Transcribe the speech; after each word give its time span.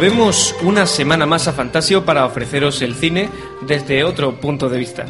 Volvemos 0.00 0.56
una 0.62 0.86
semana 0.86 1.26
más 1.26 1.46
a 1.46 1.52
Fantasio 1.52 2.06
para 2.06 2.24
ofreceros 2.24 2.80
el 2.80 2.94
cine 2.94 3.28
desde 3.60 4.02
otro 4.02 4.40
punto 4.40 4.70
de 4.70 4.78
vista. 4.78 5.04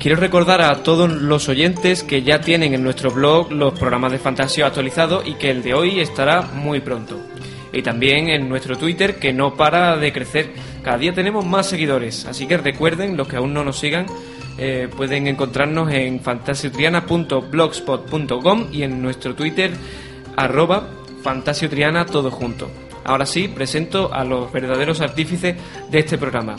Quiero 0.00 0.16
recordar 0.16 0.60
a 0.60 0.82
todos 0.82 1.08
los 1.08 1.48
oyentes 1.48 2.02
que 2.02 2.24
ya 2.24 2.40
tienen 2.40 2.74
en 2.74 2.82
nuestro 2.82 3.12
blog 3.12 3.52
los 3.52 3.78
programas 3.78 4.10
de 4.10 4.18
Fantasio 4.18 4.66
actualizados 4.66 5.24
y 5.24 5.34
que 5.34 5.52
el 5.52 5.62
de 5.62 5.74
hoy 5.74 6.00
estará 6.00 6.42
muy 6.42 6.80
pronto. 6.80 7.16
Y 7.72 7.82
también 7.82 8.28
en 8.28 8.48
nuestro 8.48 8.76
Twitter 8.76 9.20
que 9.20 9.32
no 9.32 9.54
para 9.54 9.96
de 9.98 10.12
crecer. 10.12 10.50
Cada 10.82 10.98
día 10.98 11.14
tenemos 11.14 11.46
más 11.46 11.68
seguidores, 11.68 12.26
así 12.26 12.48
que 12.48 12.56
recuerden, 12.56 13.16
los 13.16 13.28
que 13.28 13.36
aún 13.36 13.54
no 13.54 13.62
nos 13.62 13.78
sigan, 13.78 14.06
eh, 14.58 14.88
pueden 14.96 15.28
encontrarnos 15.28 15.92
en 15.92 16.18
fantasiotriana.blogspot.com 16.18 18.66
y 18.72 18.82
en 18.82 19.00
nuestro 19.00 19.36
Twitter 19.36 19.70
arroba 20.36 20.88
fantasiotriana 21.22 22.04
todo 22.04 22.32
junto. 22.32 22.68
Ahora 23.04 23.26
sí, 23.26 23.48
presento 23.48 24.12
a 24.12 24.24
los 24.24 24.50
verdaderos 24.52 25.00
artífices 25.00 25.56
de 25.90 25.98
este 25.98 26.18
programa. 26.18 26.56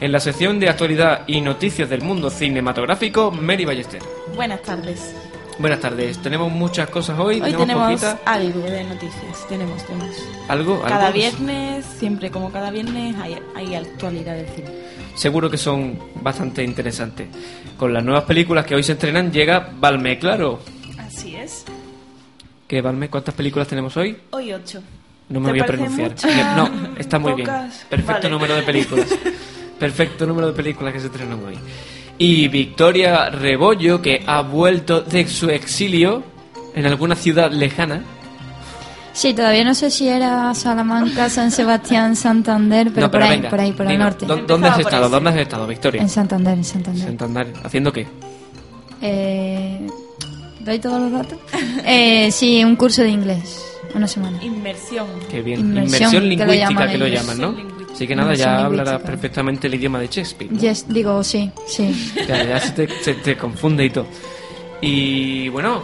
En 0.00 0.12
la 0.12 0.20
sección 0.20 0.60
de 0.60 0.68
actualidad 0.68 1.22
y 1.26 1.40
noticias 1.40 1.88
del 1.88 2.02
mundo 2.02 2.28
cinematográfico, 2.28 3.30
Mary 3.30 3.64
Ballester. 3.64 4.02
Buenas 4.34 4.60
tardes. 4.62 5.14
Buenas 5.58 5.80
tardes. 5.80 6.18
Tenemos 6.18 6.52
muchas 6.52 6.90
cosas 6.90 7.18
hoy. 7.18 7.40
Hoy 7.40 7.54
tenemos 7.54 7.84
poquitas. 7.84 8.18
algo 8.26 8.60
de 8.60 8.84
noticias. 8.84 9.48
Tenemos, 9.48 9.82
tenemos. 9.86 10.28
¿Algo? 10.48 10.82
Cada 10.82 11.06
¿Algo? 11.06 11.18
viernes, 11.18 11.86
siempre 11.86 12.30
como 12.30 12.52
cada 12.52 12.70
viernes, 12.70 13.16
hay, 13.16 13.38
hay 13.54 13.74
actualidad 13.74 14.36
del 14.36 14.48
cine. 14.48 14.68
Seguro 15.14 15.48
que 15.50 15.56
son 15.56 15.98
bastante 16.20 16.62
interesantes. 16.62 17.28
Con 17.78 17.94
las 17.94 18.04
nuevas 18.04 18.24
películas 18.24 18.66
que 18.66 18.74
hoy 18.74 18.82
se 18.82 18.92
estrenan 18.92 19.32
llega 19.32 19.70
Valme, 19.80 20.18
claro. 20.18 20.60
Así 20.98 21.34
es. 21.36 21.64
¿Qué 22.68 22.82
Valme? 22.82 23.08
¿Cuántas 23.08 23.34
películas 23.34 23.66
tenemos 23.66 23.96
hoy? 23.96 24.14
Hoy 24.32 24.52
8. 24.52 24.82
No 25.28 25.40
me 25.40 25.46
¿Te 25.46 25.52
voy 25.52 25.60
a 25.60 25.66
pronunciar. 25.66 26.10
muchas? 26.10 26.56
No, 26.56 26.70
está 26.98 27.18
muy 27.18 27.32
bien. 27.34 27.48
Perfecto 27.90 28.12
Vale. 28.22 28.30
número 28.30 28.54
de 28.54 28.62
películas. 28.62 29.06
Perfecto 29.78 30.26
número 30.26 30.46
de 30.48 30.52
películas 30.52 30.92
que 30.92 31.00
se 31.00 31.06
estrenan 31.06 31.44
hoy. 31.44 31.58
Y 32.18 32.48
Victoria 32.48 33.28
Rebollo, 33.30 34.00
que 34.00 34.22
ha 34.26 34.40
vuelto 34.42 35.02
de 35.02 35.26
su 35.28 35.50
exilio 35.50 36.22
en 36.74 36.86
alguna 36.86 37.14
ciudad 37.16 37.50
lejana. 37.50 38.02
Sí, 39.12 39.34
todavía 39.34 39.64
no 39.64 39.74
sé 39.74 39.90
si 39.90 40.08
era 40.08 40.54
Salamanca, 40.54 41.28
San 41.30 41.50
Sebastián, 41.50 42.14
Santander, 42.16 42.90
pero, 42.94 43.06
No, 43.06 43.10
por, 43.10 43.22
ahí, 43.22 43.30
venga, 43.30 43.50
por 43.50 43.60
ahí, 43.60 43.72
por 43.72 43.90
el 43.90 43.98
norte. 43.98 44.26
¿Dó- 44.26 44.36
¿Dónde 44.46 44.68
has 44.68 44.78
estado? 44.78 45.08
¿Dónde 45.08 45.30
has 45.30 45.36
estado, 45.36 45.66
Victoria? 45.66 46.02
En 46.02 46.08
Santander, 46.08 46.54
en 46.54 46.64
Santander. 46.64 47.04
Santander. 47.06 47.52
¿Haciendo 47.64 47.92
qué? 47.92 48.06
Eh, 49.02 49.86
¿Doy 50.60 50.78
todos 50.78 51.00
los 51.00 51.12
datos? 51.12 51.38
Eh, 51.88 52.30
sí, 52.32 52.64
un 52.64 52.74
curso 52.76 53.02
de 53.02 53.10
inglés, 53.10 53.64
una 53.94 54.06
semana. 54.08 54.42
Inmersión. 54.42 55.06
Qué 55.30 55.42
bien. 55.42 55.60
Inmersión, 55.60 55.86
Inmersión 55.86 56.10
que 56.10 56.20
lo 56.20 56.26
lingüística 56.26 56.68
llaman 56.68 56.90
que 56.90 56.98
lo 56.98 57.06
llaman, 57.06 57.38
¿no? 57.40 57.52
Lingüística. 57.52 57.92
Así 57.94 58.06
que 58.06 58.16
nada, 58.16 58.26
Inmersión 58.34 58.48
ya 58.48 58.64
hablarás 58.64 58.92
lingüística. 58.92 59.10
perfectamente 59.12 59.66
el 59.68 59.74
idioma 59.74 60.00
de 60.00 60.06
Shakespeare. 60.08 60.52
¿no? 60.52 60.60
Yes, 60.60 60.86
digo, 60.88 61.24
sí, 61.24 61.50
sí. 61.66 62.12
Ya, 62.28 62.44
ya 62.44 62.60
se, 62.60 62.70
te, 62.72 62.88
se 63.02 63.14
te 63.14 63.36
confunde 63.36 63.84
y 63.84 63.90
todo. 63.90 64.06
Y 64.80 65.48
bueno, 65.48 65.82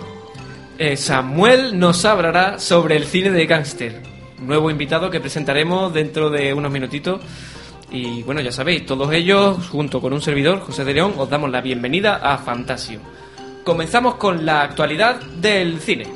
eh, 0.79 0.97
Samuel 0.97 1.79
nos 1.79 2.05
hablará 2.05 2.59
sobre 2.59 2.97
el 2.97 3.05
cine 3.07 3.31
de 3.31 3.47
gángster. 3.47 4.03
Nuevo 4.41 4.71
invitado 4.71 5.11
que 5.11 5.21
presentaremos 5.21 5.93
dentro 5.95 6.29
de 6.29 6.53
unos 6.53 6.71
minutitos. 6.73 7.21
Y 7.91 8.23
bueno, 8.23 8.41
ya 8.41 8.51
sabéis, 8.53 8.87
todos 8.87 9.13
ellos, 9.13 9.69
junto 9.69 10.01
con 10.01 10.13
un 10.13 10.21
servidor, 10.23 10.61
José 10.61 10.85
de 10.85 10.95
León, 10.95 11.15
os 11.19 11.29
damos 11.29 11.51
la 11.51 11.61
bienvenida 11.61 12.17
a 12.17 12.39
Fantasio. 12.39 13.01
Comenzamos 13.65 14.15
con 14.17 14.45
la 14.45 14.63
actualidad 14.63 15.21
del 15.21 15.79
cine. 15.79 16.07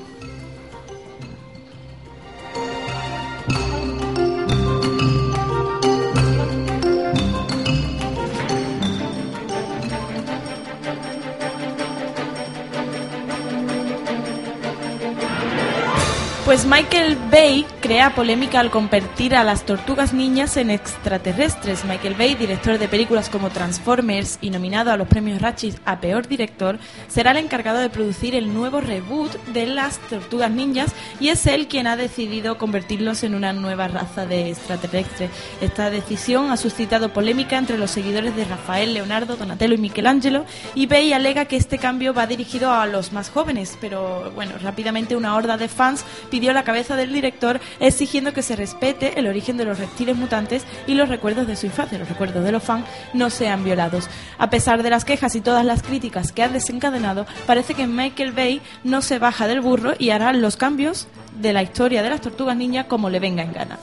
Pues 16.46 16.64
Michael 16.64 17.18
Bay 17.28 17.66
crea 17.80 18.14
polémica 18.14 18.60
al 18.60 18.70
convertir 18.70 19.34
a 19.34 19.42
las 19.42 19.66
tortugas 19.66 20.14
niñas 20.14 20.56
en 20.56 20.70
extraterrestres. 20.70 21.84
Michael 21.84 22.14
Bay, 22.14 22.36
director 22.36 22.78
de 22.78 22.86
películas 22.86 23.28
como 23.28 23.50
Transformers 23.50 24.38
y 24.40 24.50
nominado 24.50 24.92
a 24.92 24.96
los 24.96 25.08
premios 25.08 25.42
Ratchet 25.42 25.80
a 25.84 25.98
peor 25.98 26.28
director, 26.28 26.78
será 27.08 27.32
el 27.32 27.38
encargado 27.38 27.80
de 27.80 27.90
producir 27.90 28.36
el 28.36 28.54
nuevo 28.54 28.80
reboot 28.80 29.32
de 29.46 29.66
las 29.66 29.98
tortugas 29.98 30.52
ninjas 30.52 30.94
y 31.18 31.30
es 31.30 31.44
él 31.46 31.66
quien 31.66 31.88
ha 31.88 31.96
decidido 31.96 32.58
convertirlos 32.58 33.24
en 33.24 33.34
una 33.34 33.52
nueva 33.52 33.88
raza 33.88 34.24
de 34.24 34.50
extraterrestres. 34.50 35.32
Esta 35.60 35.90
decisión 35.90 36.52
ha 36.52 36.56
suscitado 36.56 37.12
polémica 37.12 37.58
entre 37.58 37.76
los 37.76 37.90
seguidores 37.90 38.36
de 38.36 38.44
Rafael, 38.44 38.94
Leonardo, 38.94 39.34
Donatello 39.34 39.74
y 39.74 39.78
Michelangelo 39.78 40.44
y 40.76 40.86
Bay 40.86 41.12
alega 41.12 41.46
que 41.46 41.56
este 41.56 41.78
cambio 41.78 42.14
va 42.14 42.28
dirigido 42.28 42.72
a 42.72 42.86
los 42.86 43.12
más 43.12 43.30
jóvenes, 43.30 43.76
pero 43.80 44.30
bueno, 44.36 44.52
rápidamente 44.62 45.16
una 45.16 45.34
horda 45.34 45.56
de 45.56 45.66
fans 45.66 46.04
pidió 46.36 46.45
la 46.52 46.64
cabeza 46.64 46.96
del 46.96 47.12
director 47.12 47.60
exigiendo 47.80 48.32
que 48.32 48.42
se 48.42 48.56
respete 48.56 49.18
el 49.18 49.26
origen 49.26 49.56
de 49.56 49.64
los 49.64 49.78
reptiles 49.78 50.16
mutantes 50.16 50.64
y 50.86 50.94
los 50.94 51.08
recuerdos 51.08 51.46
de 51.46 51.56
su 51.56 51.66
infancia, 51.66 51.98
los 51.98 52.08
recuerdos 52.08 52.44
de 52.44 52.52
los 52.52 52.62
fans 52.62 52.86
no 53.12 53.30
sean 53.30 53.64
violados. 53.64 54.08
A 54.38 54.50
pesar 54.50 54.82
de 54.82 54.90
las 54.90 55.04
quejas 55.04 55.34
y 55.36 55.40
todas 55.40 55.64
las 55.64 55.82
críticas 55.82 56.32
que 56.32 56.42
ha 56.42 56.48
desencadenado, 56.48 57.26
parece 57.46 57.74
que 57.74 57.86
Michael 57.86 58.32
Bay 58.32 58.60
no 58.84 59.02
se 59.02 59.18
baja 59.18 59.46
del 59.46 59.60
burro 59.60 59.94
y 59.98 60.10
hará 60.10 60.32
los 60.32 60.56
cambios 60.56 61.06
de 61.40 61.52
la 61.52 61.62
historia 61.62 62.02
de 62.02 62.10
las 62.10 62.20
tortugas 62.20 62.56
niñas 62.56 62.86
como 62.86 63.10
le 63.10 63.20
venga 63.20 63.42
en 63.42 63.52
gana. 63.52 63.78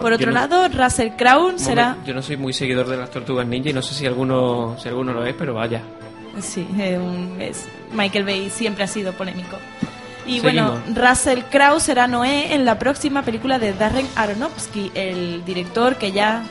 Por 0.00 0.12
otro 0.14 0.28
no- 0.28 0.32
lado, 0.32 0.68
Russell 0.68 1.10
Crowe 1.18 1.58
será... 1.58 1.96
Yo 2.06 2.14
no 2.14 2.22
soy 2.22 2.36
muy 2.36 2.52
seguidor 2.52 2.88
de 2.88 2.96
las 2.96 3.10
tortugas 3.10 3.46
ninja 3.46 3.70
y 3.70 3.72
no 3.72 3.82
sé 3.82 3.94
si 3.94 4.06
alguno, 4.06 4.76
si 4.80 4.88
alguno 4.88 5.12
lo 5.12 5.24
es, 5.26 5.34
pero 5.34 5.54
vaya. 5.54 5.82
Sí, 6.40 6.66
eh, 6.78 6.98
es- 7.40 7.66
Michael 7.92 8.24
Bay 8.24 8.48
siempre 8.48 8.84
ha 8.84 8.86
sido 8.86 9.12
polémico. 9.12 9.58
Y 10.26 10.40
Seguimos. 10.40 10.80
bueno, 10.82 11.08
Russell 11.08 11.40
Crowe 11.50 11.80
será 11.80 12.06
Noé 12.06 12.54
en 12.54 12.64
la 12.64 12.78
próxima 12.78 13.22
película 13.22 13.58
de 13.58 13.72
Darren 13.72 14.06
Aronofsky, 14.16 14.92
el 14.94 15.44
director 15.44 15.96
que 15.96 16.12
ya... 16.12 16.44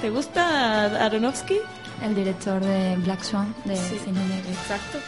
¿Te 0.00 0.10
gusta 0.10 1.04
Aronofsky? 1.04 1.56
El 2.04 2.14
director 2.14 2.62
de 2.62 2.94
Black 2.98 3.22
Swan, 3.24 3.52
de 3.64 3.74
Sí. 3.76 3.98
cine 4.04 4.20
negro. 4.20 4.48
Exacto. 4.50 4.98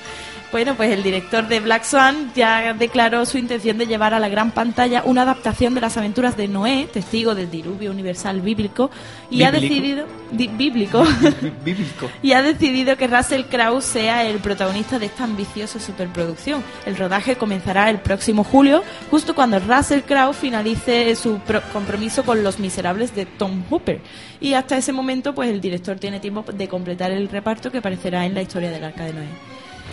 Bueno, 0.52 0.74
pues 0.74 0.90
el 0.90 1.04
director 1.04 1.46
de 1.46 1.60
Black 1.60 1.84
Swan 1.84 2.32
ya 2.34 2.72
declaró 2.74 3.24
su 3.24 3.38
intención 3.38 3.78
de 3.78 3.86
llevar 3.86 4.14
a 4.14 4.18
la 4.18 4.28
gran 4.28 4.50
pantalla 4.50 5.02
una 5.04 5.22
adaptación 5.22 5.76
de 5.76 5.80
las 5.80 5.96
aventuras 5.96 6.36
de 6.36 6.48
Noé, 6.48 6.88
testigo 6.92 7.36
del 7.36 7.48
diluvio 7.52 7.92
universal 7.92 8.40
bíblico, 8.40 8.90
y 9.30 9.44
ha 9.44 9.52
decidido 9.52 10.06
di- 10.32 10.48
bíblico 10.48 11.04
Bíblico. 11.64 12.10
y 12.20 12.32
ha 12.32 12.42
decidido 12.42 12.96
que 12.96 13.06
Russell 13.06 13.42
Crowe 13.44 13.80
sea 13.80 14.24
el 14.24 14.38
protagonista 14.38 14.98
de 14.98 15.06
esta 15.06 15.22
ambiciosa 15.22 15.78
superproducción. 15.78 16.64
El 16.84 16.96
rodaje 16.96 17.36
comenzará 17.36 17.88
el 17.88 18.00
próximo 18.00 18.42
julio, 18.42 18.82
justo 19.08 19.36
cuando 19.36 19.60
Russell 19.60 20.00
Crowe 20.00 20.32
finalice 20.34 21.14
su 21.14 21.38
pro- 21.38 21.62
compromiso 21.72 22.24
con 22.24 22.42
Los 22.42 22.58
Miserables 22.58 23.14
de 23.14 23.24
Tom 23.24 23.62
Hooper. 23.70 24.00
Y 24.41 24.54
hasta 24.54 24.76
ese 24.76 24.92
momento, 24.92 25.32
pues 25.32 25.48
el 25.48 25.60
director 25.60 25.96
tiene 26.00 26.18
tiempo 26.18 26.42
de 26.53 26.66
completar 26.66 27.12
el 27.12 27.28
reparto 27.28 27.70
que 27.70 27.78
aparecerá 27.78 28.26
en 28.26 28.34
la 28.34 28.42
historia 28.42 28.72
del 28.72 28.82
Arca 28.82 29.04
de 29.04 29.12
Noé. 29.12 29.26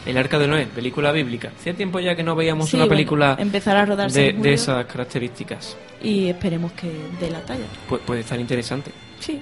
El 0.07 0.17
Arca 0.17 0.39
de 0.39 0.47
Noé, 0.47 0.65
película 0.67 1.11
bíblica. 1.11 1.51
Hacía 1.59 1.73
tiempo 1.73 1.99
ya 1.99 2.15
que 2.15 2.23
no 2.23 2.35
veíamos 2.35 2.69
Sí, 2.69 2.77
una 2.77 2.85
bueno, 2.85 2.95
película 2.95 3.35
empezará 3.39 3.81
a 3.81 3.85
rodarse 3.85 4.21
de, 4.21 4.33
de 4.33 4.53
esas 4.53 4.85
características. 4.85 5.75
Y 6.01 6.27
esperemos 6.27 6.71
que 6.73 6.89
dé 7.19 7.29
la 7.29 7.41
talla. 7.41 7.65
Pu- 7.89 7.99
puede 7.99 8.21
estar 8.21 8.39
interesante. 8.39 8.91
Sí, 9.19 9.41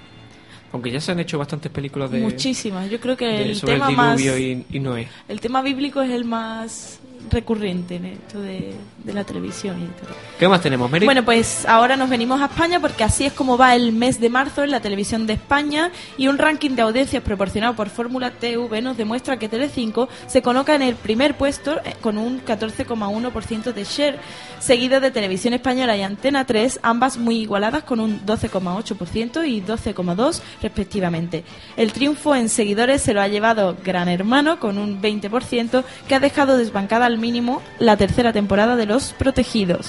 Aunque 0.72 0.92
ya 0.92 1.00
se 1.00 1.12
han 1.12 1.20
hecho 1.20 1.38
bastantes 1.38 1.72
películas 1.72 2.12
de, 2.12 2.20
muchísimas. 2.20 2.90
Yo 2.90 3.00
creo 3.00 3.16
que 3.16 3.26
de- 3.26 3.44
el 3.52 3.56
sobre 3.56 3.74
tema 3.76 3.90
el 3.90 3.96
más... 3.96 4.18
diluvio 4.18 4.38
y, 4.38 4.66
y 4.72 4.80
Noé. 4.80 5.08
El 5.30 5.40
tema 5.40 5.62
bíblico 5.62 6.02
es 6.02 6.12
el 6.12 6.26
más 6.26 7.00
recurrente 7.30 7.96
en 7.96 8.06
esto 8.06 8.42
de, 8.42 8.74
de 9.04 9.14
la 9.14 9.24
televisión 9.24 9.82
y 9.82 9.86
todo. 10.00 10.16
¿Qué 10.40 10.48
más 10.48 10.62
tenemos, 10.62 10.90
Mary? 10.90 11.06
Bueno, 11.06 11.24
pues 11.24 11.66
ahora 11.66 11.96
nos 11.96 12.10
venimos 12.10 12.42
a 12.42 12.46
España 12.46 12.80
porque 12.80 13.04
así 13.04 13.26
es 13.26 13.34
como 13.34 13.58
va 13.58 13.76
el 13.76 13.92
mes 13.92 14.20
de 14.20 14.30
marzo 14.30 14.64
en 14.64 14.72
la 14.72 14.80
televisión 14.80 15.28
de 15.28 15.34
España 15.34 15.92
y 16.18 16.28
un 16.28 16.38
ranking 16.38 16.72
de 16.72 16.82
audiencias 16.82 17.24
proporcionado 17.24 17.76
por 17.76 17.90
Fórmula 17.90 18.32
TV 18.32 18.82
nos 18.82 18.98
demuestra 18.98 19.38
que 19.38 19.50
Telecinco 19.50 20.10
se 20.28 20.42
coloca 20.42 20.76
en 20.76 20.82
el 20.82 20.96
primer 20.96 21.36
puesto 21.38 21.80
eh, 21.84 21.96
con 22.02 22.18
un 22.18 22.44
14,1% 22.44 23.74
de 23.74 23.84
share, 23.84 24.20
seguido 24.60 25.00
de 25.00 25.12
Televisión 25.12 25.54
Española 25.54 25.96
y 25.98 26.02
Antena 26.02 26.46
3, 26.46 26.80
ambas 26.84 27.18
muy 27.18 27.40
igualadas 27.40 27.84
con 27.84 28.00
un 28.00 28.26
12,8% 28.26 29.48
y 29.48 29.62
12,2% 29.62 30.42
respectivamente. 30.62 31.44
El 31.78 31.92
triunfo 31.92 32.36
en 32.36 32.50
seguidores 32.50 33.02
se 33.02 33.14
lo 33.14 33.22
ha 33.22 33.28
llevado 33.28 33.76
Gran 33.84 34.10
Hermano 34.10 34.60
con 34.60 34.78
un 34.78 35.02
20% 35.02 35.84
que 36.08 36.16
ha 36.16 36.20
dejado 36.20 36.58
desbancada 36.58 37.06
al 37.16 37.22
mínimo 37.22 37.62
la 37.80 37.96
tercera 37.98 38.34
temporada 38.34 38.76
de 38.76 38.86
Los 38.86 39.14
Protegidos. 39.14 39.88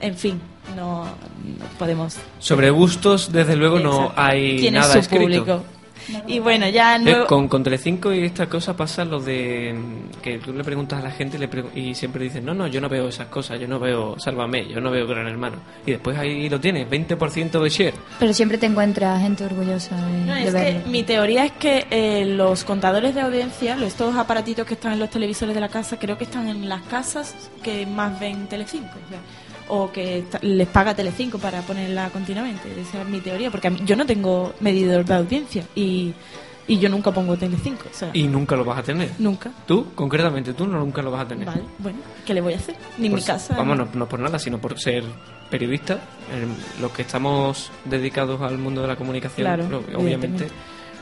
En 0.00 0.16
fin, 0.16 0.40
no, 0.76 1.04
no 1.04 1.66
podemos. 1.78 2.16
Sobre 2.40 2.70
gustos, 2.70 3.32
desde 3.32 3.54
luego, 3.56 3.78
no 3.78 4.12
hay 4.16 4.70
nada 4.70 4.92
su 4.92 4.98
escrito. 4.98 5.22
público. 5.22 5.64
Y 6.26 6.38
bueno, 6.38 6.68
ya 6.68 6.96
Eh, 6.96 6.98
nuevo... 7.00 7.26
con, 7.26 7.48
con 7.48 7.62
Telecinco 7.62 8.12
y 8.12 8.24
esta 8.24 8.46
cosa 8.48 8.76
pasa 8.76 9.04
lo 9.04 9.20
de 9.20 9.72
mm, 9.74 10.20
que 10.22 10.38
tú 10.38 10.52
le 10.52 10.64
preguntas 10.64 11.00
a 11.00 11.02
la 11.02 11.10
gente 11.10 11.36
y, 11.36 11.40
le 11.40 11.50
pregu- 11.50 11.74
y 11.74 11.94
siempre 11.94 12.24
dicen, 12.24 12.44
no, 12.44 12.54
no, 12.54 12.66
yo 12.66 12.80
no 12.80 12.88
veo 12.88 13.08
esas 13.08 13.28
cosas, 13.28 13.60
yo 13.60 13.68
no 13.68 13.78
veo 13.78 14.18
Sálvame, 14.18 14.66
yo 14.68 14.80
no 14.80 14.90
veo 14.90 15.06
Gran 15.06 15.26
Hermano. 15.26 15.56
Y 15.86 15.92
después 15.92 16.18
ahí 16.18 16.48
lo 16.48 16.58
tienes, 16.60 16.88
20% 16.88 17.60
de 17.62 17.68
share. 17.70 17.94
Pero 18.18 18.32
siempre 18.32 18.58
te 18.58 18.66
encuentras 18.66 19.20
gente 19.22 19.44
orgullosa 19.44 19.96
de, 20.06 20.12
No, 20.26 20.34
de 20.34 20.42
es 20.48 20.54
que 20.84 20.88
mi 20.88 21.02
teoría 21.02 21.44
es 21.44 21.52
que 21.52 21.86
eh, 21.90 22.24
los 22.26 22.64
contadores 22.64 23.14
de 23.14 23.20
audiencia, 23.20 23.76
los- 23.76 23.88
estos 23.92 24.16
aparatitos 24.16 24.66
que 24.66 24.74
están 24.74 24.94
en 24.94 24.98
los 24.98 25.10
televisores 25.10 25.54
de 25.54 25.60
la 25.60 25.68
casa, 25.68 25.98
creo 25.98 26.16
que 26.16 26.24
están 26.24 26.48
en 26.48 26.68
las 26.68 26.82
casas 26.82 27.34
que 27.62 27.84
más 27.86 28.18
ven 28.18 28.46
Telecinco. 28.46 28.88
O, 28.88 29.08
sea, 29.10 29.18
o 29.68 29.90
que 29.92 30.24
les 30.42 30.68
paga 30.68 30.94
Telecinco 30.94 31.38
para 31.38 31.60
ponerla 31.62 32.10
continuamente. 32.10 32.68
Esa 32.80 33.02
es 33.02 33.08
mi 33.08 33.20
teoría, 33.20 33.50
porque 33.50 33.68
a 33.68 33.70
mí- 33.70 33.80
yo 33.84 33.96
no 33.96 34.04
tengo 34.06 34.52
medidor 34.60 35.04
de 35.04 35.14
audiencia 35.14 35.64
y, 35.74 36.12
y 36.66 36.78
yo 36.78 36.88
nunca 36.88 37.10
pongo 37.12 37.36
Telecinco. 37.36 37.84
O 37.90 37.94
sea, 37.94 38.10
Y 38.12 38.24
nunca 38.24 38.54
lo 38.56 38.64
vas 38.64 38.78
a 38.78 38.82
tener. 38.82 39.10
nunca. 39.18 39.50
Tú, 39.66 39.86
concretamente, 39.94 40.54
tú 40.54 40.66
no, 40.66 40.78
nunca 40.78 41.02
lo 41.02 41.10
vas 41.10 41.22
a 41.22 41.28
tener. 41.28 41.46
Vale, 41.46 41.62
bueno, 41.78 41.98
¿qué 42.26 42.34
le 42.34 42.40
voy 42.40 42.54
a 42.54 42.56
hacer? 42.56 42.76
Ni 42.98 43.08
mi 43.08 43.14
Pues, 43.16 43.24
casa. 43.26 43.54
Vamos, 43.56 43.76
no, 43.78 43.88
no 43.94 44.08
por 44.08 44.20
nada, 44.20 44.38
sino 44.38 44.58
por 44.58 44.78
ser 44.78 45.04
periodista. 45.50 45.94
eh, 46.32 46.46
los 46.80 46.90
que 46.92 47.02
estamos 47.02 47.70
dedicados 47.84 48.40
al 48.40 48.58
mundo 48.58 48.80
de 48.82 48.88
la 48.88 48.96
comunicación, 48.96 49.46
Claro, 49.46 49.82
obviamente. 49.96 50.48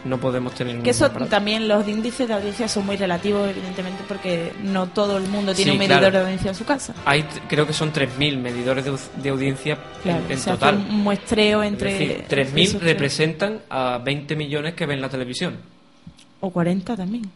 No 0.04 0.18
podemos 0.18 0.54
tener 0.54 0.80
Que 0.82 0.90
eso 0.90 1.06
aparato. 1.06 1.30
también, 1.30 1.68
los 1.68 1.86
índices 1.86 2.26
de 2.28 2.34
audiencia 2.34 2.68
son 2.68 2.86
muy 2.86 2.96
relativos, 2.96 3.48
evidentemente, 3.50 4.02
porque 4.08 4.52
no 4.62 4.86
todo 4.88 5.16
el 5.18 5.24
mundo 5.28 5.54
tiene 5.54 5.72
Sí, 5.72 5.74
un 5.76 5.78
medidor 5.78 5.98
claro. 6.00 6.16
de 6.18 6.22
audiencia 6.24 6.48
en 6.50 6.54
su 6.54 6.64
casa. 6.64 6.94
Hay, 7.04 7.22
creo 7.48 7.66
que 7.66 7.72
son 7.72 7.92
3.000 7.92 8.38
medidores 8.38 8.84
de, 8.84 8.96
de 9.22 9.28
audiencia 9.28 9.74
en- 9.74 10.02
Claro, 10.02 10.24
en, 10.28 10.32
hace 10.32 10.50
total. 10.50 10.74
un 10.76 11.02
muestreo 11.02 11.62
Es 11.62 11.68
entre. 11.72 11.92
decir, 11.92 12.10
entre 12.12 12.44
3.000 12.46 12.62
esos 12.62 12.80
tres. 12.80 12.92
representan 12.92 13.60
a 13.68 13.98
20 14.02 14.36
millones 14.36 14.74
que 14.74 14.86
ven 14.86 15.00
la 15.00 15.08
televisión. 15.08 15.56
O 16.40 16.50
40 16.50 16.96
también. 16.96 17.30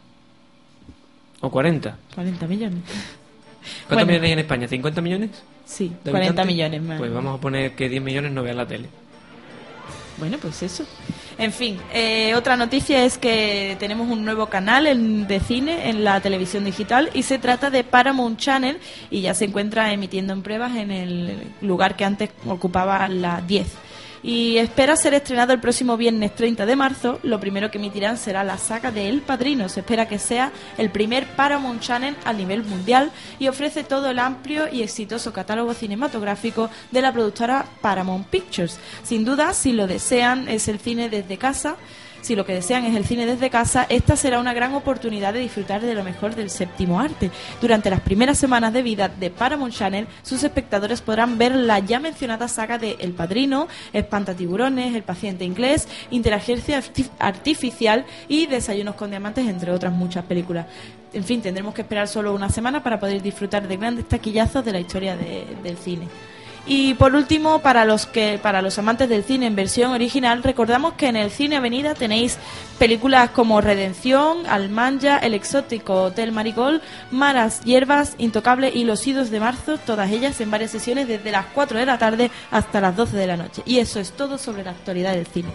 O 1.40 1.50
40. 1.50 1.96
40 2.14 2.46
millones. 2.46 2.80
¿Cuántos 2.84 3.88
Bueno. 3.88 4.06
millones 4.06 4.26
hay 4.26 4.32
en 4.32 4.38
España? 4.38 4.66
¿50 4.68 5.02
millones? 5.02 5.30
Sí, 5.66 5.88
de 6.04 6.10
40 6.10 6.42
habitantes? 6.42 6.46
millones 6.46 6.82
más. 6.82 6.98
Pues 6.98 7.12
vamos 7.12 7.38
a 7.38 7.40
poner 7.40 7.74
que 7.74 7.88
10 7.88 8.02
millones 8.02 8.32
no 8.32 8.42
vean 8.42 8.56
la 8.56 8.66
tele. 8.66 8.88
Bueno, 10.18 10.38
pues 10.40 10.62
eso. 10.62 10.84
En 11.36 11.52
fin, 11.52 11.78
eh, 11.92 12.32
otra 12.36 12.56
noticia 12.56 13.04
es 13.04 13.18
que 13.18 13.76
tenemos 13.80 14.08
un 14.08 14.24
nuevo 14.24 14.46
canal 14.46 14.86
en- 14.86 15.26
de 15.26 15.40
cine 15.40 15.88
en 15.90 16.04
la 16.04 16.20
televisión 16.20 16.64
digital 16.64 17.10
y 17.12 17.24
se 17.24 17.38
trata 17.38 17.70
de 17.70 17.82
Paramount 17.82 18.38
Channel 18.38 18.78
y 19.10 19.22
ya 19.22 19.34
se 19.34 19.46
encuentra 19.46 19.92
emitiendo 19.92 20.32
en 20.32 20.42
pruebas 20.42 20.76
en 20.76 20.92
el 20.92 21.36
lugar 21.60 21.96
que 21.96 22.04
antes 22.04 22.30
ocupaba 22.46 23.08
la 23.08 23.40
10. 23.40 23.66
Y 24.26 24.56
espera 24.56 24.96
ser 24.96 25.12
estrenado 25.12 25.52
el 25.52 25.60
próximo 25.60 25.98
viernes 25.98 26.34
30 26.34 26.64
de 26.64 26.76
marzo. 26.76 27.20
Lo 27.24 27.38
primero 27.38 27.70
que 27.70 27.76
emitirán 27.76 28.16
será 28.16 28.42
la 28.42 28.56
saga 28.56 28.90
de 28.90 29.10
El 29.10 29.20
Padrino. 29.20 29.68
Se 29.68 29.80
espera 29.80 30.08
que 30.08 30.18
sea 30.18 30.50
el 30.78 30.88
primer 30.88 31.26
Paramount 31.26 31.82
Channel 31.82 32.16
a 32.24 32.32
nivel 32.32 32.64
mundial 32.64 33.12
y 33.38 33.48
ofrece 33.48 33.84
todo 33.84 34.08
el 34.08 34.18
amplio 34.18 34.66
y 34.72 34.80
exitoso 34.80 35.34
catálogo 35.34 35.74
cinematográfico 35.74 36.70
de 36.90 37.02
la 37.02 37.12
productora 37.12 37.66
Paramount 37.82 38.26
Pictures. 38.28 38.78
Sin 39.02 39.26
duda, 39.26 39.52
si 39.52 39.74
lo 39.74 39.86
desean, 39.86 40.48
es 40.48 40.68
el 40.68 40.78
cine 40.78 41.10
desde 41.10 41.36
casa. 41.36 41.76
Si 42.24 42.34
lo 42.34 42.46
que 42.46 42.54
desean 42.54 42.86
es 42.86 42.96
el 42.96 43.04
cine 43.04 43.26
desde 43.26 43.50
casa, 43.50 43.84
esta 43.90 44.16
será 44.16 44.40
una 44.40 44.54
gran 44.54 44.72
oportunidad 44.72 45.34
de 45.34 45.40
disfrutar 45.40 45.82
de 45.82 45.94
lo 45.94 46.02
mejor 46.02 46.34
del 46.34 46.48
séptimo 46.48 46.98
arte. 46.98 47.30
Durante 47.60 47.90
las 47.90 48.00
primeras 48.00 48.38
semanas 48.38 48.72
de 48.72 48.82
vida 48.82 49.10
de 49.10 49.28
Paramount 49.28 49.74
Channel, 49.74 50.06
sus 50.22 50.42
espectadores 50.42 51.02
podrán 51.02 51.36
ver 51.36 51.54
la 51.54 51.80
ya 51.80 52.00
mencionada 52.00 52.48
saga 52.48 52.78
de 52.78 52.96
El 52.98 53.12
Padrino, 53.12 53.68
Espantatiburones, 53.92 54.94
El 54.94 55.02
paciente 55.02 55.44
inglés, 55.44 55.86
Inteligencia 56.10 56.78
arti- 56.80 57.10
artificial 57.18 58.06
y 58.26 58.46
Desayunos 58.46 58.94
con 58.94 59.10
diamantes, 59.10 59.46
entre 59.46 59.70
otras 59.70 59.92
muchas 59.92 60.24
películas. 60.24 60.64
En 61.12 61.24
fin, 61.24 61.42
tendremos 61.42 61.74
que 61.74 61.82
esperar 61.82 62.08
solo 62.08 62.32
una 62.34 62.48
semana 62.48 62.82
para 62.82 62.98
poder 62.98 63.20
disfrutar 63.20 63.68
de 63.68 63.76
grandes 63.76 64.08
taquillazos 64.08 64.64
de 64.64 64.72
la 64.72 64.80
historia 64.80 65.14
de- 65.14 65.44
del 65.62 65.76
cine. 65.76 66.08
Y 66.66 66.94
por 66.94 67.14
último, 67.14 67.60
para 67.60 67.84
los 67.84 68.06
que 68.06 68.38
para 68.42 68.62
los 68.62 68.78
amantes 68.78 69.08
del 69.10 69.22
cine 69.22 69.46
en 69.46 69.56
versión 69.56 69.92
original, 69.92 70.42
recordamos 70.42 70.94
que 70.94 71.08
en 71.08 71.16
el 71.16 71.30
Cine 71.30 71.56
Avenida 71.56 71.94
tenéis 71.94 72.38
películas 72.78 73.30
como 73.30 73.60
Redención, 73.60 74.46
Almanja, 74.46 75.18
El 75.18 75.34
exótico 75.34 76.04
Hotel 76.04 76.32
Marigold, 76.32 76.80
Maras, 77.10 77.60
Hierbas, 77.64 78.14
Intocable 78.16 78.70
y 78.74 78.84
Los 78.84 79.06
Idos 79.06 79.30
de 79.30 79.40
Marzo, 79.40 79.76
todas 79.76 80.10
ellas 80.10 80.40
en 80.40 80.50
varias 80.50 80.70
sesiones 80.70 81.06
desde 81.06 81.32
las 81.32 81.46
4 81.46 81.78
de 81.78 81.86
la 81.86 81.98
tarde 81.98 82.30
hasta 82.50 82.80
las 82.80 82.96
12 82.96 83.14
de 83.14 83.26
la 83.26 83.36
noche. 83.36 83.62
Y 83.66 83.78
eso 83.78 84.00
es 84.00 84.12
todo 84.12 84.38
sobre 84.38 84.64
la 84.64 84.70
actualidad 84.70 85.12
del 85.12 85.26
cine. 85.26 85.50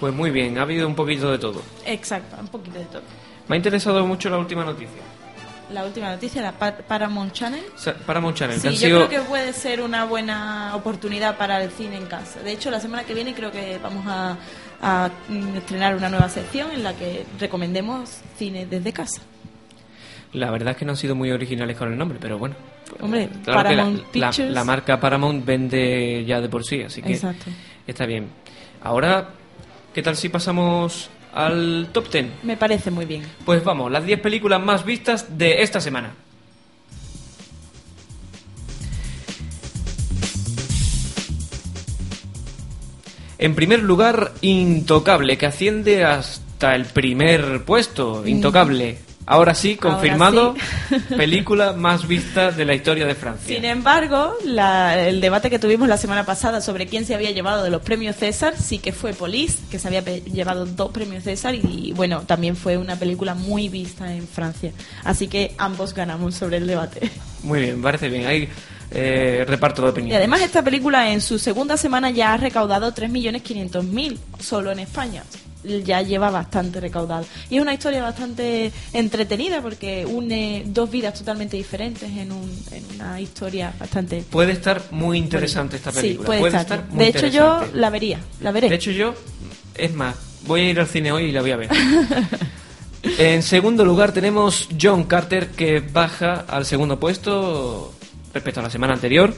Pues 0.00 0.14
muy 0.14 0.30
bien, 0.30 0.56
ha 0.56 0.62
habido 0.62 0.86
un 0.86 0.94
poquito 0.94 1.30
de 1.30 1.38
todo. 1.38 1.60
Exacto, 1.84 2.36
un 2.40 2.48
poquito 2.48 2.78
de 2.78 2.86
todo. 2.86 3.02
Me 3.48 3.56
ha 3.56 3.58
interesado 3.58 4.06
mucho 4.06 4.30
la 4.30 4.38
última 4.38 4.64
noticia. 4.64 5.02
La 5.72 5.84
última 5.84 6.10
noticia, 6.10 6.40
la 6.40 6.52
Pa- 6.52 6.72
Paramount 6.76 7.32
Channel. 7.32 7.62
O 7.74 7.78
sea, 7.78 7.94
Paramount 7.94 8.36
Channel, 8.36 8.58
Sí, 8.58 8.68
yo 8.70 8.72
sido... 8.76 9.06
creo 9.06 9.22
que 9.22 9.28
puede 9.28 9.52
ser 9.52 9.82
una 9.82 10.04
buena 10.04 10.74
oportunidad 10.74 11.36
para 11.36 11.62
el 11.62 11.70
cine 11.70 11.96
en 11.96 12.06
casa. 12.06 12.40
De 12.40 12.52
hecho, 12.52 12.70
la 12.70 12.80
semana 12.80 13.04
que 13.04 13.12
viene 13.14 13.34
creo 13.34 13.50
que 13.50 13.78
vamos 13.82 14.04
a, 14.06 14.36
a, 14.80 15.10
mm, 15.28 15.56
estrenar 15.56 15.94
una 15.94 16.08
nueva 16.08 16.28
sección 16.30 16.70
en 16.72 16.82
la 16.82 16.94
que 16.94 17.26
recomendemos 17.38 18.08
cine 18.38 18.64
desde 18.66 18.92
casa. 18.92 19.20
La 20.32 20.50
verdad 20.50 20.72
es 20.72 20.76
que 20.78 20.84
no 20.84 20.92
han 20.92 20.96
sido 20.96 21.14
muy 21.14 21.30
originales 21.30 21.76
con 21.76 21.90
el 21.92 21.98
nombre, 21.98 22.18
pero 22.20 22.38
bueno. 22.38 22.54
Hombre, 23.00 23.28
Claro 23.44 23.68
que 23.68 23.76
la- 23.76 23.82
Paramount 23.84 24.14
la, 24.50 24.64
marca 24.64 25.00
Paramount 25.00 25.44
vende 25.44 26.24
ya 26.26 26.40
de 26.40 26.48
por 26.48 26.64
sí, 26.64 26.82
así 26.82 27.02
que 27.02 27.12
Exacto. 27.12 27.46
está 27.86 28.06
bien. 28.06 28.28
Ahora, 28.82 29.28
¿qué 29.92 30.02
tal 30.02 30.16
si 30.16 30.28
pasamos 30.30 31.10
al 31.32 31.88
top 31.92 32.10
10? 32.10 32.26
Me 32.42 32.56
parece 32.56 32.90
muy 32.90 33.04
bien. 33.04 33.22
Pues 33.44 33.64
vamos, 33.64 33.90
las 33.90 34.04
10 34.04 34.20
películas 34.20 34.60
más 34.62 34.84
vistas 34.84 35.38
de 35.38 35.62
esta 35.62 35.80
semana. 35.80 36.14
En 43.38 43.54
primer 43.54 43.82
lugar, 43.82 44.32
Intocable, 44.40 45.38
que 45.38 45.46
asciende 45.46 46.04
hasta 46.04 46.74
el 46.74 46.86
primer 46.86 47.64
puesto. 47.64 48.26
Intocable. 48.26 48.98
Ahora 49.30 49.54
sí, 49.54 49.78
Ahora 49.82 49.96
confirmado, 49.96 50.54
sí. 50.88 50.96
película 51.16 51.74
más 51.74 52.08
vista 52.08 52.50
de 52.50 52.64
la 52.64 52.74
historia 52.74 53.04
de 53.06 53.14
Francia. 53.14 53.54
Sin 53.54 53.64
embargo, 53.66 54.34
la- 54.44 55.06
el 55.06 55.20
debate 55.20 55.50
que 55.50 55.58
tuvimos 55.58 55.86
la 55.86 55.98
semana 55.98 56.24
pasada 56.24 56.62
sobre 56.62 56.86
quién 56.86 57.04
se 57.04 57.14
había 57.14 57.30
llevado 57.30 57.62
de 57.62 57.68
los 57.68 57.82
premios 57.82 58.16
César 58.16 58.54
sí 58.56 58.78
que 58.78 58.92
fue 58.92 59.12
Police, 59.12 59.58
que 59.70 59.78
se 59.78 59.86
había 59.88 60.00
llevado 60.02 60.64
dos 60.64 60.90
premios 60.92 61.24
César 61.24 61.54
y, 61.54 61.92
bueno, 61.94 62.22
también 62.22 62.56
fue 62.56 62.78
una 62.78 62.96
película 62.96 63.34
muy 63.34 63.68
vista 63.68 64.10
en 64.14 64.26
Francia. 64.26 64.72
Así 65.04 65.28
que 65.28 65.54
ambos 65.58 65.92
ganamos 65.92 66.34
sobre 66.34 66.56
el 66.56 66.66
debate. 66.66 67.10
Muy 67.42 67.60
bien, 67.60 67.82
parece 67.82 68.08
bien. 68.08 68.26
Hay 68.26 68.48
eh, 68.90 69.44
reparto 69.46 69.82
de 69.82 69.88
Y 69.88 69.90
opiniones. 69.90 70.16
además 70.16 70.40
esta 70.40 70.62
película 70.62 71.12
en 71.12 71.20
su 71.20 71.38
segunda 71.38 71.76
semana 71.76 72.08
ya 72.10 72.32
ha 72.32 72.36
recaudado 72.38 72.94
3.500.000 72.94 74.16
solo 74.40 74.72
en 74.72 74.78
España. 74.78 75.22
Ya 75.64 76.02
lleva 76.02 76.30
bastante 76.30 76.80
recaudado. 76.80 77.26
Y 77.50 77.56
es 77.56 77.62
una 77.62 77.74
historia 77.74 78.02
bastante 78.02 78.72
entretenida 78.92 79.60
porque 79.60 80.06
une 80.06 80.62
dos 80.66 80.90
vidas 80.90 81.18
totalmente 81.18 81.56
diferentes 81.56 82.08
en, 82.10 82.32
un, 82.32 82.50
en 82.70 82.84
una 82.94 83.20
historia 83.20 83.72
bastante... 83.78 84.22
Puede 84.30 84.52
estar 84.52 84.82
muy 84.90 85.18
interesante 85.18 85.76
esta 85.76 85.92
película. 85.92 86.36
Sí, 86.36 86.40
puede, 86.40 86.56
estar. 86.56 86.86
muy 86.88 86.98
de 86.98 87.08
hecho 87.08 87.26
yo 87.26 87.64
la 87.74 87.90
vería, 87.90 88.20
la 88.40 88.52
veré. 88.52 88.68
De 88.68 88.76
hecho, 88.76 88.90
yo, 88.90 89.14
es 89.74 89.92
más, 89.94 90.14
voy 90.46 90.62
a 90.62 90.70
ir 90.70 90.80
al 90.80 90.86
cine 90.86 91.12
hoy 91.12 91.24
y 91.24 91.32
la 91.32 91.40
voy 91.40 91.50
a 91.50 91.56
ver. 91.56 91.70
en 93.18 93.42
segundo 93.42 93.84
lugar 93.84 94.12
tenemos 94.12 94.68
John 94.80 95.04
Carter, 95.04 95.48
que 95.48 95.80
baja 95.80 96.44
al 96.48 96.66
segundo 96.66 96.98
puesto 96.98 97.94
respecto 98.32 98.60
a 98.60 98.62
la 98.62 98.70
semana 98.70 98.94
anterior. 98.94 99.34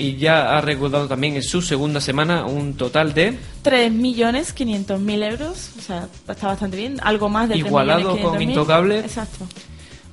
Y 0.00 0.14
ya 0.14 0.56
ha 0.56 0.60
recaudado 0.60 1.08
también 1.08 1.34
en 1.34 1.42
su 1.42 1.60
segunda 1.60 2.00
semana 2.00 2.46
un 2.46 2.74
total 2.74 3.14
de 3.14 3.36
3.500.000 3.64 5.30
euros, 5.32 5.72
o 5.76 5.80
sea, 5.80 6.08
está 6.28 6.46
bastante 6.46 6.76
bien. 6.76 7.00
Algo 7.02 7.28
más 7.28 7.48
de 7.48 7.56
Igualado 7.56 8.16
3.500.000. 8.16 8.22
con 8.22 8.42
Intocable. 8.42 8.98
Exacto. 9.00 9.48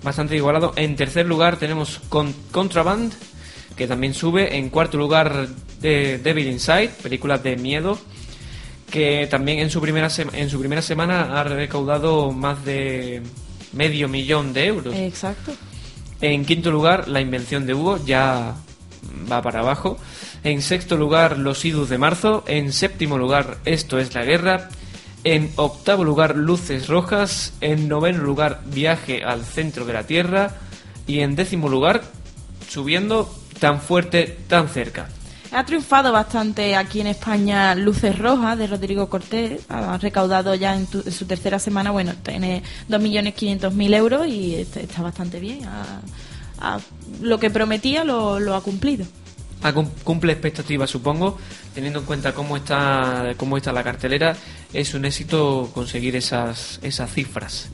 bastante 0.01 0.35
igualado. 0.35 0.73
En 0.75 0.95
tercer 0.95 1.27
lugar 1.27 1.57
tenemos 1.57 2.01
Con 2.09 2.33
Contraband, 2.49 3.13
que 3.75 3.85
también 3.85 4.15
sube. 4.15 4.57
En 4.57 4.69
cuarto 4.69 4.97
lugar 4.97 5.49
de 5.81 6.17
Devil 6.17 6.47
Inside, 6.47 6.89
película 7.03 7.37
de 7.37 7.55
miedo, 7.55 7.99
que 8.89 9.27
también 9.29 9.59
en 9.59 9.69
su 9.69 9.79
primera 9.81 10.09
en 10.33 10.49
su 10.49 10.57
primera 10.57 10.81
semana 10.81 11.39
ha 11.39 11.43
recaudado 11.43 12.31
más 12.31 12.65
de 12.65 13.21
medio 13.71 14.07
millón 14.07 14.51
de 14.51 14.65
euros. 14.65 14.95
Exacto. 14.95 15.51
En 16.21 16.43
quinto 16.43 16.71
lugar, 16.71 17.07
La 17.07 17.21
invención 17.21 17.67
de 17.67 17.75
Hugo, 17.75 18.03
ya 18.03 18.55
va 19.31 19.41
para 19.41 19.59
abajo. 19.59 19.97
En 20.43 20.61
sexto 20.61 20.97
lugar, 20.97 21.37
Los 21.37 21.65
Idus 21.65 21.89
de 21.89 21.97
marzo. 21.97 22.43
En 22.47 22.73
séptimo 22.73 23.17
lugar, 23.17 23.57
Esto 23.65 23.99
es 23.99 24.13
la 24.13 24.25
guerra. 24.25 24.69
En 25.23 25.51
octavo 25.55 26.03
lugar, 26.03 26.35
Luces 26.35 26.87
Rojas. 26.87 27.53
En 27.61 27.87
noveno 27.87 28.23
lugar, 28.23 28.61
Viaje 28.65 29.23
al 29.23 29.43
centro 29.43 29.85
de 29.85 29.93
la 29.93 30.03
Tierra. 30.03 30.55
Y 31.07 31.19
en 31.19 31.35
décimo 31.35 31.69
lugar, 31.69 32.03
subiendo 32.69 33.33
tan 33.59 33.79
fuerte, 33.81 34.37
tan 34.47 34.69
cerca. 34.69 35.09
Ha 35.51 35.63
triunfado 35.63 36.11
bastante 36.11 36.75
aquí 36.75 36.99
en 36.99 37.07
España 37.07 37.75
Luces 37.75 38.19
Rojas 38.19 38.57
de 38.57 38.67
Rodrigo 38.67 39.07
Cortés. 39.07 39.61
Ha 39.69 39.97
recaudado 39.97 40.53
ya 40.53 40.75
en, 40.75 40.85
su 40.85 41.25
tercera 41.25 41.59
semana, 41.59 41.91
bueno, 41.91 42.13
tiene 42.23 42.61
2.500.000 42.89 43.95
euros 43.95 44.27
y 44.27 44.55
está, 44.55 45.01
bastante 45.01 45.39
bien. 45.39 45.61
Lo 47.21 47.39
que 47.39 47.49
prometía 47.49 48.03
lo, 48.03 48.55
ha 48.55 48.61
cumplido. 48.61 49.05
cumple 50.03 50.33
expectativas, 50.33 50.89
supongo, 50.89 51.37
teniendo 51.73 51.99
en 51.99 52.05
cuenta 52.05 52.33
cómo 52.33 52.57
está, 52.57 53.33
cómo 53.37 53.57
está 53.57 53.71
la 53.71 53.83
cartelera. 53.83 54.35
Es 54.73 54.93
un 54.93 55.05
éxito 55.05 55.71
conseguir 55.73 56.15
esas, 56.15 56.79
esas 56.81 57.13
cifras. 57.13 57.69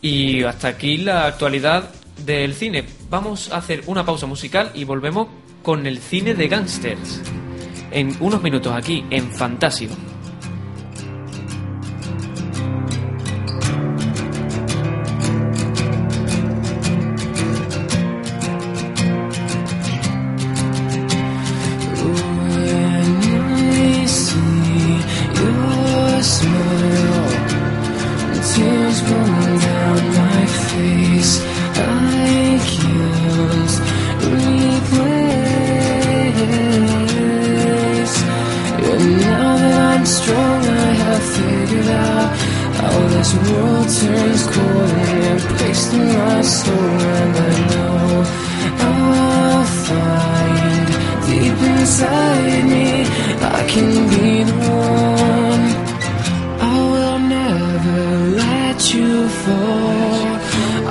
Y 0.00 0.42
hasta 0.42 0.68
aquí 0.68 0.98
la 0.98 1.26
actualidad 1.26 1.90
del 2.24 2.54
cine. 2.54 2.84
Vamos 3.08 3.50
a 3.52 3.58
hacer 3.58 3.84
una 3.86 4.04
pausa 4.04 4.26
musical 4.26 4.70
y 4.74 4.84
volvemos 4.84 5.28
con 5.62 5.86
el 5.86 5.98
cine 5.98 6.34
de 6.34 6.48
gángsters. 6.48 7.20
En 7.90 8.16
unos 8.20 8.42
minutos 8.42 8.72
aquí, 8.74 9.04
en 9.10 9.30
Fantasio. 9.32 9.90
figured 41.36 41.88
out 41.88 42.28
how 42.78 42.96
this 43.14 43.30
world 43.46 43.88
turns 44.00 44.44
cold 44.54 44.90
and 45.08 45.24
it 45.32 45.42
breaks 45.58 45.86
through 45.88 46.12
my 46.26 46.42
soul. 46.42 46.96
And 47.20 47.34
I 47.48 47.52
know 47.72 48.02
I'll 48.88 49.64
find 49.86 50.86
deep 51.26 51.58
inside 51.74 52.64
me 52.74 52.82
I 53.62 53.66
can 53.66 54.08
be 54.10 54.44
the 54.44 54.52
one. 54.52 55.64
I 56.60 56.76
will 56.92 57.18
never 57.18 58.00
let 58.42 58.94
you 58.94 59.28
fall. 59.28 60.28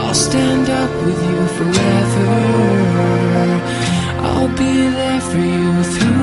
I'll 0.01 0.13
stand 0.13 0.69
up 0.69 0.91
with 1.05 1.19
you 1.29 1.41
forever. 1.57 2.31
I'll 4.27 4.51
be 4.63 4.73
there 4.97 5.21
for 5.21 5.38
you 5.38 5.83
through. 5.83 6.20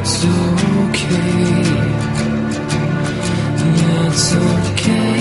it's 0.00 0.24
okay. 0.24 1.60
It's 4.06 4.32
okay. 4.32 5.20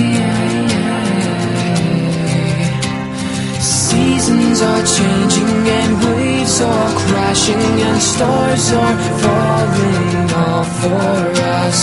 Seasons 3.60 4.62
are 4.62 4.86
changing 4.98 5.56
and 5.80 5.92
waves 6.06 6.62
are 6.62 6.92
crashing 7.04 7.82
and 7.88 8.02
stars 8.02 8.72
are 8.72 8.98
falling 9.22 10.32
all 10.44 10.64
for 10.64 11.24
us. 11.60 11.80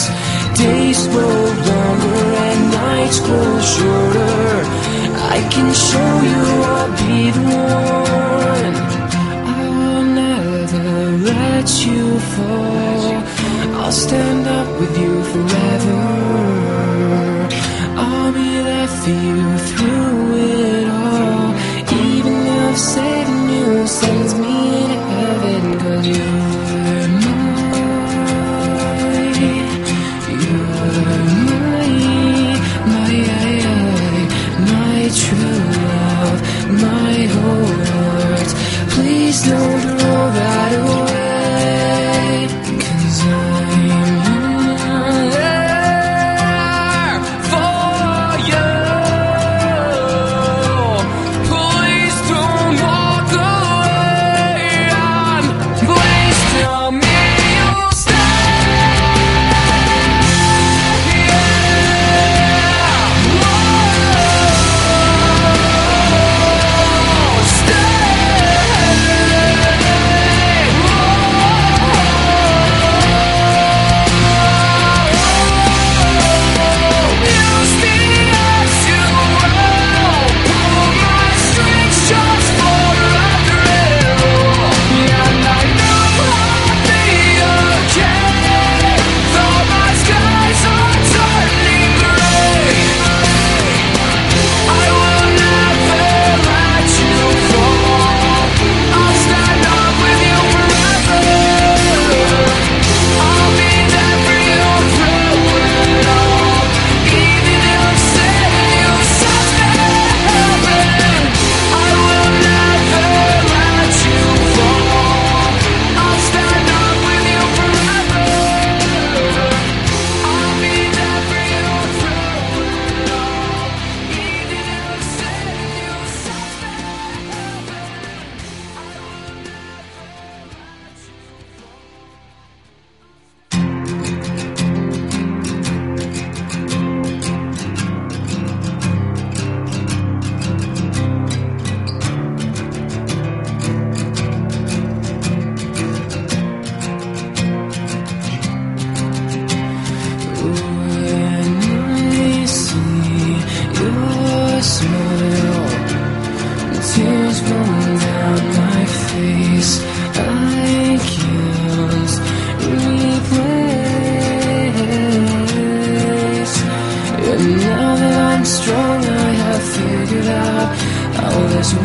Days 0.57 1.07
grow 1.09 1.43
longer 1.73 2.25
and 2.49 2.63
nights 2.73 3.21
grow 3.21 3.61
shorter. 3.75 4.65
I 5.35 5.39
can 5.53 5.69
show 5.89 6.13
you 6.31 6.43
I'll 6.73 6.91
be 6.97 7.31
the 7.31 7.45
one 7.57 8.06
gonna 10.87 11.11
let 11.33 11.69
you 11.87 12.19
fall. 12.35 13.13
I'll 13.81 13.93
stand 13.93 14.47
up 14.59 14.69
with 14.81 14.95
you 15.03 15.15
forever. 15.33 15.99
I'll 18.07 18.33
be 18.41 18.51
there 18.69 18.91
for 19.01 19.17
you 19.29 19.43
through 19.69 20.21
it 20.51 20.87
all. 21.05 21.49
Even 22.09 22.37
if 22.61 22.77
saving 22.95 23.45
you 23.57 23.87
sends 24.01 24.33
me 24.45 24.59
to 24.91 24.99
heaven, 25.13 25.63
cause 25.83 26.07
you're. 26.13 26.47
You're 30.45 30.77
my, 32.93 33.13
my 34.73 34.99
true 35.21 35.61
love, 35.87 36.39
my 36.87 37.17
whole 37.35 37.77
heart. 37.91 38.51
Please 38.95 39.39
don't. 39.49 39.76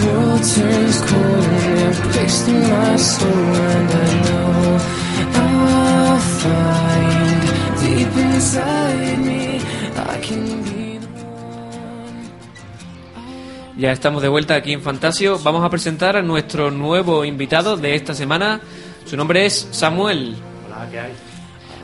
World 0.05 0.43
turns 0.43 1.01
cold 1.09 1.43
and 1.45 1.79
you're 1.79 1.93
fixed 2.13 2.47
in 2.47 2.61
my 2.61 2.97
soul 2.97 3.55
And 3.77 3.89
I 3.91 4.09
know 4.25 4.79
I'll 5.41 6.19
find 6.41 7.41
deep 7.81 8.13
inside 8.17 9.19
me 9.19 9.61
I 9.95 10.17
can 10.21 10.63
be 10.63 10.97
the 10.97 11.07
one 11.07 12.31
Ya 13.77 13.91
estamos 13.91 14.21
de 14.21 14.27
vuelta 14.27 14.55
aquí 14.55 14.73
en 14.73 14.81
Fantasio. 14.81 15.39
Vamos 15.39 15.63
a 15.63 15.69
presentar 15.69 16.15
a 16.15 16.21
nuestro 16.21 16.69
nuevo 16.71 17.25
invitado 17.25 17.77
de 17.77 17.95
esta 17.95 18.13
semana. 18.13 18.61
Su 19.05 19.17
nombre 19.17 19.45
es 19.45 19.67
Samuel. 19.71 20.35
Hola, 20.67 20.87
¿qué 20.91 20.99
hay? 20.99 21.11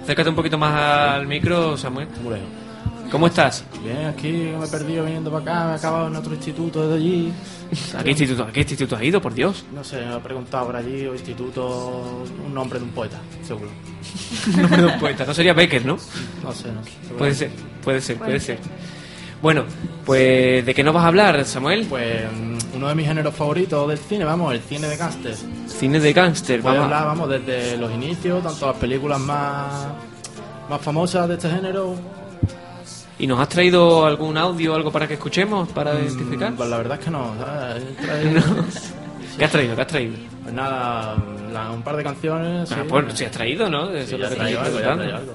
Acércate 0.04 0.30
un 0.30 0.36
poquito 0.36 0.58
más 0.58 0.74
al 0.74 1.28
micro, 1.28 1.76
Samuel. 1.78 2.08
Lejos. 2.24 2.67
¿Cómo 3.12 3.28
estás? 3.28 3.64
Bien, 3.84 4.06
aquí 4.06 4.30
me 4.32 4.66
he 4.66 4.68
perdido 4.68 5.06
viniendo 5.06 5.32
para 5.32 5.44
acá, 5.44 5.66
me 5.66 5.72
he 5.74 5.76
acabado 5.76 6.08
en 6.08 6.16
otro 6.16 6.34
instituto 6.34 6.88
desde 6.88 6.96
allí. 7.04 7.34
¿A 7.98 8.04
qué 8.04 8.10
instituto, 8.10 8.44
a 8.44 8.52
qué 8.52 8.60
instituto 8.62 8.96
has 8.96 9.04
ido, 9.04 9.22
por 9.22 9.34
Dios? 9.34 9.66
No 9.74 9.84
sé, 9.84 10.06
me 10.06 10.16
he 10.16 10.20
preguntado 10.20 10.66
por 10.66 10.76
allí, 10.76 11.06
o 11.06 11.14
instituto, 11.14 12.26
un 12.46 12.54
nombre 12.54 12.80
de 12.80 12.86
un 12.86 12.92
poeta, 12.92 13.20
seguro. 13.44 13.70
nombre 14.58 14.82
de 14.82 14.88
un 14.88 15.00
poeta. 15.00 15.26
No 15.26 15.34
sería 15.34 15.54
Becker, 15.54 15.86
¿no? 15.86 15.98
No 16.44 16.52
sé, 16.54 16.72
no 16.72 16.84
sé. 16.84 16.92
Puede 17.18 17.34
ser, 17.34 17.52
puede 17.84 18.02
ser, 18.02 18.18
puede 18.18 18.40
ser. 18.40 18.60
Bueno, 19.42 19.66
pues 20.06 20.66
¿de 20.66 20.74
qué 20.74 20.84
nos 20.84 20.94
vas 20.94 21.04
a 21.04 21.08
hablar, 21.08 21.46
Samuel? 21.46 21.86
Pues 21.88 22.24
uno 22.76 22.88
de 22.90 22.96
mis 22.96 23.08
géneros 23.08 23.36
favoritos 23.36 23.88
del 23.88 23.98
cine, 23.98 24.26
vamos, 24.26 24.54
el 24.54 24.62
cine 24.62 24.88
de 24.88 24.98
gángster. 24.98 25.36
Cine 25.68 26.00
de 26.00 26.14
gángster. 26.14 26.62
Voy 26.62 26.72
a 26.72 26.80
Vamos 26.80 26.94
hablar, 26.94 27.06
vamos, 27.06 27.30
desde 27.30 27.78
los 27.78 27.92
inicios, 27.92 28.44
tanto 28.44 28.68
las 28.68 28.78
películas 28.78 29.20
más, 29.20 29.88
más 30.70 30.82
famosas 30.82 31.28
de 31.28 31.36
este 31.36 31.50
género. 31.50 31.96
¿Y 33.20 33.26
nos 33.28 33.40
has 33.40 33.50
traído 33.50 34.06
algún 34.06 34.38
audio, 34.38 34.76
algo 34.76 34.92
para 34.92 35.08
que 35.08 35.16
escuchemos, 35.16 35.70
para 35.70 35.96
identificar? 35.96 36.52
Mm, 36.52 36.56
Pues 36.56 36.70
la 36.70 36.78
verdad 36.78 37.00
es 37.00 37.06
que 37.06 37.12
no. 37.12 37.34
He 37.36 38.06
traído- 38.06 38.42
¿Qué 39.38 39.46
has 39.46 39.52
traído? 39.52 39.76
¿Qué 39.76 39.82
has 39.82 39.88
traído? 39.88 40.16
Pues 40.44 40.54
nada, 40.54 41.16
la- 41.52 41.72
un 41.72 41.82
par 41.82 41.96
de 41.98 42.04
canciones. 42.04 42.72
Ah, 42.72 42.76
sí. 42.76 42.82
pues 42.88 43.06
si 43.16 43.26
has 43.26 43.32
traído, 43.32 43.70
¿no? 43.70 43.88
Sí, 43.92 43.98
eso 43.98 44.18
ya 44.18 44.30
traído 44.30 44.62
algo, 44.62 44.80
ya 44.80 44.80
he 44.80 44.84
preguntando. 44.84 45.04
traído 45.04 45.18
algo. 45.18 45.34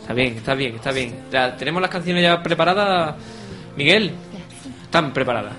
Está 0.00 0.14
bien, 0.14 0.34
está 0.36 0.54
bien, 0.54 0.74
está 0.74 0.90
bien. 0.92 1.14
Ya, 1.30 1.56
¿Tenemos 1.56 1.80
las 1.82 1.90
canciones 1.90 2.22
ya 2.22 2.42
preparadas, 2.42 3.14
Miguel? 3.76 4.12
Están 4.84 5.12
preparadas. 5.12 5.52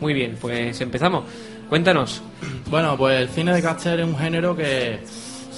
Muy 0.00 0.12
bien, 0.14 0.36
pues 0.40 0.80
empezamos. 0.80 1.24
Cuéntanos. 1.68 2.22
Bueno, 2.70 2.96
pues 2.96 3.20
el 3.20 3.28
cine 3.28 3.52
de 3.54 3.60
gángster 3.60 4.00
es 4.00 4.06
un 4.06 4.16
género 4.18 4.54
que 4.56 5.00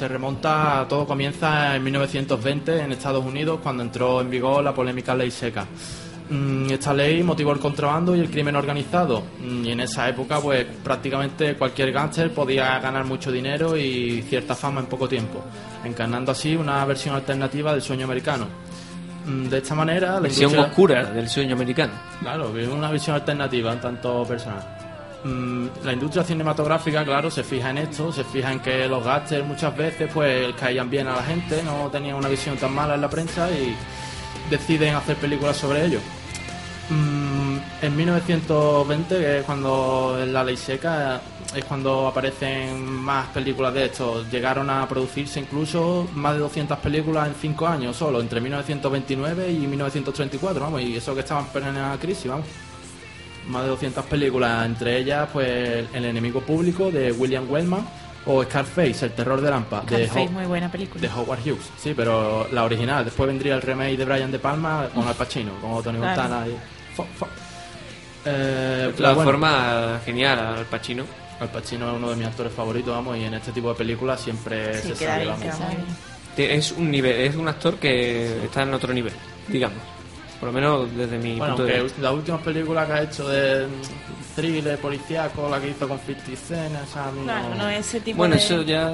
se 0.01 0.09
remonta, 0.09 0.87
todo 0.89 1.07
comienza 1.07 1.77
en 1.77 1.85
1920 1.85 2.81
en 2.85 2.93
Estados 2.93 3.23
Unidos 3.25 3.61
cuando 3.63 3.83
entró 3.83 4.23
en 4.23 4.31
vigor 4.31 4.65
la 4.65 4.73
polémica 4.75 5.15
ley 5.15 5.31
seca. 5.31 5.67
Mm, 6.31 6.71
Esta 6.71 6.95
ley 6.95 7.23
motivó 7.23 7.53
el 7.53 7.59
contrabando 7.59 8.17
y 8.17 8.21
el 8.21 8.31
crimen 8.31 8.57
organizado 8.57 9.23
Mm, 9.41 9.65
y 9.67 9.73
en 9.73 9.81
esa 9.81 10.09
época 10.09 10.41
pues 10.41 10.65
prácticamente 10.83 11.55
cualquier 11.55 11.93
gángster 11.93 12.33
podía 12.33 12.79
ganar 12.79 13.05
mucho 13.05 13.31
dinero 13.31 13.77
y 13.77 14.23
cierta 14.23 14.55
fama 14.55 14.81
en 14.81 14.87
poco 14.87 15.07
tiempo, 15.09 15.45
encarnando 15.85 16.33
así 16.33 16.57
una 16.57 16.83
versión 16.87 17.15
alternativa 17.15 17.73
del 17.73 17.83
sueño 17.83 18.05
americano. 18.07 18.47
Mm, 19.27 19.49
De 19.49 19.59
esta 19.59 19.75
manera 19.75 20.19
la 20.19 20.29
industria- 20.29 20.63
oscura 20.63 21.05
del 21.11 21.29
sueño 21.29 21.55
americano. 21.57 21.93
Claro, 22.21 22.55
que 22.55 22.63
es 22.63 22.69
una 22.69 22.91
visión 22.91 23.17
alternativa 23.17 23.73
en 23.73 23.81
tanto 23.81 24.25
personal. 24.25 24.63
Mm, 25.23 25.67
la 25.85 25.93
industria 25.93 26.25
cinematográfica, 26.25 27.05
claro, 27.05 27.31
se 27.31 27.45
fija 27.45 27.71
en 27.71 27.79
esto, 27.79 28.11
se 28.11 28.25
fija 28.25 28.53
en 28.53 28.61
que 28.61 28.89
los 28.89 29.05
gángsters 29.05 29.47
muchas 29.47 29.77
veces 29.77 30.11
pues 30.13 30.55
caían 30.55 30.89
bien 30.89 31.09
a 31.09 31.17
la 31.17 31.23
gente, 31.23 31.63
no 31.63 31.91
tenían 31.91 32.17
una 32.17 32.29
visión 32.29 32.57
tan 32.57 32.75
mala 32.75 32.95
en 32.95 33.03
la 33.03 33.11
prensa 33.11 33.51
y 33.51 33.77
deciden 34.49 34.95
hacer 34.95 35.17
películas 35.17 35.57
sobre 35.59 35.85
ello. 35.85 36.01
Mm, 36.89 37.59
en 37.83 37.97
1920, 37.97 39.19
que 39.19 39.39
es 39.41 39.45
cuando 39.45 40.19
la 40.27 40.43
ley 40.43 40.57
seca, 40.57 41.21
es 41.55 41.65
cuando 41.67 42.09
aparecen 42.09 42.83
más 42.83 43.29
películas 43.29 43.75
de 43.75 43.87
esto. 43.87 44.25
Llegaron 44.31 44.71
a 44.71 44.89
producirse 44.89 45.39
incluso 45.41 46.09
más 46.15 46.33
de 46.35 46.41
200 46.41 46.79
películas 46.79 47.29
en 47.29 47.35
5 47.35 47.67
años 47.67 47.97
solo, 47.97 48.21
entre 48.21 48.41
1929 48.41 49.53
y 49.53 49.67
1934, 49.67 50.61
vamos, 50.61 50.81
y 50.81 50.97
eso 50.97 51.15
que 51.15 51.21
estaban 51.21 51.45
en 51.45 51.51
plena 51.51 51.99
crisis, 52.01 52.27
vamos. 52.27 52.47
Más 53.49 53.63
de 53.63 53.69
200 53.71 54.05
películas, 54.07 54.67
entre 54.67 54.99
ellas, 54.99 55.29
pues, 55.33 55.87
El 55.93 56.05
enemigo 56.05 56.41
público 56.41 56.91
de 56.91 57.11
William 57.13 57.51
Wellman 57.51 57.85
o 58.27 58.45
Scarface, 58.45 59.07
El 59.07 59.13
terror 59.13 59.41
de 59.41 59.51
Lampa 59.51 59.81
de, 59.83 60.05
Scarface, 60.07 60.27
Ho- 60.29 60.31
muy 60.33 60.45
buena 60.47 60.71
película. 60.71 61.01
de 61.01 61.09
Howard 61.09 61.41
Hughes. 61.41 61.71
Sí, 61.79 61.95
pero 61.97 62.47
la 62.53 62.65
original. 62.65 63.05
Después 63.05 63.27
vendría 63.27 63.55
el 63.55 63.63
remake 63.63 63.97
de 63.97 64.05
Brian 64.05 64.31
De 64.31 64.39
Palma 64.39 64.89
con 64.95 65.07
Al 65.09 65.15
Pacino, 65.15 65.53
como 65.61 65.83
Tony 65.83 65.99
Claro. 65.99 66.23
Montana 66.23 66.47
y... 66.47 66.51
Fo- 66.97 67.07
fo- 67.19 67.27
Eh, 68.27 68.93
La 68.99 69.13
bueno, 69.15 69.31
forma 69.31 70.01
genial 70.05 70.39
al 70.39 70.65
Pacino. 70.67 71.05
Al 71.41 71.49
Pacino 71.51 71.91
es 71.91 71.97
uno 71.97 72.11
de 72.11 72.17
mis 72.17 72.27
actores 72.27 72.53
favoritos, 72.53 72.95
vamos, 72.95 73.17
y 73.17 73.25
en 73.25 73.33
este 73.33 73.51
tipo 73.53 73.71
de 73.71 73.75
películas 73.77 74.21
siempre 74.21 74.75
Sí, 74.83 74.89
se 74.89 75.07
sabe, 75.07 75.23
bien, 75.25 75.37
vamos. 75.41 75.57
Es 76.37 76.73
un 76.73 76.91
nivel, 76.91 77.13
es 77.23 77.35
un 77.37 77.49
actor 77.49 77.77
que 77.77 78.45
está 78.45 78.63
en 78.63 78.75
otro 78.75 78.93
nivel, 78.93 79.13
digamos. 79.49 79.79
Por 80.41 80.49
lo 80.49 80.53
menos 80.55 80.97
desde 80.97 81.19
mi 81.19 81.37
Bueno, 81.37 81.55
punto 81.55 81.71
de 81.71 81.83
vista. 81.83 82.01
las 82.03 82.13
últimas 82.15 82.41
películas 82.41 82.87
que 82.87 82.93
ha 82.95 83.03
hecho 83.03 83.29
de 83.29 83.67
thriller, 84.35 84.79
policíaco, 84.79 85.49
la 85.51 85.61
que 85.61 85.69
hizo 85.69 85.87
con 85.87 85.99
50 85.99 86.37
Cent, 86.37 86.75
esa 86.83 87.09
a 87.09 87.13
mí 87.13 87.21
Claro, 87.25 87.55
no 87.57 87.69
ese 87.69 88.01
tipo 88.01 88.17
Bueno, 88.17 88.35
de... 88.37 88.41
eso 88.41 88.63
ya. 88.63 88.93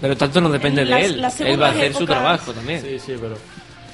Pero 0.00 0.16
tanto 0.16 0.40
no 0.40 0.48
depende 0.50 0.82
En 0.82 0.88
de 0.88 1.04
él. 1.04 1.14
Él 1.46 1.62
va 1.62 1.68
a 1.68 1.70
hacer 1.70 1.94
su 1.94 2.04
trabajo 2.04 2.52
también. 2.52 2.82
Sí, 2.82 2.98
sí, 2.98 3.14
pero... 3.20 3.36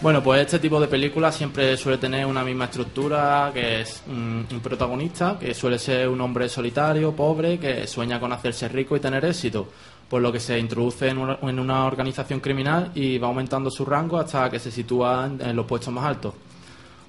Bueno, 0.00 0.22
pues 0.22 0.40
este 0.42 0.60
tipo 0.60 0.80
de 0.80 0.86
películas 0.86 1.34
siempre 1.36 1.76
suele 1.76 1.98
tener 1.98 2.24
una 2.24 2.44
misma 2.44 2.66
estructura, 2.66 3.50
que 3.52 3.80
es 3.82 4.02
un 4.06 4.46
protagonista, 4.62 5.36
que 5.38 5.52
suele 5.52 5.76
ser 5.78 6.08
un 6.08 6.20
hombre 6.20 6.48
solitario, 6.48 7.12
pobre, 7.12 7.58
que 7.58 7.84
sueña 7.86 8.20
con 8.20 8.32
hacerse 8.32 8.68
rico 8.68 8.96
y 8.96 9.00
tener 9.00 9.24
éxito, 9.24 9.68
por 10.08 10.22
lo 10.22 10.30
que 10.32 10.38
se 10.38 10.56
introduce 10.56 11.08
en 11.08 11.18
una, 11.18 11.38
en 11.42 11.58
una 11.58 11.84
organización 11.84 12.38
criminal 12.38 12.92
y 12.94 13.18
va 13.18 13.26
aumentando 13.26 13.70
su 13.72 13.84
rango 13.84 14.18
hasta 14.18 14.48
que 14.48 14.60
se 14.60 14.70
sitúa 14.70 15.26
en, 15.26 15.42
en 15.46 15.56
los 15.56 15.66
puestos 15.66 15.92
más 15.92 16.04
altos. 16.04 16.32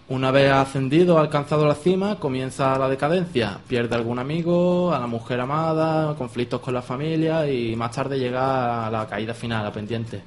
Una 0.10 0.32
vez 0.32 0.52
ascendido, 0.52 1.20
alcanzado 1.20 1.68
la 1.68 1.76
cima, 1.76 2.16
comienza 2.16 2.76
la 2.80 2.90
decadencia. 2.90 3.60
Pierde 3.68 3.96
algún 3.96 4.18
amigo, 4.18 4.92
a 4.92 4.98
la 4.98 5.06
mujer 5.06 5.40
amada, 5.40 6.16
conflictos 6.16 6.62
con 6.62 6.74
la 6.74 6.82
familia 6.82 7.48
y 7.48 7.76
más 7.76 7.92
tarde 7.92 8.18
llega 8.18 8.88
a 8.88 8.90
la 8.90 9.06
caída 9.08 9.36
final, 9.36 9.68
a 9.68 9.72
pendiente. 9.72 10.20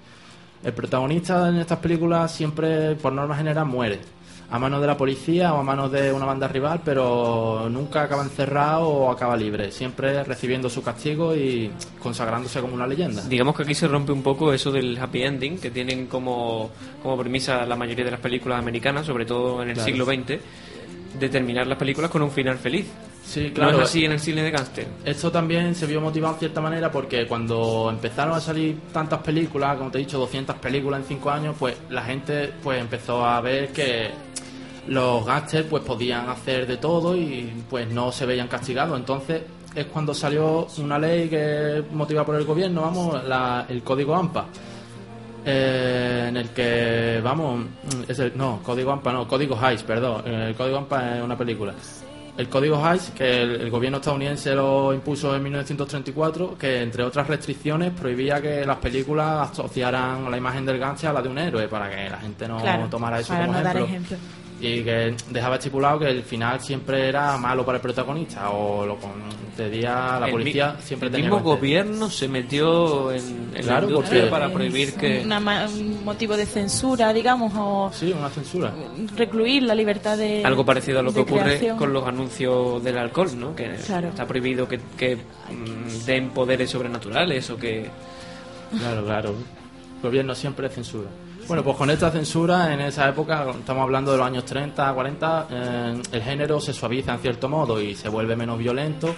El 0.63 0.73
protagonista 0.73 1.49
en 1.49 1.57
estas 1.57 1.81
películas 1.81 2.31
siempre, 2.31 2.95
por 2.95 3.13
norma 3.13 3.37
general, 3.37 3.67
muere. 3.67 3.99
A 4.53 4.59
manos 4.59 4.83
de 4.83 4.87
la 4.87 4.97
policía 4.99 5.55
o 5.55 5.59
a 5.61 5.63
manos 5.63 5.91
de 5.91 6.13
una 6.13 6.27
banda 6.27 6.47
rival, 6.47 6.83
pero 6.85 7.69
nunca 7.71 8.03
acaba 8.03 8.23
encerrado 8.23 8.87
o 8.87 9.11
acaba 9.11 9.35
libre. 9.35 9.73
Siempre 9.73 10.23
recibiendo 10.25 10.69
su 10.69 10.83
castigo 10.83 11.35
y 11.35 11.71
consagrándose 12.03 12.61
como 12.61 12.75
una 12.75 12.87
leyenda. 12.87 13.23
Digamos 13.27 13.57
que 13.57 13.63
aquí 13.63 13.75
se 13.75 13.89
rompe 13.89 14.13
un 14.13 14.23
poco 14.23 14.53
eso 14.53 14.71
del 14.71 14.99
happy 14.99 15.23
ending 15.23 15.59
que 15.59 15.71
tienen 15.71 16.07
como, 16.07 16.71
como 17.03 17.17
premisa 17.17 17.65
la 17.65 17.77
mayoría 17.77 18.05
de 18.05 18.11
las 18.11 18.21
películas 18.21 18.59
americanas, 18.59 19.07
sobre 19.07 19.25
todo 19.25 19.63
en 19.63 19.71
el 19.71 19.75
Claro. 19.75 19.87
siglo 19.87 20.05
XX, 20.05 20.39
de 21.19 21.29
terminar 21.31 21.67
las 21.67 21.79
películas 21.79 22.11
con 22.11 22.21
un 22.21 22.31
final 22.31 22.59
feliz. 22.59 22.87
Sí, 23.25 23.49
No 23.49 23.55
claro. 23.55 23.79
es 23.79 23.85
así 23.85 24.05
en 24.05 24.13
el 24.13 24.21
cine 24.21 24.43
de 24.43 24.51
gángster. 24.51 24.87
Esto 25.05 25.31
también 25.33 25.75
se 25.75 25.87
vio 25.87 26.01
motivado 26.01 26.35
en 26.35 26.41
cierta 26.41 26.61
manera 26.61 26.91
porque 26.91 27.27
cuando 27.27 27.89
empezaron 27.91 28.35
a 28.35 28.41
salir 28.41 28.77
tantas 28.93 29.21
películas, 29.23 29.79
como 29.79 29.91
te 29.91 29.99
he 29.99 30.01
dicho, 30.03 30.19
200 30.19 30.57
películas 30.57 31.01
en 31.01 31.07
5 31.07 31.31
años, 31.31 31.57
pues 31.59 31.77
la 31.89 32.03
gente 32.03 32.53
pues 32.63 32.81
empezó 32.81 33.25
a 33.25 33.41
ver 33.41 33.69
que 33.69 34.11
los 34.89 35.25
gángsters 35.25 35.67
pues 35.69 35.83
podían 35.83 36.29
hacer 36.29 36.67
de 36.67 36.77
todo 36.77 37.17
y 37.17 37.53
pues 37.71 37.89
no 37.91 38.11
se 38.13 38.27
veían 38.27 38.49
castigados. 38.49 38.99
Entonces 38.99 39.43
es 39.75 39.87
cuando 39.87 40.13
salió 40.13 40.67
una 40.79 40.99
ley 40.99 41.29
que 41.29 41.83
motivada 41.93 42.27
por 42.27 42.35
el 42.37 42.45
gobierno, 42.45 42.83
vamos, 42.83 43.25
la- 43.25 43.65
el 43.69 43.83
código 43.83 44.15
AMPA. 44.15 44.47
eh, 45.45 46.27
en 46.29 46.37
el 46.37 46.51
que, 46.51 47.21
vamos, 47.23 47.65
es 48.07 48.17
el, 48.21 48.33
no, 48.37 48.61
código 48.63 48.93
AMPA, 48.93 49.13
no, 49.13 49.27
código 49.27 49.59
Hayes, 49.61 49.83
perdón, 49.83 50.23
eh, 50.25 50.47
el 50.51 50.55
código 50.55 50.79
AMPA 50.79 51.17
es 51.19 51.23
una 51.25 51.37
película. 51.37 51.75
El 52.37 52.49
código 52.49 52.77
Hayes, 52.85 53.11
que 53.11 53.43
el, 53.43 53.61
el 53.63 53.69
gobierno 53.71 53.99
estadounidense 53.99 54.55
lo 54.55 54.95
impuso 54.95 55.35
en 55.35 55.43
1934, 55.43 56.57
que 56.57 56.83
entre 56.83 57.03
otras 57.03 57.27
restricciones 57.27 57.91
prohibía 57.93 58.41
que 58.41 58.65
las 58.65 58.77
películas 58.79 59.51
asociaran 59.51 60.31
la 60.31 60.37
imagen 60.37 60.65
del 60.65 60.79
gángster 60.79 61.11
a 61.11 61.13
la 61.15 61.23
de 61.23 61.29
un 61.29 61.39
héroe, 61.39 61.67
para 61.69 61.91
que 61.91 62.09
la 62.09 62.19
gente 62.19 62.47
no 62.49 62.59
Claro, 62.59 62.87
tomara 62.89 63.19
eso 63.19 63.35
como 63.35 63.53
no 63.53 63.59
ejemplo. 63.59 64.17
Y 64.65 64.85
que 64.85 65.15
dejaba 65.31 65.57
estipulado 65.57 65.99
que 65.99 66.09
el 66.09 66.23
final 66.23 66.61
siempre 66.61 67.09
era 67.09 67.37
malo 67.37 67.67
para 67.67 67.79
el 67.79 67.83
protagonista, 67.83 68.51
o 68.51 68.87
lo 68.87 68.97
concedía 68.97 70.19
la 70.21 70.27
El 70.27 70.33
policía, 70.33 70.75
mi- 70.77 70.83
siempre 70.83 71.09
el 71.09 71.13
tenía 71.15 71.31
mismo 71.31 71.43
gobierno 71.45 72.09
se 72.09 72.29
metió 72.29 73.11
en, 73.11 73.51
en 73.57 73.63
Claro, 73.65 73.87
la 73.89 73.93
industria 73.93 74.21
porque- 74.21 74.31
para 74.31 74.53
prohibir 74.53 74.95
que... 74.95 75.23
Una 75.25 75.67
un 75.67 76.05
motivo 76.05 76.37
de 76.37 76.47
censura, 76.47 77.13
digamos, 77.13 77.53
o 77.57 77.91
Sí, 77.93 78.13
una 78.17 78.29
censura. 78.31 78.73
recluir 79.17 79.65
la 79.65 79.75
libertad 79.75 80.17
de 80.17 80.45
Algo 80.45 80.65
parecido 80.65 81.01
a 81.01 81.03
lo 81.03 81.13
que 81.13 81.21
ocurre 81.21 81.43
creación. 81.43 81.77
con 81.77 81.93
los 81.93 82.07
anuncios 82.07 82.85
del 82.85 82.99
alcohol, 82.99 83.31
¿no? 83.37 83.57
Que 83.57 83.69
Claro. 83.85 84.11
está 84.11 84.27
prohibido 84.29 84.69
que, 84.69 84.79
que, 84.97 85.17
mm, 85.17 86.05
den 86.07 86.31
poderes 86.31 86.71
sobrenaturales 86.71 87.51
o 87.51 87.57
que... 87.57 87.91
Claro, 88.79 89.05
claro. 89.05 89.31
El 89.31 90.03
gobierno 90.09 90.35
siempre 90.37 90.69
censura. 90.69 91.09
Bueno, 91.49 91.65
pues 91.65 91.77
con 91.77 91.91
esta 91.91 92.11
censura, 92.11 92.73
en 92.73 92.81
esa 92.81 93.09
época, 93.09 93.45
estamos 93.51 93.83
hablando 93.83 94.13
de 94.13 94.19
los 94.19 94.27
años 94.27 94.45
30, 94.45 94.95
40, 94.95 95.47
eh, 95.51 96.03
el 96.13 96.23
género 96.23 96.61
se 96.61 96.73
suaviza 96.73 97.15
en 97.15 97.21
cierto 97.21 97.49
modo 97.49 97.81
y 97.81 97.95
se 97.95 98.09
vuelve 98.09 98.37
menos 98.37 98.59
violento 98.59 99.15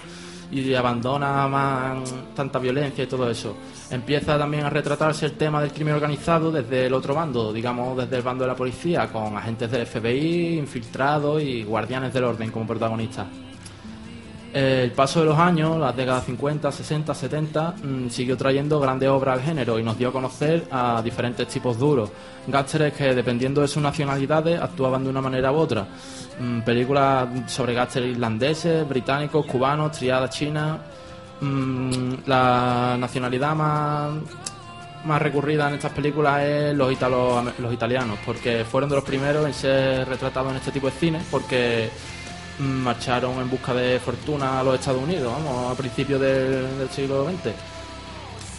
y 0.51 0.73
abandona 0.73 1.47
más 1.47 2.13
tanta 2.35 2.59
violencia 2.59 3.03
y 3.03 3.07
todo 3.07 3.29
eso. 3.29 3.55
Empieza 3.89 4.37
también 4.37 4.65
a 4.65 4.69
retratarse 4.69 5.27
el 5.27 5.33
tema 5.33 5.61
del 5.61 5.71
crimen 5.71 5.93
organizado 5.93 6.51
desde 6.51 6.87
el 6.87 6.93
otro 6.93 7.13
bando, 7.13 7.53
digamos 7.53 7.97
desde 7.97 8.17
el 8.17 8.21
bando 8.23 8.43
de 8.43 8.49
la 8.49 8.55
policía, 8.55 9.07
con 9.11 9.37
agentes 9.37 9.71
del 9.71 9.85
FBI, 9.85 10.57
infiltrados 10.57 11.41
y 11.41 11.63
guardianes 11.63 12.13
del 12.13 12.25
orden 12.25 12.51
como 12.51 12.67
protagonistas. 12.67 13.27
El 14.55 14.93
paso 14.93 15.19
de 15.19 15.25
los 15.25 15.37
años, 15.37 15.77
las 15.77 15.93
décadas 15.93 16.23
50, 16.23 16.71
60, 16.71 17.13
70, 17.13 17.71
mm, 17.71 18.09
siguió 18.09 18.37
trayendo 18.37 18.79
grandes 18.79 19.09
obras 19.09 19.37
al 19.37 19.43
género 19.43 19.77
y 19.77 19.83
nos 19.83 19.97
dio 19.97 20.07
a 20.07 20.11
conocer 20.13 20.63
a 20.71 21.01
diferentes 21.03 21.45
tipos 21.49 21.77
duros. 21.77 22.09
Gásteres 22.47 22.93
que, 22.93 23.13
dependiendo 23.13 23.59
de 23.59 23.67
sus 23.67 23.83
nacionalidades, 23.83 24.57
actuaban 24.61 25.03
de 25.03 25.09
una 25.09 25.19
manera 25.19 25.51
u 25.51 25.55
otra. 25.55 25.85
Mm, 26.39 26.61
películas 26.61 27.27
sobre 27.51 27.73
gásteres 27.73 28.11
irlandeses, 28.11 28.87
británicos, 28.87 29.45
cubanos, 29.45 29.91
triadas 29.91 30.29
chinas. 30.29 30.79
Mm, 31.41 32.13
la 32.25 32.95
nacionalidad 32.97 33.55
más, 33.55 34.13
más 35.03 35.21
recurrida 35.21 35.67
en 35.67 35.75
estas 35.75 35.91
películas 35.91 36.43
es 36.43 36.73
los, 36.73 36.93
italianos, 36.93 38.19
porque 38.25 38.63
fueron 38.63 38.89
de 38.89 38.95
los 38.95 39.03
primeros 39.03 39.45
en 39.45 39.53
ser 39.53 40.07
retratados 40.07 40.51
en 40.51 40.57
este 40.59 40.71
tipo 40.71 40.87
de 40.87 40.93
cine, 40.93 41.21
porque 41.29 41.89
marcharon 42.59 43.39
en 43.39 43.49
busca 43.49 43.73
de 43.73 43.99
fortuna 43.99 44.59
a 44.59 44.63
los 44.63 44.75
Estados 44.79 45.01
Unidos, 45.03 45.31
vamos, 45.33 45.71
a 45.71 45.75
principios 45.75 46.21
del, 46.21 46.77
del 46.77 46.89
siglo 46.89 47.25
XX. 47.29 47.53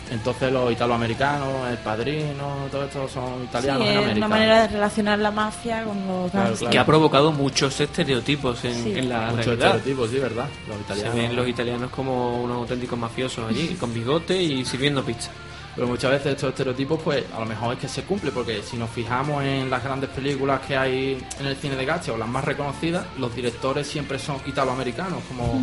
Entonces 0.09 0.53
los 0.53 0.71
italoamericanos, 0.71 1.69
el 1.69 1.79
padrino, 1.79 2.69
todo 2.71 2.85
esto 2.85 3.09
son 3.09 3.39
Sí, 3.41 3.45
italianos 3.49 3.83
en 3.83 3.89
es 3.91 3.97
América. 3.99 4.17
una 4.19 4.29
manera 4.29 4.61
de 4.63 4.69
relacionar 4.69 5.19
la 5.19 5.31
mafia 5.33 5.83
con 5.83 6.07
los 6.07 6.31
Claro. 6.31 6.55
Que 6.71 6.79
ha 6.79 6.87
provocado 6.87 7.33
muchos 7.33 7.81
estereotipos 7.81 8.65
en, 8.65 8.85
Sí. 8.85 8.93
en 8.97 9.09
la 9.09 9.31
Muchos 9.33 9.47
realidad. 9.47 9.77
estereotipos, 9.77 10.11
sí, 10.11 10.19
¿verdad? 10.21 10.47
Los 10.69 10.77
Se 10.77 10.83
italianos. 10.83 11.15
ven 11.17 11.37
los 11.37 11.49
italianos 11.49 11.91
como 11.91 12.41
unos 12.41 12.57
auténticos 12.59 12.97
mafiosos 12.97 13.49
allí, 13.51 13.75
con 13.81 13.93
bigote 13.93 14.41
y 14.41 14.65
sirviendo 14.65 15.03
pizza. 15.05 15.33
Pero 15.77 15.89
muchas 15.89 16.11
veces 16.11 16.33
estos 16.33 16.49
estereotipos, 16.49 17.01
pues 17.03 17.25
a 17.35 17.39
lo 17.39 17.45
mejor 17.45 17.75
es 17.75 17.81
que 17.81 17.89
se 17.89 18.03
cumple, 18.03 18.33
porque 18.33 18.63
si 18.63 18.79
nos 18.79 18.89
fijamos 18.89 19.45
en 19.45 19.69
las 19.69 19.85
grandes 19.85 20.09
películas 20.09 20.61
que 20.67 20.75
hay 20.75 21.23
en 21.39 21.47
el 21.47 21.55
cine 21.57 21.77
de 21.77 21.85
gacha 21.85 22.15
o 22.15 22.17
las 22.17 22.29
más 22.29 22.45
reconocidas, 22.45 23.05
los 23.19 23.35
directores 23.37 23.87
siempre 23.87 24.19
son 24.19 24.39
italoamericanos, 24.47 25.23
como 25.29 25.61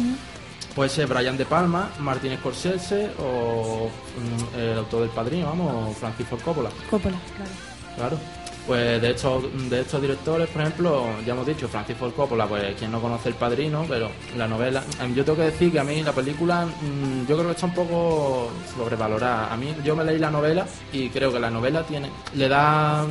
puede 0.75 0.89
ser 0.89 1.07
Brian 1.07 1.35
De 1.35 1.45
Palma, 1.45 1.91
Martin 1.99 2.37
Scorsese 2.37 3.09
o 3.19 3.89
mm, 3.89 4.59
el 4.59 4.77
autor 4.77 5.01
del 5.01 5.09
Padrino, 5.09 5.47
vamos, 5.47 5.97
Francis 5.97 6.27
Ford 6.27 6.41
Coppola. 6.41 6.69
Coppola, 6.91 7.17
claro. 7.35 7.51
Claro. 7.95 8.42
Pues 8.65 9.01
de 9.01 9.11
estos, 9.11 9.43
de 9.69 9.81
estos 9.81 10.01
directores, 10.01 10.47
por 10.47 10.61
ejemplo, 10.61 11.05
ya 11.25 11.33
hemos 11.33 11.45
dicho, 11.45 11.67
Francis 11.67 11.97
Ford 11.97 12.13
Coppola, 12.13 12.47
pues 12.47 12.75
quien 12.75 12.91
no 12.91 13.01
conoce 13.01 13.27
El 13.27 13.35
Padrino, 13.35 13.85
pero 13.89 14.09
la 14.37 14.47
novela... 14.47 14.81
em, 15.01 15.13
Yo 15.13 15.25
tengo 15.25 15.39
que 15.39 15.45
decir 15.45 15.69
que 15.69 15.79
a 15.79 15.83
mí 15.83 16.01
la 16.01 16.13
película, 16.13 16.65
mm, 16.65 17.27
yo 17.27 17.35
creo 17.35 17.47
que 17.47 17.51
está 17.55 17.65
un 17.65 17.73
poco 17.73 18.49
sobrevalorada. 18.77 19.51
A 19.53 19.57
mí, 19.57 19.75
yo 19.83 19.97
me 19.97 20.05
leí 20.05 20.17
la 20.17 20.31
novela 20.31 20.65
y 20.93 21.09
creo 21.09 21.33
que 21.33 21.39
la 21.39 21.49
novela 21.49 21.83
tiene 21.83 22.09
le 22.35 22.47
da... 22.47 23.05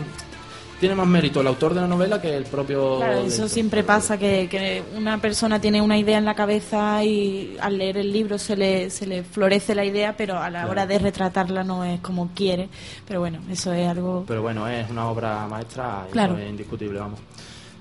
Tiene 0.82 0.96
más 0.96 1.06
mérito 1.06 1.40
el 1.40 1.46
autor 1.46 1.74
de 1.74 1.80
la 1.80 1.86
novela 1.86 2.20
que 2.20 2.36
el 2.36 2.42
propio... 2.42 2.96
Claro, 2.98 3.20
eso 3.20 3.46
siempre 3.48 3.84
pasa, 3.84 4.18
que, 4.18 4.48
que 4.50 4.82
una 4.96 5.16
persona 5.18 5.60
tiene 5.60 5.80
una 5.80 5.96
idea 5.96 6.18
en 6.18 6.24
la 6.24 6.34
cabeza 6.34 7.04
y 7.04 7.56
al 7.60 7.78
leer 7.78 7.98
el 7.98 8.12
libro 8.12 8.36
se 8.36 8.56
le, 8.56 8.90
se 8.90 9.06
le 9.06 9.22
florece 9.22 9.76
la 9.76 9.84
idea, 9.84 10.16
pero 10.16 10.40
a 10.40 10.50
la 10.50 10.66
hora 10.66 10.84
de 10.84 10.98
retratarla 10.98 11.62
no 11.62 11.84
es 11.84 12.00
como 12.00 12.30
quiere. 12.34 12.68
Pero 13.06 13.20
bueno, 13.20 13.38
eso 13.48 13.72
es 13.72 13.88
algo... 13.88 14.24
Pero 14.26 14.42
bueno, 14.42 14.66
es 14.66 14.90
una 14.90 15.06
obra 15.08 15.46
maestra, 15.46 16.04
y 16.08 16.10
Claro. 16.10 16.36
es 16.36 16.50
indiscutible, 16.50 16.98
vamos. 16.98 17.20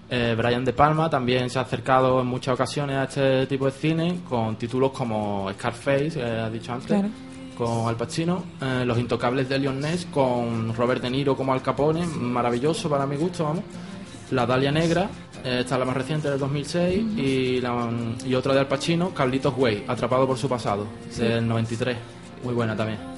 Eh, 0.08 0.36
Brian 0.38 0.64
De 0.64 0.74
Palma 0.74 1.10
también 1.10 1.50
se 1.50 1.58
ha 1.58 1.64
acercado 1.64 2.22
en 2.22 2.28
muchas 2.28 2.54
ocasiones 2.54 2.98
a 2.98 3.04
este 3.06 3.48
tipo 3.48 3.66
de 3.66 3.72
cine 3.72 4.20
con 4.30 4.58
títulos 4.58 4.92
como 4.92 5.50
Scarface, 5.54 6.12
que 6.12 6.24
has 6.24 6.54
dicho 6.54 6.72
antes, 6.72 6.86
Claro. 6.86 7.08
Con 7.58 7.88
Al 7.88 7.96
Pacino, 7.96 8.44
eh, 8.62 8.84
Los 8.86 8.98
Intocables 8.98 9.48
de 9.50 9.60
Leon 9.60 9.80
Ness, 9.80 10.08
con 10.12 10.74
Robert 10.76 11.02
De 11.02 11.10
Niro 11.10 11.36
como 11.36 11.54
Al 11.54 11.62
Capone, 11.62 12.06
maravilloso 12.06 12.90
para 12.90 13.06
mi 13.06 13.16
gusto, 13.16 13.44
vamos. 13.44 13.64
La 14.32 14.46
Dalia 14.46 14.72
Negra, 14.72 15.10
eh, 15.44 15.60
esta 15.62 15.76
es 15.76 15.80
la 15.80 15.86
más 15.86 15.96
reciente 15.96 16.30
del 16.30 16.40
2006, 16.40 17.04
y, 17.18 17.62
la, 17.62 17.90
y 18.26 18.34
otra 18.34 18.54
de 18.54 18.60
Al 18.62 18.68
Pacino, 18.68 19.14
Carlitos 19.14 19.54
Way, 19.58 19.86
Atrapado 19.88 20.28
por 20.28 20.38
su 20.38 20.48
pasado, 20.48 20.88
del 21.18 21.48
93, 21.48 21.98
muy 22.44 22.54
buena 22.54 22.76
también. 22.76 23.12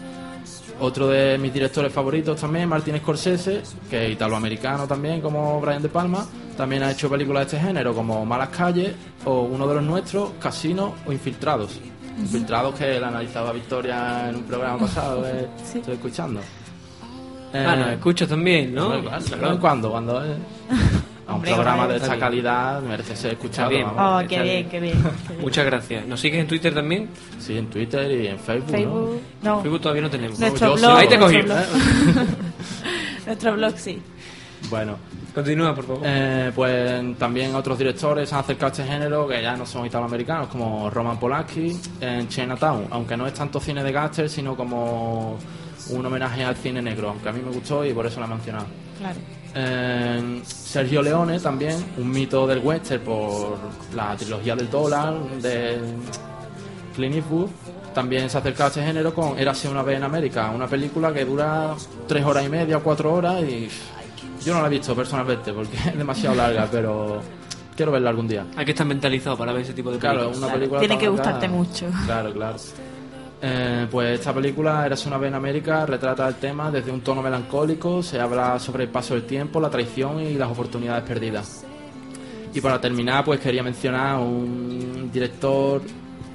Otro 0.79 1.07
de 1.07 1.37
mis 1.37 1.53
directores 1.53 1.93
favoritos 1.93 2.41
también, 2.41 2.67
Martin 2.67 2.97
Scorsese, 2.97 3.61
que 3.89 4.05
es 4.05 4.11
italoamericano 4.11 4.87
también, 4.87 5.21
como 5.21 5.61
Brian 5.61 5.81
De 5.81 5.89
Palma. 5.89 6.25
También 6.57 6.83
ha 6.83 6.91
hecho 6.91 7.09
películas 7.09 7.49
de 7.49 7.57
este 7.57 7.67
género, 7.67 7.93
como 7.93 8.25
Malas 8.25 8.49
Calles, 8.49 8.93
o 9.23 9.43
uno 9.43 9.67
de 9.67 9.75
los 9.75 9.83
nuestros, 9.83 10.31
Casino 10.39 10.95
o 11.05 11.13
Infiltrados. 11.13 11.79
Infiltrados 12.19 12.75
que 12.75 12.99
la 12.99 13.07
analizaba 13.07 13.51
Victoria 13.51 14.29
en 14.29 14.35
un 14.35 14.43
programa 14.43 14.77
pasado, 14.79 15.23
que 15.23 15.47
Sí. 15.65 15.79
estoy 15.79 15.95
escuchando. 15.95 16.39
Ah, 17.53 17.73
Eh, 17.73 17.77
nos 17.77 17.87
escuchas 17.89 18.27
también, 18.29 18.73
¿no? 18.73 18.99
claro, 19.01 19.51
en 19.51 19.57
cuando, 19.57 19.91
cuando 19.91 20.23
es 20.23 20.31
a 21.27 21.29
un 21.31 21.35
Hombre, 21.35 21.53
programa 21.53 21.83
claro. 21.85 21.91
de 21.93 21.97
esta 22.05 22.17
calidad 22.19 22.81
merece 22.81 23.15
ser 23.15 23.33
escuchado. 23.33 23.69
bien. 23.69 23.85
vamos. 23.95 24.23
Oh, 24.23 24.27
qué 24.27 24.41
bien, 24.41 24.43
bien. 24.43 24.69
qué 24.69 24.79
bien. 24.79 24.93
qué 25.03 25.27
bien. 25.33 25.41
Muchas 25.41 25.65
gracias. 25.65 26.05
¿Nos 26.07 26.19
sigues 26.19 26.39
en 26.41 26.47
Twitter 26.47 26.73
también? 26.73 27.09
Sí, 27.39 27.57
en 27.57 27.67
Twitter 27.67 28.09
y 28.11 28.27
en 28.27 28.39
Facebook, 28.39 28.71
Facebook, 28.71 29.21
no, 29.41 29.61
Facebook 29.61 29.81
todavía 29.81 30.01
no 30.03 30.09
tenemos. 30.09 30.39
nuestro 30.39 30.67
yo 30.69 30.75
blog, 30.75 30.91
sí. 30.91 30.97
Ahí 31.01 31.07
te 31.07 31.17
nuestro 31.17 31.41
cogí. 31.41 31.51
blog. 32.13 32.27
nuestro 33.25 33.53
blog 33.53 33.73
sí. 33.77 34.01
¿No? 34.63 34.69
Bueno, 34.69 34.97
Continúa, 35.33 35.73
por 35.73 35.85
favor. 35.85 36.01
Eh, 36.05 36.51
pues 36.53 37.17
también 37.17 37.55
otros 37.55 37.77
directores 37.77 38.29
se 38.29 38.35
han 38.35 38.41
acercado 38.41 38.67
a 38.67 38.71
este 38.71 38.83
género 38.83 39.27
que 39.27 39.41
ya 39.41 39.55
no 39.57 39.65
son 39.65 39.85
italoamericanos, 39.85 40.47
como 40.47 40.91
Roman 40.91 41.19
Polanski 41.19 41.75
en 41.99 42.27
Chinatown, 42.27 42.85
aunque 42.91 43.17
no 43.17 43.25
es 43.25 43.33
tanto 43.33 43.59
cine 43.59 43.83
de 43.83 43.91
gángster, 43.91 44.29
sino 44.29 44.55
como 44.55 45.39
un 45.89 46.05
homenaje 46.05 46.43
al 46.43 46.55
cine 46.55 46.81
negro, 46.83 47.09
aunque 47.09 47.29
a 47.29 47.31
mí 47.31 47.41
me 47.43 47.51
gustó 47.51 47.83
y 47.83 47.93
por 47.93 48.05
eso 48.05 48.19
lo 48.19 48.27
he 48.27 48.29
mencionado. 48.29 48.67
Claro. 48.99 49.19
Eh, 49.55 50.41
Sergio 50.45 51.01
Leone 51.01 51.39
también, 51.39 51.83
un 51.97 52.11
mito 52.11 52.45
del 52.45 52.59
western 52.59 53.03
por 53.03 53.57
la 53.95 54.15
trilogía 54.15 54.55
del 54.55 54.69
dólar 54.69 55.15
de 55.41 55.79
Clint 56.95 57.15
Eastwood. 57.15 57.49
También 57.95 58.29
se 58.29 58.37
ha 58.37 58.39
acercado 58.39 58.65
a 58.65 58.67
este 58.67 58.83
género 58.83 59.13
con 59.13 59.37
Érase 59.37 59.67
una 59.67 59.81
vez 59.81 59.97
en 59.97 60.03
América, 60.03 60.51
una 60.51 60.67
película 60.67 61.11
que 61.11 61.25
dura 61.25 61.75
tres 62.07 62.23
horas 62.23 62.45
y 62.45 62.49
media, 62.49 62.79
cuatro 62.79 63.13
horas 63.13 63.41
y 63.43 63.69
yo 64.45 64.53
no 64.53 64.61
la 64.61 64.67
he 64.67 64.71
visto 64.71 64.95
personalmente 64.95 65.51
porque 65.53 65.75
es 65.89 65.97
demasiado 65.97 66.35
larga, 66.35 66.67
pero 66.71 67.21
quiero 67.75 67.91
verla 67.91 68.09
algún 68.09 68.27
día. 68.27 68.45
Hay 68.55 68.65
que 68.65 68.71
estar 68.71 68.85
mentalizado 68.87 69.37
para 69.37 69.51
ver 69.53 69.61
ese 69.63 69.73
tipo 69.73 69.91
de 69.91 69.97
Claro, 69.99 70.19
películas. 70.19 70.37
una 70.37 70.47
Claro, 70.47 70.59
película 70.59 70.79
tiene 70.79 70.97
que 70.97 71.07
gustarte 71.09 71.47
mucho. 71.47 71.85
Claro, 72.05 72.33
claro. 72.33 72.57
Eh, 73.45 73.87
pues 73.91 74.19
esta 74.19 74.33
película, 74.33 74.85
Érase 74.85 75.07
una 75.09 75.17
vez 75.17 75.27
en 75.27 75.35
América, 75.35 75.85
retrata 75.85 76.27
el 76.29 76.35
tema 76.35 76.71
desde 76.71 76.91
un 76.91 77.01
tono 77.01 77.21
melancólico, 77.21 78.01
se 78.01 78.19
habla 78.19 78.57
sobre 78.57 78.83
el 78.85 78.89
paso 78.89 79.15
del 79.15 79.23
tiempo, 79.23 79.59
la 79.59 79.69
traición 79.69 80.21
y 80.21 80.35
las 80.35 80.49
oportunidades 80.49 81.03
perdidas. 81.03 81.65
Y 82.53 82.61
para 82.61 82.79
terminar, 82.79 83.25
pues 83.25 83.41
quería 83.41 83.61
mencionar 83.61 84.17
un 84.19 85.09
director, 85.11 85.81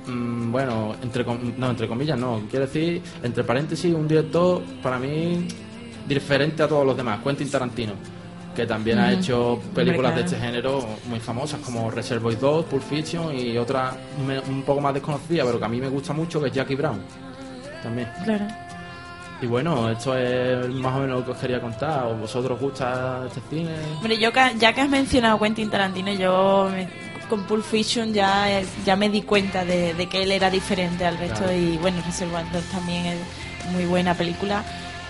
mm, 0.07 0.53
bueno, 0.53 0.97
entre, 1.03 1.25
com- 1.25 1.39
no, 1.57 1.71
entre 1.71 1.89
comillas, 1.89 2.19
no, 2.19 2.43
quiero 2.51 2.67
decir, 2.67 3.01
entre 3.23 3.43
paréntesis, 3.43 3.95
un 3.95 4.07
director 4.07 4.61
para 4.83 4.99
mí 4.99 5.47
diferente 6.09 6.63
a 6.63 6.69
todos 6.69 6.87
los 6.87 6.97
demás, 6.97 7.21
Quentin 7.23 7.51
Tarantino, 7.51 7.93
que 8.57 8.67
también 8.67 8.99
ha 8.99 9.13
hecho 9.13 9.61
películas 9.75 10.15
de 10.17 10.23
este 10.23 10.37
género 10.39 10.85
muy 11.07 11.21
famosas 11.21 11.61
como 11.61 11.91
Reservoir 11.91 12.39
2, 12.39 12.65
Pulp 12.65 12.83
Fiction 12.83 13.37
y 13.39 13.57
otra 13.59 13.95
un 14.49 14.63
poco 14.63 14.81
más 14.81 14.95
desconocida, 14.95 15.45
pero 15.45 15.59
que 15.59 15.65
a 15.65 15.69
mí 15.69 15.81
me 15.81 15.89
gusta 15.89 16.13
mucho, 16.13 16.41
que 16.41 16.49
es 16.49 16.53
Jackie 16.55 16.75
Brown. 16.75 17.01
También. 17.83 18.09
Claro. 18.25 18.47
Y 19.41 19.47
bueno, 19.47 19.89
esto 19.89 20.17
es 20.19 20.67
más 20.71 20.97
o 20.97 21.01
menos 21.01 21.21
lo 21.21 21.25
que 21.25 21.31
os 21.31 21.37
quería 21.39 21.61
contar. 21.61 22.07
¿O 22.07 22.15
vosotros 22.17 22.57
os 22.57 22.61
gusta 22.61 23.23
este 23.29 23.41
cine? 23.49 23.71
Hombre, 23.99 24.19
yo 24.19 24.31
ya 24.59 24.73
que 24.73 24.81
has 24.81 24.89
mencionado 24.89 25.39
Quentin 25.39 25.71
Tarantino, 25.71 26.13
yo 26.13 26.69
me- 26.73 26.89
con 27.29 27.45
Pulp 27.45 27.63
Fiction 27.63 28.13
ya, 28.13 28.47
ya 28.85 28.97
me 28.97 29.09
di 29.11 29.23
cuenta 29.23 29.65
de, 29.65 29.95
de 29.95 30.07
que 30.09 30.23
él 30.25 30.33
era 30.33 30.51
diferente 30.51 31.05
al 31.07 31.19
resto 31.19 31.45
Claro. 31.45 31.53
y 31.57 31.77
bueno, 31.77 32.03
Reservoir 32.05 32.51
Dogs 32.51 32.67
también 32.71 33.05
es 33.07 33.19
muy 33.73 33.85
buena 33.85 34.15
película. 34.15 34.65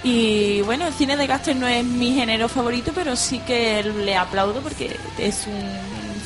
Y 0.05 0.61
bueno, 0.63 0.87
el 0.87 0.93
cine 0.95 1.17
de 1.17 1.27
Gaster 1.27 1.57
no 1.57 1.67
es 1.67 1.85
mi 1.85 2.15
género 2.15 2.49
favorito, 2.49 2.93
pero 2.95 3.17
sí 3.17 3.41
que 3.41 3.83
le 3.83 4.17
aplaudo 4.17 4.61
porque 4.61 4.97
es 5.19 5.47
un 5.47 5.63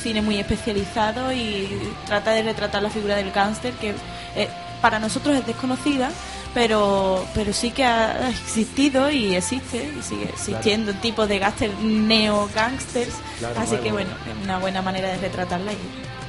cine 0.01 0.21
muy 0.21 0.37
especializado 0.37 1.31
y 1.31 1.67
trata 2.05 2.31
de 2.31 2.43
retratar 2.43 2.83
la 2.83 2.89
figura 2.89 3.15
del 3.15 3.31
gángster 3.31 3.73
que 3.75 3.93
eh, 4.35 4.49
para 4.81 4.99
nosotros 4.99 5.35
es 5.37 5.47
desconocida, 5.47 6.11
pero 6.53 7.25
pero 7.33 7.53
sí 7.53 7.71
que 7.71 7.85
ha 7.85 8.29
existido 8.29 9.09
y 9.09 9.35
existe 9.35 9.91
y 9.97 10.03
sigue 10.03 10.25
existiendo 10.25 10.93
tipos 10.95 11.27
de 11.27 11.39
gángster 11.39 11.73
neo-gangsters, 11.81 13.15
Claro, 13.39 13.59
así 13.59 13.77
que 13.77 13.91
bueno, 13.91 14.11
es 14.29 14.43
una 14.43 14.59
buena 14.59 14.81
manera 14.81 15.07
de 15.07 15.17
retratarla 15.17 15.71
y 15.71 15.77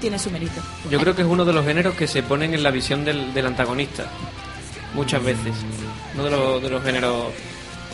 tiene 0.01 0.19
su 0.19 0.31
mérito. 0.31 0.63
Yo 0.89 0.99
creo 1.01 1.15
que 1.15 1.23
es 1.23 1.29
uno 1.29 1.45
de 1.45 1.53
los 1.53 1.65
géneros 1.67 1.95
que 1.95 2.07
se 2.07 2.23
ponen 2.23 2.55
en 2.55 2.63
la 2.63 2.71
visión 2.71 3.05
del, 3.05 3.35
del 3.35 3.47
antagonista. 3.47 4.05
Muchas 4.95 5.23
veces. 5.25 5.55
Uno 6.15 6.25
de 6.25 6.31
los, 6.31 6.63
de 6.63 6.71
los 6.71 6.83
géneros 6.83 7.27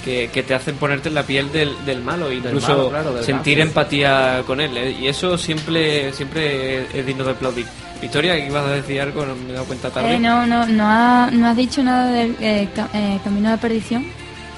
que, 0.05 0.31
que 0.33 0.43
te 0.43 0.55
hacen 0.55 0.77
ponerte 0.77 1.09
en 1.09 1.15
la 1.15 1.23
piel 1.25 1.51
del, 1.53 1.75
del 1.85 2.03
malo, 2.03 2.33
incluso 2.33 2.69
malo, 2.69 2.89
claro, 2.91 3.15
del 3.15 3.25
sentir 3.25 3.61
empatía 3.61 4.43
con 4.47 4.61
él. 4.61 4.77
¿eh? 4.77 4.97
Y 4.99 5.09
eso 5.09 5.37
siempre 5.39 6.13
siempre 6.13 6.87
es 6.99 7.07
digno 7.07 7.25
de 7.25 7.31
aplaudir. 7.33 7.67
Victoria, 8.01 8.35
que 8.37 8.47
ibas 8.47 8.65
a 8.65 8.71
decir 8.71 8.99
algo, 9.01 9.27
no 9.27 9.35
me 9.37 9.51
he 9.51 9.53
dado 9.53 9.67
cuenta 9.67 9.91
tarde. 9.91 10.15
Eh, 10.15 10.19
no, 10.19 10.47
no, 10.47 10.65
no, 10.67 10.85
ha- 10.87 11.31
no 11.31 11.47
has 11.49 11.57
dicho 11.57 11.83
nada 11.83 12.11
del 12.11 12.35
eh, 12.41 12.67
eh, 12.95 13.19
Camino 13.23 13.51
de 13.51 13.59
Perdición. 13.59 14.07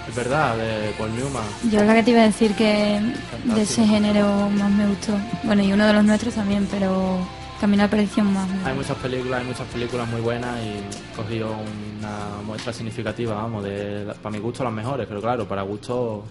Es 0.09 0.15
verdad, 0.15 0.57
de 0.57 0.91
Paul 0.99 1.11
Newman. 1.17 1.43
Yo 1.71 1.83
la 1.85 1.95
que 1.95 2.03
te 2.05 2.11
iba 2.13 2.21
a 2.21 2.27
decir 2.27 2.53
que 2.55 3.01
de 3.45 3.63
ese 3.63 3.85
género 3.85 4.49
más 4.51 4.71
me 4.71 4.87
gustó. 4.87 5.13
Bueno, 5.43 5.63
y 5.65 5.73
uno 5.73 5.87
de 5.87 5.93
los 5.93 6.05
nuestros 6.05 6.35
también, 6.35 6.69
pero 6.71 7.19
De 7.63 7.89
Perdición 7.89 8.33
más 8.33 8.49
Hay 8.67 8.75
muchas 8.75 8.97
películas, 8.99 9.41
hay 9.41 9.47
muchas 9.47 9.69
películas 9.69 10.09
muy 10.09 10.21
buenas 10.21 10.59
y 10.65 10.69
he 10.69 11.17
cogido 11.17 11.53
una 11.53 12.43
muestra 12.45 12.73
significativa, 12.73 13.35
vamos, 13.35 13.63
de 13.63 14.13
para 14.21 14.33
mi 14.33 14.41
gusto 14.41 14.65
las 14.65 14.73
mejores, 14.73 15.07
pero 15.07 15.21
claro, 15.21 15.47
para 15.47 15.63
gusto 15.63 16.25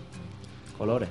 colores. 0.77 1.07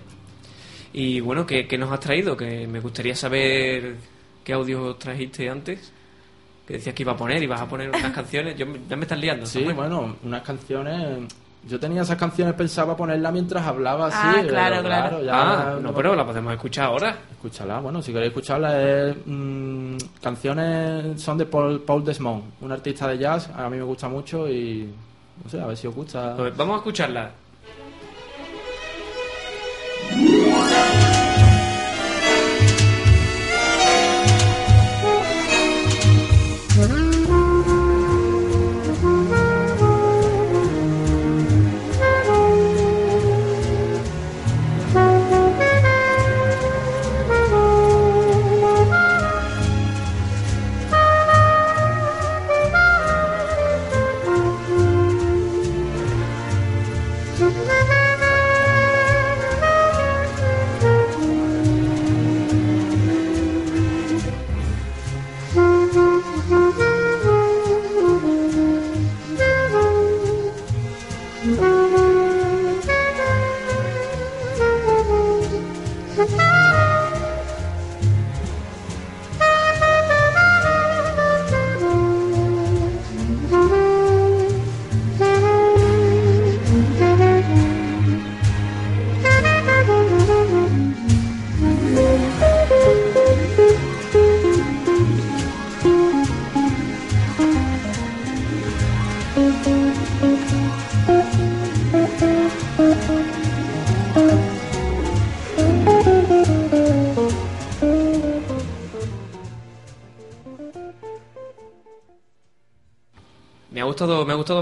Y 0.93 1.21
bueno, 1.21 1.47
¿qué, 1.47 1.67
qué 1.67 1.79
nos 1.79 1.91
has 1.91 2.01
traído? 2.01 2.37
Que 2.37 2.67
me 2.67 2.81
gustaría 2.81 3.17
saber 3.17 3.97
qué 4.45 4.53
audio 4.53 4.95
trajiste 4.97 5.49
antes. 5.49 5.91
Que 6.67 6.75
decías 6.75 6.95
que 6.95 7.03
iba 7.03 7.13
a 7.13 7.17
poner, 7.17 7.43
ibas 7.43 7.63
a 7.63 7.67
poner 7.69 7.89
unas 7.89 8.13
canciones. 8.15 8.57
Yo, 8.59 8.67
me- 8.67 8.81
ya 8.91 8.97
me 8.97 9.03
estás 9.05 9.19
liando. 9.19 9.47
Sí, 9.47 9.63
bueno, 9.65 10.17
unas 10.23 10.43
canciones. 10.43 11.33
Yo 11.69 11.79
tenía 11.79 12.03
esas 12.03 12.17
canciones, 12.17 12.55
pensaba 12.55 12.97
ponerlas 12.97 13.33
mientras 13.33 13.67
hablaba 13.67 14.07
así. 14.07 14.17
Ah, 14.19 14.43
claro, 14.49 14.83
claro. 14.83 15.23
ya 15.23 15.33
Ah, 15.35 15.79
no, 15.81 15.93
pero 15.93 16.15
la 16.15 16.25
podemos 16.25 16.53
escuchar 16.55 16.87
ahora. 16.87 17.17
Escúchala, 17.31 17.81
bueno, 17.81 18.01
si 18.01 18.13
queréis 18.13 18.31
escucharla, 18.31 18.83
es, 18.83 19.17
mm, 19.27 19.97
canciones 20.23 21.21
son 21.21 21.37
de 21.37 21.45
Paul, 21.47 21.81
Paul 21.83 22.05
Desmond, 22.05 22.45
un 22.63 22.73
artista 22.73 23.07
de 23.09 23.19
jazz, 23.19 23.51
a 23.55 23.69
mí 23.69 23.77
me 23.77 23.83
gusta 23.83 24.09
mucho 24.09 24.49
y 24.49 24.89
no 25.45 25.51
sé, 25.51 25.61
a 25.61 25.67
ver 25.67 25.77
si 25.77 25.87
os 25.87 25.95
gusta. 25.95 26.35
Pues 26.37 26.57
vamos 26.57 26.75
a 26.75 26.79
escucharla. 26.79 27.31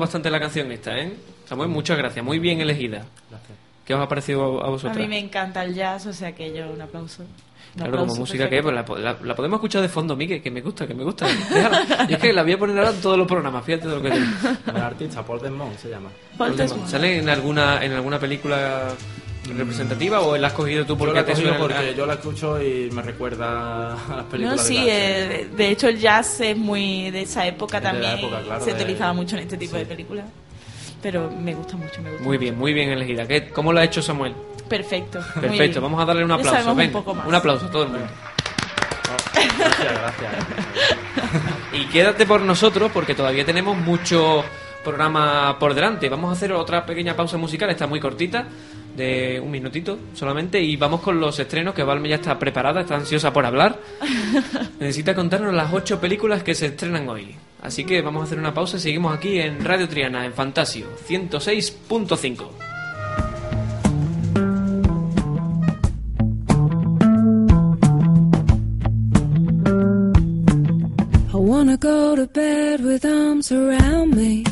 Bastante 0.08 0.30
la 0.30 0.40
canción 0.40 0.72
esta, 0.72 0.98
¿eh? 0.98 1.12
Samuel, 1.48 1.68
muchas 1.68 1.96
gracias, 1.98 2.24
muy 2.24 2.38
bien 2.38 2.60
elegida. 2.60 3.04
Gracias. 3.30 3.58
¿Qué 3.84 3.94
os 3.94 4.00
ha 4.00 4.08
parecido 4.08 4.62
a 4.62 4.66
A 4.66 4.70
vosotros? 4.70 4.96
mí 4.98 5.06
me 5.08 5.18
encanta 5.18 5.62
el 5.64 5.74
jazz, 5.74 6.06
o 6.06 6.12
sea 6.12 6.32
que 6.34 6.52
yo 6.54 6.68
un 6.70 6.80
aplauso. 6.80 7.22
Un 7.22 7.28
Claro, 7.74 7.90
aplauso 7.90 8.08
como 8.08 8.20
música 8.20 8.48
que 8.48 8.56
es, 8.58 8.62
pues 8.62 8.74
la, 8.74 8.84
po- 8.84 8.96
la- 8.98 9.16
la 9.22 9.34
podemos 9.36 9.58
escuchar 9.58 9.82
de 9.82 9.88
fondo, 9.88 10.16
Miguel, 10.16 10.42
que 10.42 10.50
me 10.50 10.60
gusta, 10.62 10.86
que 10.86 10.94
me 10.94 11.04
gusta. 11.04 11.26
Y 12.08 12.14
es 12.14 12.18
que 12.18 12.32
la 12.32 12.42
voy 12.42 12.52
a 12.52 12.58
poner 12.58 12.78
ahora 12.78 12.90
en 12.90 13.00
todos 13.00 13.16
los 13.18 13.26
programas, 13.26 13.64
fíjate 13.64 13.88
de 13.88 13.94
lo 13.94 14.02
que 14.02 14.10
digo. 14.10 14.26
El 14.66 14.76
artista, 14.76 15.22
Paul 15.24 15.40
Desmond 15.40 15.76
se 15.78 15.88
llama. 15.90 16.08
Paul 16.36 16.56
Desmond. 16.56 16.88
¿Sale 16.88 17.18
en 17.18 17.28
alguna, 17.28 17.84
en 17.84 17.92
alguna 17.92 18.18
película 18.18 18.88
representativa 19.56 20.20
o 20.20 20.36
la 20.36 20.48
has 20.48 20.52
cogido 20.52 20.84
tú 20.84 20.94
Yo 20.94 20.98
porque 20.98 21.14
la 21.14 21.20
he 21.20 21.24
te 21.24 21.36
suena? 21.36 21.58
porque 21.58 21.94
yo 21.96 22.06
la 22.06 22.14
escucho 22.14 22.60
y 22.62 22.90
me 22.92 23.02
recuerda 23.02 23.92
a 23.94 24.16
las 24.16 24.24
películas 24.26 24.56
No, 24.56 24.62
de 24.62 24.68
sí, 24.68 24.86
eh, 24.88 25.48
de 25.56 25.70
hecho 25.70 25.88
el 25.88 25.98
jazz 25.98 26.40
es 26.40 26.56
muy 26.56 27.10
de 27.10 27.22
esa 27.22 27.46
época 27.46 27.78
Es 27.78 27.82
de 27.84 27.92
la 27.92 27.92
también. 27.92 28.18
época, 28.18 28.42
claro, 28.42 28.64
se 28.64 28.72
de- 28.74 28.82
utilizaba 28.82 29.12
mucho 29.12 29.36
en 29.36 29.42
este 29.42 29.56
tipo 29.56 29.72
sí. 29.72 29.78
de 29.78 29.86
películas. 29.86 30.24
Pero 31.00 31.30
me 31.30 31.54
gusta 31.54 31.76
mucho, 31.76 32.02
me 32.02 32.10
gusta. 32.10 32.24
Muy 32.24 32.38
bien, 32.38 32.58
muy 32.58 32.72
bien 32.72 32.90
elegida. 32.90 33.26
¿Qué, 33.26 33.50
¿Cómo 33.50 33.72
lo 33.72 33.78
ha 33.78 33.84
hecho 33.84 34.02
Samuel? 34.02 34.34
Perfecto. 34.68 35.20
Perfecto, 35.40 35.80
vamos 35.80 36.02
a 36.02 36.04
darle 36.04 36.24
un 36.24 36.32
aplauso. 36.32 36.74
Ven, 36.74 36.86
un 36.88 36.92
poco 36.92 37.14
más. 37.14 37.26
un 37.26 37.34
aplauso 37.36 37.66
a 37.66 37.70
todo 37.70 37.82
el 37.84 37.88
mundo. 37.90 38.06
Gracias, 39.58 39.92
gracias. 39.92 40.32
Y 41.72 41.86
quédate 41.86 42.26
por 42.26 42.40
nosotros 42.40 42.90
porque 42.92 43.14
todavía 43.14 43.44
tenemos 43.44 43.76
mucho 43.76 44.44
programa 44.84 45.58
por 45.58 45.74
delante. 45.74 46.08
Vamos 46.08 46.30
a 46.30 46.32
hacer 46.32 46.52
otra 46.52 46.84
pequeña 46.86 47.14
pausa 47.14 47.36
musical, 47.36 47.70
está 47.70 47.86
muy 47.86 48.00
cortita, 48.00 48.46
de 48.96 49.40
un 49.40 49.50
minutito 49.50 49.98
solamente, 50.14 50.60
y 50.60 50.76
vamos 50.76 51.00
con 51.00 51.20
los 51.20 51.38
estrenos, 51.38 51.74
que 51.74 51.82
Valme 51.82 52.08
ya 52.08 52.16
está 52.16 52.38
preparada, 52.38 52.80
está 52.82 52.96
ansiosa 52.96 53.32
por 53.32 53.46
hablar. 53.46 53.78
Necesita 54.80 55.14
contarnos 55.14 55.54
las 55.54 55.72
ocho 55.72 56.00
películas 56.00 56.42
que 56.42 56.54
se 56.54 56.66
estrenan 56.66 57.08
hoy. 57.08 57.34
Así 57.62 57.84
que 57.84 58.02
vamos 58.02 58.22
a 58.22 58.24
hacer 58.24 58.38
una 58.38 58.54
pausa 58.54 58.76
y 58.76 58.80
seguimos 58.80 59.16
aquí 59.16 59.38
en 59.38 59.64
Radio 59.64 59.88
Triana, 59.88 60.24
en 60.24 60.32
Fantasio 60.32 60.86
106.5. 61.08 62.48
I 71.30 71.36
wanna 71.40 71.76
go 71.76 72.14
to 72.14 72.26
bed 72.26 72.80
with 72.84 73.04
arms 73.04 73.52
around 73.52 74.14
me. 74.14 74.44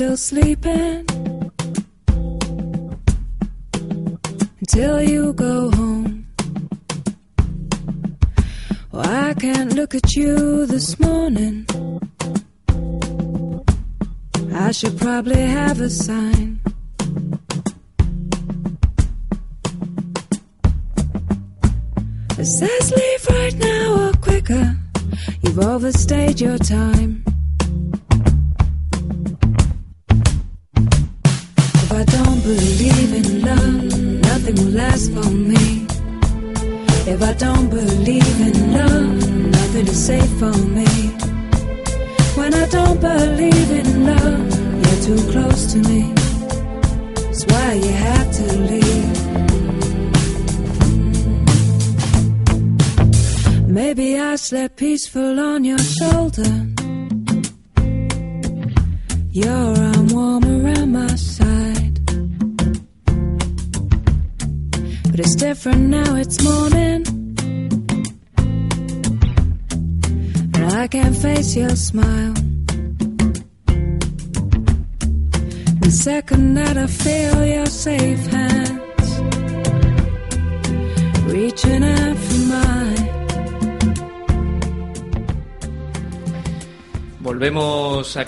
Still 0.00 0.16
sleeping. 0.16 1.04
Until 4.60 5.02
you 5.02 5.34
go 5.34 5.70
home. 5.72 6.26
Well, 8.92 9.06
I 9.06 9.34
can't 9.34 9.74
look 9.74 9.94
at 9.94 10.16
you 10.16 10.64
this 10.64 10.98
morning. 10.98 11.66
I 14.54 14.70
should 14.72 14.96
probably 14.96 15.42
have 15.58 15.82
a 15.82 15.90
sign. 15.90 16.60
Says 22.42 22.92
leave 22.96 23.26
right 23.28 23.56
now 23.56 24.08
or 24.08 24.12
quicker. 24.14 24.76
You've 25.42 25.58
overstayed 25.58 26.40
your 26.40 26.56
time. 26.56 27.19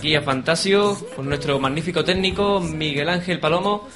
Aquí 0.03 0.17
a 0.17 0.23
Fantasio 0.23 0.97
con 1.15 1.29
nuestro 1.29 1.61
magnífico 1.61 2.03
técnico 2.05 2.59
Miguel 2.59 3.09
Ángel 3.09 3.39
Palomo 3.39 3.87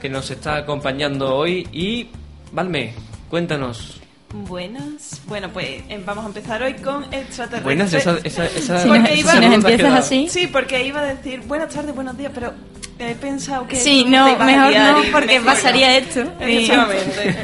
que 0.00 0.08
nos 0.08 0.28
está 0.32 0.56
acompañando 0.56 1.32
hoy 1.36 1.68
y 1.72 2.08
Valme, 2.50 2.92
cuéntanos. 3.30 4.00
Buenas. 4.32 5.22
Bueno, 5.28 5.48
pues 5.52 5.68
eh, 5.88 6.02
vamos 6.04 6.24
a 6.24 6.26
empezar 6.28 6.60
hoy 6.60 6.74
con 6.74 7.04
extraterrestres. 7.04 7.62
Buenas, 7.62 7.92
esa, 7.94 8.18
esa, 8.24 8.46
esa, 8.46 8.82
Si 8.82 8.88
Porque 8.88 8.98
nos, 9.00 9.16
iba- 9.18 9.30
si 9.32 9.36
nos 9.38 9.46
esa 9.46 9.54
empiezas 9.54 9.92
así. 9.94 10.26
Sí, 10.28 10.46
porque 10.48 10.84
iba 10.84 11.00
a 11.02 11.14
decir 11.14 11.40
buenas 11.46 11.72
tardes, 11.72 11.94
buenos 11.94 12.18
días, 12.18 12.32
pero 12.34 12.52
he 12.98 13.14
pensado 13.14 13.66
que... 13.66 13.76
Sí, 13.76 14.04
no, 14.04 14.24
mejor 14.38 14.72
no, 14.74 15.02
porque 15.12 15.38
mejor 15.40 15.44
pasaría 15.46 15.88
no. 15.88 15.96
esto. 15.96 16.20
Efectivamente. 16.40 17.36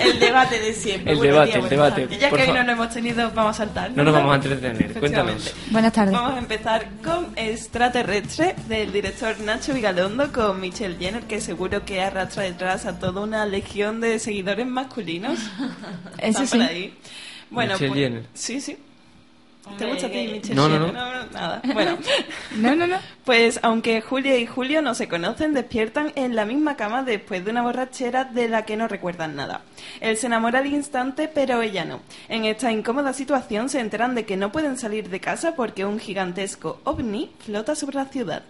el 0.12 0.20
debate 0.20 0.58
de 0.60 0.72
siempre. 0.74 1.12
El 1.12 1.18
Buenos 1.18 1.34
debate, 1.34 1.46
días, 1.46 1.54
el 1.56 1.60
buenas 1.60 1.70
debate. 1.70 2.02
tardes. 2.02 2.18
Ya 2.20 2.30
que 2.30 2.42
hoy 2.50 2.56
no 2.56 2.62
lo 2.64 2.72
hemos 2.72 2.90
tenido, 2.90 3.30
vamos 3.34 3.54
a 3.56 3.58
saltar. 3.58 3.90
No 3.94 4.04
nos 4.04 4.14
vamos 4.14 4.32
a 4.32 4.34
entretener, 4.36 4.92
cuéntanos. 4.94 5.54
Buenas 5.70 5.92
tardes. 5.92 6.12
Vamos 6.14 6.34
a 6.34 6.38
empezar 6.38 6.86
con 7.04 7.32
Extraterrestre 7.36 8.54
del 8.68 8.92
director 8.92 9.38
Nacho 9.40 9.72
Vigalondo 9.74 10.32
con 10.32 10.60
Michelle 10.60 10.96
Jenner, 10.98 11.22
que 11.24 11.40
seguro 11.40 11.84
que 11.84 12.00
arrastra 12.02 12.42
detrás 12.44 12.86
a 12.86 12.98
toda 12.98 13.20
una 13.22 13.46
legión 13.46 14.00
de 14.00 14.18
seguidores 14.18 14.66
masculinos. 14.66 15.38
Eso 16.18 16.46
sí. 16.46 16.60
ahí. 16.60 16.98
Bueno, 17.50 17.72
Michelle 17.74 17.88
pues- 17.90 18.00
Jenner. 18.00 18.22
Sí, 18.34 18.60
sí. 18.60 18.76
¿Te 19.78 19.86
gusta 19.86 20.06
a 20.06 20.10
ti 20.10 20.28
Michelle 20.32 20.54
No, 20.54 20.68
no, 20.68 20.86
Jenner? 20.86 20.92
no. 20.94 21.26
nada. 21.26 21.62
Bueno, 21.72 21.98
No, 22.56 22.74
no, 22.76 22.86
no. 22.86 22.96
pues 23.24 23.58
aunque 23.62 24.00
Julia 24.00 24.36
y 24.38 24.46
Julio 24.46 24.82
no 24.82 24.94
se 24.94 25.08
conocen, 25.08 25.54
despiertan 25.54 26.12
en 26.16 26.36
la 26.36 26.44
misma 26.44 26.76
cama 26.76 27.02
después 27.02 27.44
de 27.44 27.50
una 27.50 27.62
borrachera 27.62 28.24
de 28.24 28.48
la 28.48 28.64
que 28.64 28.76
no 28.76 28.88
recuerdan 28.88 29.36
nada. 29.36 29.62
Él 30.00 30.16
se 30.16 30.26
enamora 30.26 30.58
al 30.60 30.66
instante, 30.66 31.28
pero 31.28 31.62
ella 31.62 31.84
no. 31.84 32.00
En 32.28 32.44
esta 32.44 32.70
incómoda 32.72 33.12
situación 33.12 33.68
se 33.68 33.80
enteran 33.80 34.14
de 34.14 34.24
que 34.26 34.36
no 34.36 34.52
pueden 34.52 34.78
salir 34.78 35.08
de 35.08 35.20
casa 35.20 35.54
porque 35.54 35.84
un 35.84 35.98
gigantesco 35.98 36.80
ovni 36.84 37.30
flota 37.44 37.74
sobre 37.74 37.96
la 37.96 38.06
ciudad. 38.06 38.42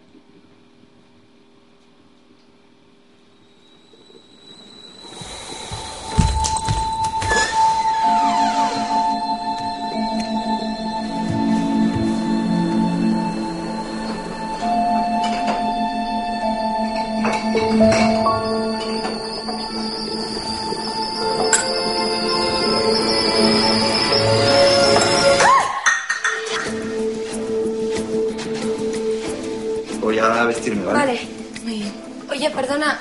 Oye, 32.41 32.49
perdona. 32.53 32.99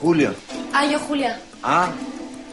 Julio. 0.00 0.32
Ah, 0.72 0.86
yo, 0.86 1.00
Julia. 1.00 1.36
Ah, 1.64 1.88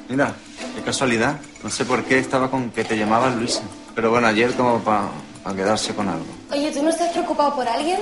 mira, 0.10 0.34
qué 0.76 0.82
casualidad. 0.82 1.36
No 1.64 1.70
sé 1.70 1.86
por 1.86 2.04
qué 2.04 2.18
estaba 2.18 2.50
con 2.50 2.72
que 2.72 2.84
te 2.84 2.98
llamabas 2.98 3.36
Luisa. 3.36 3.62
Pero 3.94 4.10
bueno, 4.10 4.26
ayer 4.26 4.56
como 4.56 4.80
para 4.80 5.12
quedarse 5.56 5.94
con 5.94 6.10
algo. 6.10 6.26
Oye, 6.52 6.72
¿tú 6.72 6.82
no 6.82 6.90
estás 6.90 7.12
preocupado 7.12 7.54
por 7.54 7.68
alguien? 7.68 8.00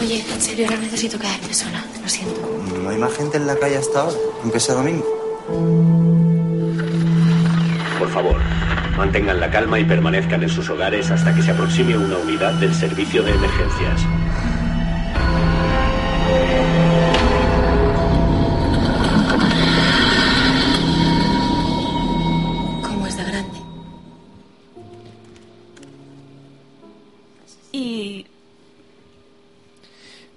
Oye, 0.00 0.24
en 0.26 0.40
serio, 0.40 0.64
ahora 0.68 0.78
necesito 0.80 1.18
quedarme 1.18 1.52
sola. 1.52 1.84
Lo 2.02 2.08
siento. 2.08 2.40
¿No 2.82 2.88
hay 2.88 2.96
más 2.96 3.12
gente 3.14 3.36
en 3.36 3.46
la 3.46 3.56
calle 3.56 3.76
hasta 3.76 4.00
ahora? 4.00 4.16
Aunque 4.42 4.60
sea 4.60 4.76
domingo. 4.76 5.04
Por 7.98 8.08
favor, 8.10 8.40
mantengan 8.96 9.38
la 9.38 9.50
calma 9.50 9.78
y 9.78 9.84
permanezcan 9.84 10.42
en 10.44 10.48
sus 10.48 10.66
hogares 10.70 11.10
hasta 11.10 11.34
que 11.34 11.42
se 11.42 11.50
aproxime 11.50 11.94
una 11.98 12.16
unidad 12.16 12.54
del 12.54 12.74
servicio 12.74 13.22
de 13.22 13.32
emergencias. 13.32 14.00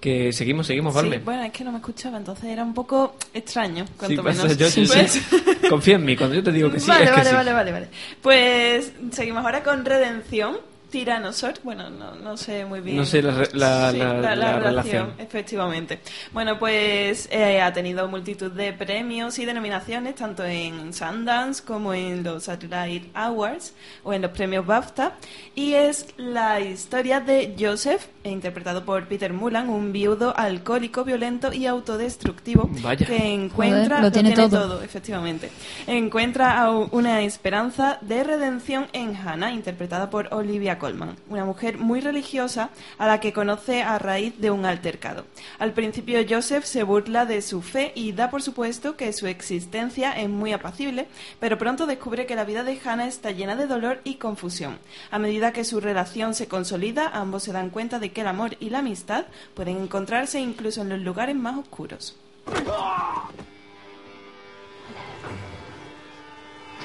Que 0.08 0.32
seguimos, 0.32 0.66
seguimos, 0.66 0.94
sí, 0.94 1.02
Valme. 1.02 1.18
bueno, 1.20 1.44
es 1.44 1.52
que 1.52 1.66
no 1.66 1.72
me 1.74 1.80
escuchaba, 1.80 2.18
entonces 2.18 2.46
era 2.46 2.64
un 2.64 2.74
poco 2.74 3.18
extraño, 3.34 3.86
Sí, 3.86 3.94
cuanto 3.98 4.24
pasa, 4.24 4.44
menos. 4.44 4.58
yo- 4.58 4.68
Pues- 4.88 5.22
Confía 5.70 5.96
en 5.96 6.06
mí, 6.06 6.16
cuando 6.16 6.34
yo 6.36 6.42
te 6.44 6.54
digo 6.54 6.72
que 6.72 6.80
sí, 6.80 6.88
vale, 6.88 7.04
es 7.04 7.10
que 7.10 7.18
vale, 7.18 7.30
sí. 7.30 7.36
vale, 7.36 7.52
vale, 7.52 7.72
vale. 7.74 7.88
Pues 8.22 8.94
seguimos 9.12 9.44
ahora 9.44 9.64
con 9.64 9.84
Redención. 9.84 10.56
Tyrannosaur, 10.90 11.56
bueno, 11.64 11.90
no, 11.90 12.16
no 12.16 12.38
sé 12.38 12.64
muy 12.64 12.80
bien. 12.80 12.98
No 12.98 13.06
sé 13.06 13.22
la 13.22 13.34
la- 13.54 13.92
Sí, 13.92 13.98
la- 13.98 14.36
la 14.36 14.60
relación. 14.60 15.14
Efectivamente. 15.18 16.00
Bueno, 16.32 16.58
pues 16.58 17.28
eh, 17.32 17.62
ha 17.62 17.74
tenido 17.74 18.08
multitud 18.08 18.52
de 18.52 18.72
premios 18.74 19.38
y 19.40 19.46
denominaciones, 19.46 20.16
tanto 20.16 20.46
en 20.46 20.94
Sundance 20.94 21.62
como 21.64 21.94
en 21.94 22.24
los 22.24 22.44
Satellite 22.46 23.10
Awards 23.14 23.74
o 24.04 24.14
en 24.14 24.22
los 24.22 24.32
premios 24.32 24.66
BAFTA. 24.66 25.14
Y 25.56 25.74
es 25.74 26.08
la 26.18 26.60
historia 26.62 27.20
de 27.20 27.56
Joseph, 27.60 28.06
interpretado 28.24 28.86
por 28.86 29.08
Peter 29.08 29.34
Mullan, 29.34 29.70
un 29.70 29.92
viudo 29.92 30.34
alcohólico, 30.38 31.04
violento 31.04 31.52
y 31.52 31.66
autodestructivo 31.66 32.70
Vaya. 32.82 33.06
que 33.06 33.34
encuentra 33.34 33.98
Joder, 33.98 34.02
lo 34.04 34.12
tiene 34.12 34.32
todo. 34.34 34.82
efectivamente. 34.82 35.50
Encuentra 35.86 36.70
una 36.70 37.22
esperanza 37.22 37.98
de 38.02 38.24
redención 38.24 38.88
en 38.94 39.16
Hannah, 39.16 39.52
interpretada 39.52 40.10
por 40.10 40.34
Olivia 40.34 40.77
Colman, 40.78 41.16
una 41.30 41.46
mujer 41.46 41.78
muy 41.78 42.02
religiosa 42.02 42.70
a 42.98 43.08
la 43.08 43.20
que 43.20 43.34
conoce 43.34 43.84
a 43.84 44.00
raíz 44.00 44.40
de 44.40 44.52
un 44.52 44.66
altercado. 44.66 45.26
Al 45.60 45.74
principio 45.74 46.20
Joseph 46.28 46.66
se 46.66 46.84
burla 46.84 47.26
de 47.26 47.42
su 47.42 47.62
fe 47.62 47.92
y 47.96 48.12
da 48.12 48.30
por 48.30 48.42
supuesto 48.42 48.96
que 48.96 49.14
su 49.14 49.28
existencia 49.28 50.12
es 50.12 50.30
muy 50.30 50.54
apacible, 50.54 51.08
pero 51.40 51.58
pronto 51.58 51.86
descubre 51.86 52.26
que 52.26 52.36
la 52.36 52.46
vida 52.46 52.64
de 52.64 52.80
Hannah 52.84 53.08
está 53.08 53.32
llena 53.32 53.56
de 53.56 53.68
dolor 53.68 54.02
y 54.04 54.16
confusión. 54.16 54.78
A 55.12 55.20
medida 55.20 55.54
que 55.54 55.64
su 55.64 55.80
relación 55.80 56.34
se 56.34 56.48
consolida, 56.48 57.10
ambos 57.14 57.44
se 57.44 57.54
dan 57.54 57.70
cuenta 57.70 58.00
de 58.00 58.12
que 58.12 58.22
el 58.22 58.28
amor 58.28 58.58
y 58.60 58.70
la 58.70 58.80
amistad 58.80 59.26
pueden 59.54 59.78
encontrarse 59.78 60.40
incluso 60.40 60.82
en 60.82 60.90
los 60.90 61.00
lugares 61.00 61.36
más 61.36 61.58
oscuros. 61.58 62.16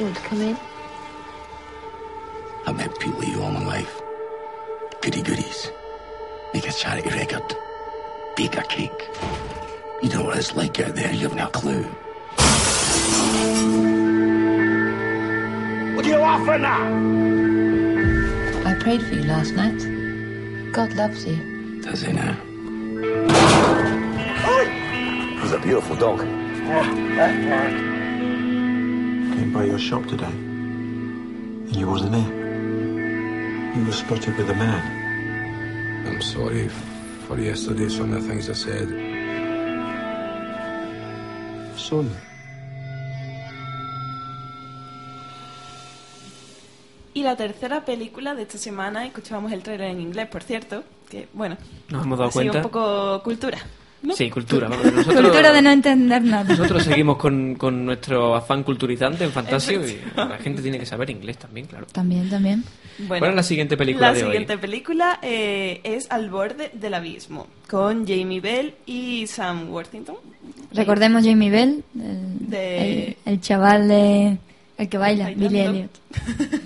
In? 0.01 0.72
I 2.65 2.73
met 2.73 2.97
people 3.01 3.25
you 3.25 3.43
all 3.43 3.51
my 3.51 3.65
life. 3.65 4.01
Goody 5.01 5.21
goodies. 5.23 5.71
Make 6.55 6.69
a 6.69 6.73
charity 6.73 7.09
record. 7.11 7.57
Bake 8.37 8.57
a 8.57 8.63
cake. 8.63 9.09
You 10.01 10.09
know 10.11 10.23
what 10.25 10.37
it's 10.39 10.55
like 10.55 10.79
out 10.79 10.95
there, 10.95 11.13
you 11.13 11.29
have 11.29 11.35
no 11.35 11.49
clue. 11.49 11.83
What 15.97 16.07
are 16.07 16.09
you 16.09 16.23
offering 16.23 16.63
now? 16.63 16.83
I 18.71 18.75
prayed 18.79 19.03
for 19.03 19.15
you 19.15 19.25
last 19.25 19.55
night. 19.55 20.73
God 20.73 20.93
loves 20.95 21.27
you. 21.27 21.81
Does 21.83 22.03
he 22.03 22.13
now? 22.13 22.37
He's 25.41 25.53
a 25.53 25.59
beautiful 25.59 25.97
dog. 25.97 26.21
Came 29.35 29.53
by 29.53 29.65
your 29.65 29.79
shop 29.81 30.07
today, 30.07 30.25
and 30.27 31.77
you 31.77 31.89
wasn't 31.89 32.13
there. 32.13 32.52
You 33.75 33.85
were 33.87 33.93
spotted 33.93 34.37
with 34.37 34.51
a 34.51 34.55
man. 34.55 36.07
I'm 36.07 36.21
sorry 36.21 36.69
for 37.27 37.39
yesterday, 37.39 37.89
some 37.89 38.13
of 38.13 38.23
the 38.23 38.29
things 38.29 38.49
I 38.51 38.55
said. 38.55 38.89
Son. 41.77 42.11
Y 47.15 47.23
la 47.23 47.37
tercera 47.37 47.85
película 47.85 48.35
de 48.35 48.43
esta 48.43 48.59
semana, 48.59 49.07
escuchábamos 49.07 49.53
el 49.53 49.63
trailer 49.63 49.91
en 49.91 50.01
inglés, 50.01 50.29
por 50.29 50.43
cierto, 50.43 50.83
que 51.11 51.29
bueno, 51.33 51.57
Nos 51.89 52.05
hemos 52.05 52.19
dado 52.19 52.29
ha 52.29 52.33
sido 52.33 52.53
cuenta. 52.53 52.59
un 52.59 52.63
poco 52.73 53.23
cultura. 53.23 53.59
¿No? 54.03 54.15
Sí, 54.15 54.29
cultura. 54.31 54.69
nosotros, 54.69 55.05
Cultura 55.07 55.53
de 55.53 55.63
no 55.63 55.71
entender 55.71 56.23
nada. 56.23 56.45
nosotros 56.45 56.83
seguimos 56.83 57.17
con, 57.17 57.55
con 57.55 57.85
nuestro 57.85 58.35
afán 58.35 58.63
culturizante 58.63 59.25
en 59.25 59.31
Fantasio 59.33 59.81
y 59.87 59.99
la 60.17 60.39
gente 60.39 60.61
tiene 60.63 60.79
que 60.79 60.87
saber 60.87 61.11
inglés 61.11 61.39
también, 61.39 61.67
claro. 61.67 61.87
También, 61.93 62.29
también. 62.29 62.65
Bueno, 62.99 63.21
¿Cuál 63.21 63.31
es 63.31 63.37
la 63.37 63.43
siguiente 63.43 63.77
película 63.77 64.09
la 64.09 64.15
de 64.15 64.21
siguiente 64.25 64.53
hoy? 64.55 64.59
película 64.59 65.19
eh, 65.23 65.81
es 65.85 66.11
Al 66.11 66.29
borde 66.31 66.71
del 66.75 66.95
abismo, 66.95 67.47
con 67.69 68.07
Jamie 68.07 68.41
Bell 68.41 68.75
y 68.87 69.27
Sam 69.27 69.71
Worthington. 69.71 70.17
Recordemos 70.73 71.25
Jamie 71.25 71.51
Bell, 71.51 71.85
el, 71.95 72.49
De- 72.51 73.07
el, 73.07 73.17
el 73.25 73.41
chaval 73.41 73.89
de, 73.89 74.37
el 74.79 74.89
que 74.89 74.99
baila, 74.99 75.25
Bailando. 75.25 75.49
Billy 75.49 75.61
Elliot. 75.61 75.91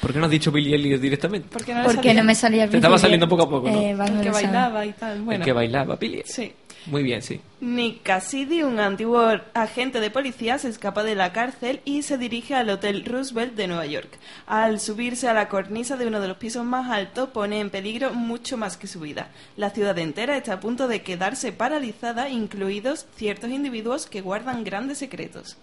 ¿Por 0.00 0.12
qué 0.12 0.18
no 0.18 0.24
has 0.24 0.30
dicho 0.32 0.50
Billy 0.50 0.74
Elliot 0.74 1.00
directamente? 1.00 1.46
Porque 1.52 1.72
no, 1.72 1.84
Porque 1.84 1.96
salía. 2.08 2.14
no 2.14 2.24
me 2.24 2.34
salía 2.34 2.64
al 2.64 2.70
Te 2.70 2.76
estaba 2.78 2.98
saliendo 2.98 3.28
poco 3.28 3.44
a 3.44 3.48
poco, 3.50 3.70
¿no? 3.70 3.80
Eh, 3.80 3.90
El 3.92 4.20
que 4.20 4.30
bailaba 4.30 4.84
y 4.84 4.92
tal. 4.94 5.22
Bueno. 5.22 5.38
El 5.40 5.44
que 5.44 5.52
bailaba, 5.52 5.94
Billy. 5.94 6.22
Sí. 6.24 6.52
Muy 6.86 7.02
bien, 7.02 7.22
sí. 7.22 7.40
Nick 7.60 8.02
Cassidy, 8.02 8.64
un 8.64 8.80
antiguo 8.80 9.22
agente 9.54 10.00
de 10.00 10.10
policía, 10.10 10.58
se 10.58 10.68
escapa 10.68 11.04
de 11.04 11.14
la 11.14 11.32
cárcel 11.32 11.80
y 11.84 12.02
se 12.02 12.18
dirige 12.18 12.54
al 12.54 12.70
Hotel 12.70 13.04
Roosevelt 13.04 13.54
de 13.54 13.68
Nueva 13.68 13.86
York. 13.86 14.18
Al 14.46 14.80
subirse 14.80 15.28
a 15.28 15.34
la 15.34 15.48
cornisa 15.48 15.96
de 15.96 16.06
uno 16.08 16.20
de 16.20 16.28
los 16.28 16.38
pisos 16.38 16.64
más 16.64 16.90
altos, 16.90 17.28
pone 17.28 17.60
en 17.60 17.70
peligro 17.70 18.12
mucho 18.14 18.56
más 18.56 18.76
que 18.76 18.88
su 18.88 19.00
vida. 19.00 19.30
La 19.56 19.70
ciudad 19.70 19.96
entera 19.98 20.36
está 20.36 20.54
a 20.54 20.60
punto 20.60 20.88
de 20.88 21.02
quedarse 21.02 21.52
paralizada, 21.52 22.28
incluidos 22.28 23.06
ciertos 23.16 23.50
individuos 23.50 24.06
que 24.06 24.20
guardan 24.20 24.64
grandes 24.64 24.98
secretos. 24.98 25.56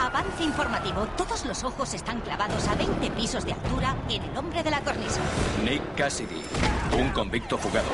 Avance 0.00 0.42
informativo. 0.42 1.06
Todos 1.16 1.44
los 1.44 1.62
ojos 1.62 1.92
están 1.92 2.20
clavados 2.22 2.66
a 2.68 2.74
20 2.74 3.10
pisos 3.10 3.44
de 3.44 3.52
altura 3.52 3.94
en 4.08 4.22
el 4.22 4.36
hombre 4.36 4.62
de 4.62 4.70
la 4.70 4.80
cornisa. 4.80 5.20
Nick 5.62 5.94
Cassidy, 5.94 6.42
un 6.98 7.10
convicto 7.10 7.58
fugado. 7.58 7.88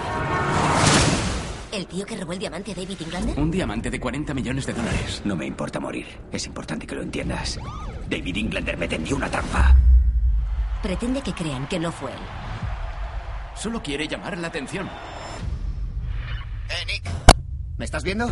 ¿El 1.73 1.87
tío 1.87 2.07
que 2.07 2.17
robó 2.17 2.33
el 2.33 2.39
diamante 2.39 2.71
a 2.73 2.75
David 2.75 3.03
Englander? 3.03 3.39
Un 3.39 3.51
diamante 3.51 3.91
de 3.91 3.99
40 3.99 4.33
millones 4.35 4.67
de 4.67 4.73
dólares. 4.73 5.21
No 5.25 5.35
me 5.35 5.47
importa 5.47 5.81
morir. 5.81 6.07
Es 6.31 6.47
importante 6.47 6.87
que 6.87 6.95
lo 6.95 7.03
entiendas. 7.03 7.59
David 8.09 8.37
Englander 8.37 8.77
me 8.77 8.87
tendió 8.87 9.17
una 9.17 9.29
trampa. 9.29 9.75
Pretende 10.83 11.21
que 11.23 11.35
crean 11.35 11.67
que 11.67 11.81
no 11.81 11.91
fue 11.91 12.13
él. 12.13 12.19
Solo 13.57 13.83
quiere 13.83 14.07
llamar 14.07 14.39
la 14.39 14.47
atención. 14.47 14.89
Eh, 16.69 16.87
Nick. 16.87 17.11
¿Me 17.77 17.85
estás 17.85 18.05
viendo? 18.05 18.29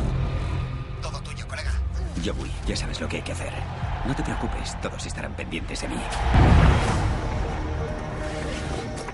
Todo 1.02 1.20
tuyo, 1.22 1.46
colega. 1.48 1.72
Yo 2.22 2.34
voy. 2.34 2.50
Ya 2.66 2.76
sabes 2.76 3.00
lo 3.00 3.08
que 3.08 3.16
hay 3.16 3.22
que 3.22 3.32
hacer. 3.32 3.52
No 4.06 4.14
te 4.14 4.22
preocupes. 4.22 4.80
Todos 4.80 5.04
estarán 5.06 5.34
pendientes 5.34 5.80
de 5.80 5.88
mí. 5.88 5.96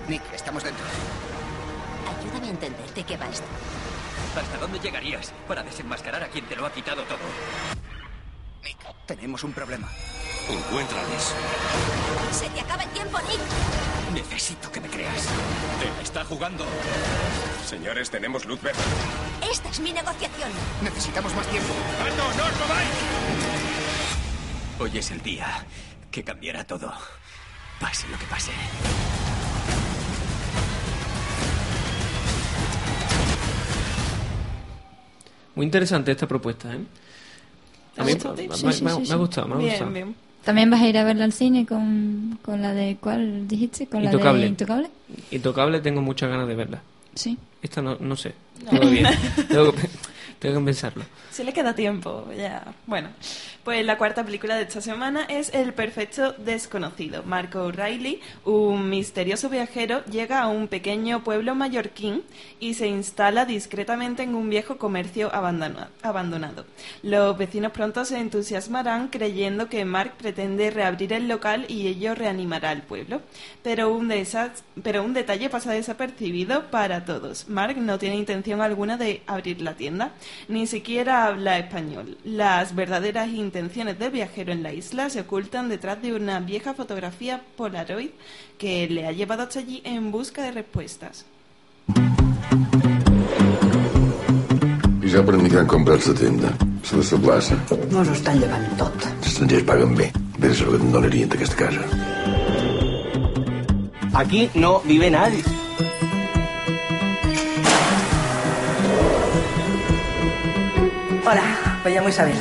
Nick, 0.07 0.21
estamos 0.33 0.63
dentro. 0.63 0.83
Ayúdame 2.19 2.47
a 2.47 2.49
entender 2.51 2.93
de 2.93 3.03
qué 3.03 3.17
va 3.17 3.27
esto. 3.27 3.47
¿Hasta 4.39 4.57
dónde 4.57 4.79
llegarías 4.79 5.33
para 5.47 5.63
desenmascarar 5.63 6.23
a 6.23 6.27
quien 6.27 6.45
te 6.45 6.55
lo 6.55 6.65
ha 6.65 6.71
quitado 6.71 7.03
todo? 7.03 7.19
Nick, 8.63 8.77
tenemos 9.05 9.43
un 9.43 9.53
problema. 9.53 9.89
Encuéntrales. 10.49 11.33
¡Se 12.31 12.49
te 12.49 12.61
acaba 12.61 12.83
el 12.83 12.89
tiempo, 12.89 13.17
Nick! 13.27 14.00
Necesito 14.13 14.71
que 14.71 14.81
me 14.81 14.87
creas. 14.89 15.25
Te 15.79 15.85
la 15.85 16.01
está 16.01 16.25
jugando. 16.25 16.65
Señores, 17.65 18.09
tenemos 18.09 18.45
luz 18.45 18.61
verde. 18.61 18.79
Esta 19.49 19.69
es 19.69 19.79
mi 19.79 19.93
negociación. 19.93 20.49
Necesitamos 20.81 21.33
más 21.35 21.47
tiempo. 21.47 21.73
¡Alto, 22.03 22.23
no 22.37 22.43
os 22.45 22.59
mováis! 22.59 22.89
Hoy 24.79 24.97
es 24.97 25.11
el 25.11 25.21
día 25.21 25.65
que 26.11 26.23
cambiará 26.23 26.63
todo. 26.65 26.91
Pase 27.79 28.07
lo 28.09 28.17
que 28.19 28.25
pase. 28.25 28.51
Muy 35.55 35.65
interesante 35.65 36.11
esta 36.11 36.27
propuesta, 36.27 36.73
¿eh? 36.73 36.79
¿Te 37.95 38.01
A 38.01 38.05
mí 38.05 38.13
me, 38.13 38.19
Sí, 38.19 38.27
me- 38.27 38.35
sí, 38.55 38.65
me- 38.65 38.73
sí, 38.73 38.83
me 38.83 39.05
sí. 39.05 39.11
ha 39.11 39.15
gustado, 39.15 39.47
me 39.47 39.55
ha 39.55 39.57
Bien, 39.57 39.69
gustado. 39.71 39.91
bien. 39.91 40.15
También 40.43 40.69
vas 40.69 40.81
a 40.81 40.87
ir 40.87 40.97
a 40.97 41.03
verla 41.03 41.25
al 41.25 41.33
cine 41.33 41.65
con, 41.65 42.39
con 42.41 42.61
la 42.61 42.73
de... 42.73 42.97
¿Cuál 42.99 43.47
dijiste? 43.47 43.87
Con 43.87 44.03
la 44.03 44.11
Intocable. 44.11 44.41
de 44.41 44.47
Intocable. 44.47 44.89
Intocable 45.29 45.79
tengo 45.81 46.01
muchas 46.01 46.29
ganas 46.29 46.47
de 46.47 46.55
verla. 46.55 46.81
Sí. 47.13 47.37
Esta 47.61 47.81
no, 47.81 47.97
no 47.99 48.15
sé. 48.15 48.33
Todavía. 48.69 49.11
tengo, 49.49 49.71
que, 49.73 49.89
tengo 50.41 50.59
que 50.59 50.65
pensarlo. 50.65 51.03
Si 51.31 51.43
le 51.43 51.53
queda 51.53 51.75
tiempo, 51.75 52.27
ya. 52.35 52.73
Bueno, 52.87 53.09
pues 53.63 53.85
la 53.85 53.97
cuarta 53.97 54.25
película 54.25 54.55
de 54.55 54.63
esta 54.63 54.81
semana 54.81 55.25
es 55.29 55.53
El 55.53 55.71
perfecto 55.73 56.33
desconocido. 56.33 57.21
Marco 57.23 57.61
O'Reilly, 57.65 58.19
un 58.43 58.89
misterioso 58.89 59.49
viajero, 59.49 60.03
llega 60.05 60.41
a 60.41 60.47
un 60.47 60.67
pequeño 60.67 61.23
pueblo 61.23 61.53
mallorquín 61.53 62.23
y 62.59 62.73
se 62.73 62.87
instala 62.87 63.45
discretamente 63.45 64.23
en 64.23 64.33
un 64.33 64.49
viejo 64.49 64.77
comercio 64.79 65.31
abandona- 65.31 65.89
abandonado. 66.01 66.65
Los 67.03 67.37
vecinos 67.37 67.71
pronto 67.71 68.03
se 68.03 68.17
entusiasmarán 68.19 69.09
creyendo 69.09 69.69
que 69.69 69.85
Mark 69.85 70.13
pretende 70.17 70.71
reabrir 70.71 71.13
el 71.13 71.27
local 71.27 71.65
y 71.67 71.85
ello 71.87 72.15
reanimará 72.15 72.71
al 72.71 72.81
pueblo. 72.81 73.21
Pero 73.61 73.93
un, 73.93 74.11
pero 74.81 75.03
un 75.03 75.13
detalle 75.13 75.49
pasa 75.49 75.71
desapercibido 75.71 76.71
para 76.71 77.05
todos. 77.05 77.47
Mark 77.47 77.77
no 77.77 77.99
tiene 77.99 78.15
intención 78.15 78.59
alguna 78.59 78.97
de 78.97 79.21
abrir 79.27 79.61
la 79.61 79.75
tienda, 79.75 80.11
ni 80.47 80.67
siquiera 80.67 81.25
habla 81.25 81.57
español. 81.57 82.17
Las 82.23 82.75
verdaderas 82.75 83.29
intenciones 83.29 83.97
del 83.99 84.11
viajero 84.11 84.51
en 84.51 84.63
la 84.63 84.73
isla 84.73 85.09
se 85.09 85.21
ocultan 85.21 85.69
detrás 85.69 86.01
de 86.01 86.13
una 86.13 86.39
vieja 86.39 86.73
fotografía 86.73 87.41
Polaroid 87.55 88.11
que 88.57 88.87
le 88.89 89.07
ha 89.07 89.11
llevado 89.11 89.43
hasta 89.43 89.59
allí 89.59 89.81
en 89.85 90.11
busca 90.11 90.43
de 90.43 90.51
respuestas. 90.51 91.25
I 95.03 95.13
ja 95.49 95.59
han 95.59 95.67
comprat 95.67 96.05
la 96.07 96.13
tenda, 96.13 96.49
la 96.57 96.97
de 96.97 97.03
la 97.11 97.17
plaça. 97.23 97.55
Mos 97.91 98.07
ho 98.07 98.13
estan 98.13 98.39
llevant 98.39 98.77
tot. 98.77 98.93
Els 99.17 99.27
estrangers 99.27 99.65
paguen 99.67 99.95
bé. 99.95 100.11
Bé 100.37 100.47
de 100.47 100.55
saber 100.55 100.71
que 100.71 100.79
te'n 100.83 100.93
donarien 100.93 101.29
d'aquesta 101.29 101.55
casa. 101.55 101.83
Aquí 104.13 104.49
no 104.55 104.79
vive 104.85 105.09
nadie. 105.09 105.43
Hola, 111.31 111.79
me 111.85 111.91
llamo 111.91 112.09
Isabel. 112.09 112.35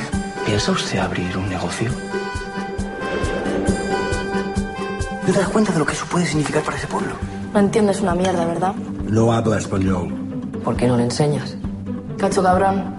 ¿Piensa 0.44 0.72
usted 0.72 0.98
abrir 0.98 1.36
un 1.36 1.48
negocio? 1.48 1.92
¿No 5.28 5.32
te 5.32 5.38
das 5.38 5.48
cuenta 5.48 5.72
de 5.72 5.78
lo 5.78 5.86
que 5.86 5.92
eso 5.92 6.06
puede 6.06 6.26
significar 6.26 6.64
para 6.64 6.76
ese 6.76 6.88
pueblo? 6.88 7.12
No 7.54 7.60
entiendes 7.60 8.00
una 8.00 8.16
mierda, 8.16 8.44
¿verdad? 8.46 8.74
No 8.74 9.32
habla 9.32 9.58
español. 9.58 10.12
¿Por 10.64 10.76
qué 10.76 10.88
no 10.88 10.96
le 10.96 11.04
enseñas? 11.04 11.56
Cacho 12.18 12.42
cabrón. 12.42 12.92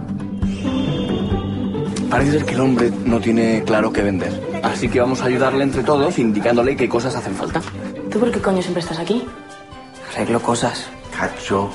Parece 2.09 2.31
ser 2.31 2.45
que 2.45 2.53
el 2.53 2.61
hombre 2.61 2.89
no 3.03 3.19
tiene 3.19 3.61
claro 3.65 3.91
qué 3.91 4.01
vender. 4.01 4.61
Así 4.63 4.87
que 4.87 5.01
vamos 5.01 5.21
a 5.21 5.25
ayudarle 5.25 5.65
entre 5.65 5.83
todos 5.83 6.17
indicándole 6.19 6.77
qué 6.77 6.87
cosas 6.87 7.17
hacen 7.17 7.35
falta. 7.35 7.61
¿Tú 8.09 8.17
por 8.17 8.31
qué 8.31 8.39
coño 8.39 8.61
siempre 8.61 8.81
estás 8.81 8.97
aquí? 8.97 9.27
Arreglo 10.13 10.41
cosas. 10.41 10.85
Cacho, 11.13 11.69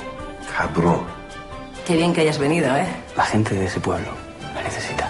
cabrón. 0.57 1.16
Qué 1.87 1.95
bien 1.95 2.13
que 2.13 2.19
hayas 2.19 2.37
venido, 2.37 2.67
¿eh? 2.75 2.85
La 3.15 3.23
gente 3.23 3.55
de 3.55 3.63
ese 3.63 3.79
pueblo 3.79 4.09
la 4.53 4.61
necesita. 4.61 5.09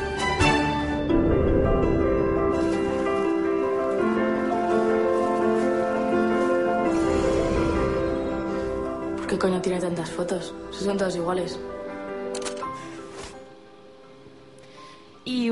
¿Por 9.17 9.25
qué 9.25 9.39
coño 9.39 9.59
tiene 9.59 9.81
tantas 9.81 10.11
fotos? 10.11 10.53
Si 10.69 10.85
son 10.85 10.97
todas 10.97 11.15
iguales. 11.15 11.57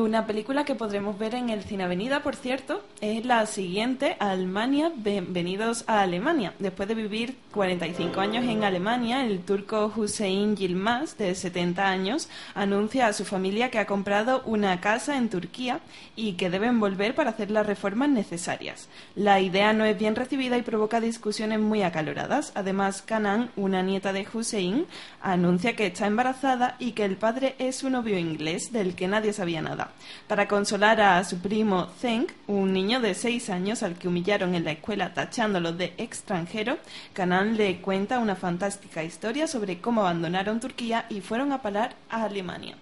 Una 0.06 0.28
película 0.28 0.66
que 0.66 0.76
podremos 0.76 1.18
ver 1.18 1.34
en 1.34 1.50
el 1.50 1.64
Cine 1.64 1.84
Avenida, 1.84 2.22
por 2.22 2.36
cierto, 2.36 2.84
es 3.02 3.26
la 3.26 3.44
siguiente, 3.48 4.16
Alemania, 4.20 4.92
Bienvenidos 4.96 5.84
a 5.88 6.02
Alemania. 6.02 6.54
Después 6.60 6.88
de 6.88 6.94
vivir 6.94 7.36
45 7.52 8.22
años 8.22 8.46
en 8.46 8.64
Alemania, 8.64 9.26
el 9.26 9.40
turco 9.40 9.92
Hüseyin 9.96 10.56
Yilmaz, 10.56 11.18
de 11.18 11.34
70 11.34 11.88
años, 11.88 12.30
anuncia 12.54 13.08
a 13.08 13.14
su 13.14 13.26
familia 13.26 13.72
que 13.72 13.80
ha 13.80 13.88
comprado 13.88 14.44
una 14.46 14.80
casa 14.80 15.18
en 15.18 15.30
Turquía 15.30 15.80
y 16.16 16.34
que 16.34 16.52
deben 16.52 16.80
volver 16.80 17.16
para 17.16 17.32
hacer 17.32 17.50
las 17.50 17.66
reformas 17.66 18.10
necesarias. 18.10 18.88
La 19.16 19.40
idea 19.40 19.74
no 19.74 19.86
es 19.86 19.98
bien 19.98 20.16
recibida 20.16 20.56
y 20.56 20.62
provoca 20.62 21.02
discusiones 21.02 21.60
muy 21.60 21.82
acaloradas. 21.82 22.52
Además, 22.54 23.02
Canan, 23.02 23.50
una 23.56 23.82
nieta 23.82 24.14
de 24.14 24.28
Hussein, 24.32 24.86
anuncia 25.20 25.76
que 25.76 25.88
está 25.88 26.06
embarazada 26.06 26.76
y 26.78 26.92
que 26.92 27.06
el 27.06 27.18
padre 27.18 27.56
es 27.58 27.84
un 27.84 27.94
novio 27.94 28.20
inglés 28.20 28.72
del 28.72 28.94
que 28.94 29.08
nadie 29.08 29.34
sabía 29.34 29.64
nada. 29.64 29.95
Para 30.28 30.48
consolar 30.48 31.02
a 31.02 31.24
su 31.24 31.40
primo 31.40 31.88
Zeng, 32.00 32.28
un 32.48 32.74
niño 32.74 33.00
de 33.00 33.14
6 33.14 33.50
años 33.50 33.84
al 33.84 33.96
que 33.96 34.08
humillaron 34.08 34.56
en 34.56 34.64
la 34.64 34.72
escuela 34.72 35.14
tachándolo 35.14 35.74
de 35.74 35.94
extranjero, 35.98 36.78
Canan 37.14 37.58
le 37.58 37.82
cuenta 37.82 38.20
una 38.20 38.36
fantástica 38.36 39.04
historia 39.04 39.48
sobre 39.48 39.80
cómo 39.80 40.02
abandonaron 40.02 40.60
Turquía 40.60 41.06
y 41.10 41.22
fueron 41.22 41.52
a 41.52 41.62
parar 41.62 41.96
a 42.10 42.24
Alemania. 42.24 42.76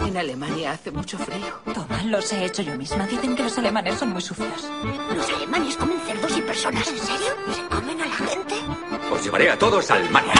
En 0.00 0.16
Alemania 0.16 0.72
hace 0.72 0.90
mucho 0.90 1.18
frío. 1.18 1.46
Toma, 1.74 2.02
los 2.04 2.32
he 2.32 2.44
hecho 2.44 2.62
yo 2.62 2.76
misma. 2.76 3.06
Dicen 3.06 3.36
que 3.36 3.42
los 3.42 3.58
alemanes 3.58 3.98
son 3.98 4.10
muy 4.10 4.22
sucios. 4.22 4.68
Los 5.14 5.28
alemanes 5.28 5.76
comen 5.76 5.98
cerdos 6.00 6.38
y 6.38 6.42
personas. 6.42 6.88
¿En 6.88 6.98
serio? 6.98 7.34
¿Se 7.54 7.62
comen 7.74 8.00
a 8.00 8.06
la 8.06 8.14
gente? 8.14 8.54
Os 9.12 9.22
llevaré 9.22 9.50
a 9.50 9.58
todos 9.58 9.90
a 9.90 9.94
Alemania. 9.94 10.34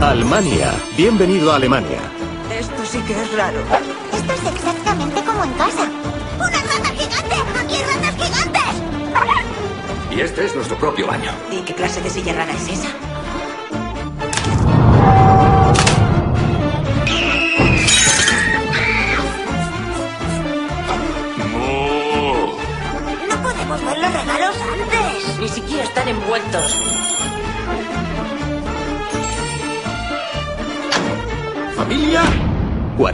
Alemania. 0.00 0.72
Bienvenido 0.96 1.50
a 1.50 1.56
Alemania. 1.56 1.98
Esto 2.56 2.84
sí 2.84 3.00
que 3.00 3.20
es 3.20 3.36
raro. 3.36 3.58
Esto 4.12 4.32
es 4.32 4.46
exactamente 4.54 5.20
como 5.24 5.42
en 5.44 5.52
casa. 5.54 5.90
¡Una 6.36 6.50
rata 6.50 6.88
gigante! 6.90 7.34
¡Aquí 7.58 7.74
hay 7.74 7.82
ratas 7.82 8.14
gigantes! 8.14 8.62
Y 10.16 10.20
este 10.20 10.44
es 10.46 10.54
nuestro 10.54 10.78
propio 10.78 11.08
baño. 11.08 11.32
¿Y 11.50 11.62
qué 11.62 11.74
clase 11.74 12.00
de 12.00 12.10
silla 12.10 12.32
rara 12.32 12.52
es 12.52 12.68
esa? 12.68 12.86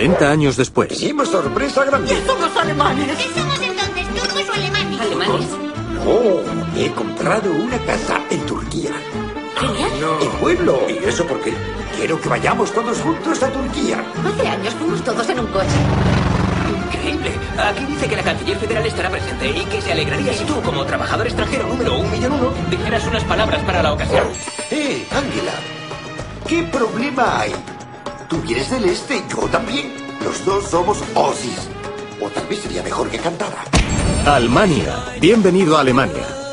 40 0.04 0.30
años 0.30 0.56
después. 0.58 0.88
Tenemos 0.88 1.30
sorpresa 1.30 1.82
grande. 1.84 2.14
Somos 2.26 2.54
alemanes. 2.54 3.16
¿Qué 3.16 3.40
somos 3.40 3.58
entonces, 3.58 4.06
turcos 4.08 4.48
o 4.50 4.52
alemanes? 4.52 5.00
Alemanes. 5.00 5.46
Oh, 6.06 6.42
he 6.76 6.90
comprado 6.90 7.50
una 7.50 7.78
casa 7.78 8.20
en 8.30 8.44
Turquía. 8.44 8.90
Genial. 9.56 9.90
En 10.20 10.30
pueblo. 10.32 10.82
¿Y 10.90 11.08
eso 11.08 11.24
porque 11.26 11.54
Quiero 11.96 12.20
que 12.20 12.28
vayamos 12.28 12.70
todos 12.72 12.98
juntos 13.00 13.42
a 13.42 13.48
Turquía. 13.48 14.04
Hace 14.26 14.46
años 14.46 14.74
fuimos 14.74 15.02
todos 15.02 15.26
en 15.30 15.40
un 15.40 15.46
coche. 15.46 15.68
Increíble. 16.86 17.30
Aquí 17.56 17.84
dice 17.86 18.06
que 18.06 18.16
la 18.16 18.22
canciller 18.22 18.58
federal 18.58 18.84
estará 18.84 19.08
presente 19.08 19.48
y 19.48 19.64
que 19.64 19.80
se 19.80 19.92
alegraría 19.92 20.34
si 20.34 20.44
tú, 20.44 20.60
como 20.60 20.84
trabajador 20.84 21.26
extranjero 21.26 21.66
número 21.66 21.98
un 21.98 22.10
millón 22.10 22.32
uno, 22.32 22.52
dijeras 22.68 23.06
unas 23.06 23.24
palabras 23.24 23.62
para 23.62 23.82
la 23.82 23.94
ocasión. 23.94 24.24
¡Eh, 24.70 25.06
Ángela! 25.10 25.52
¿Qué 26.46 26.62
problema 26.64 27.40
hay? 27.40 27.54
Tú 28.28 28.40
vienes 28.40 28.70
del 28.70 28.84
este, 28.84 29.22
yo 29.28 29.48
también. 29.48 29.92
Los 30.24 30.44
dos 30.44 30.64
somos 30.70 30.98
Aussies. 31.14 31.68
O 32.20 32.30
tal 32.30 32.46
vez 32.46 32.60
sería 32.60 32.82
mejor 32.82 33.10
que 33.10 33.18
cantara. 33.18 33.64
Alemania. 34.26 35.04
Bienvenido 35.20 35.76
a 35.76 35.80
Alemania. 35.80 36.43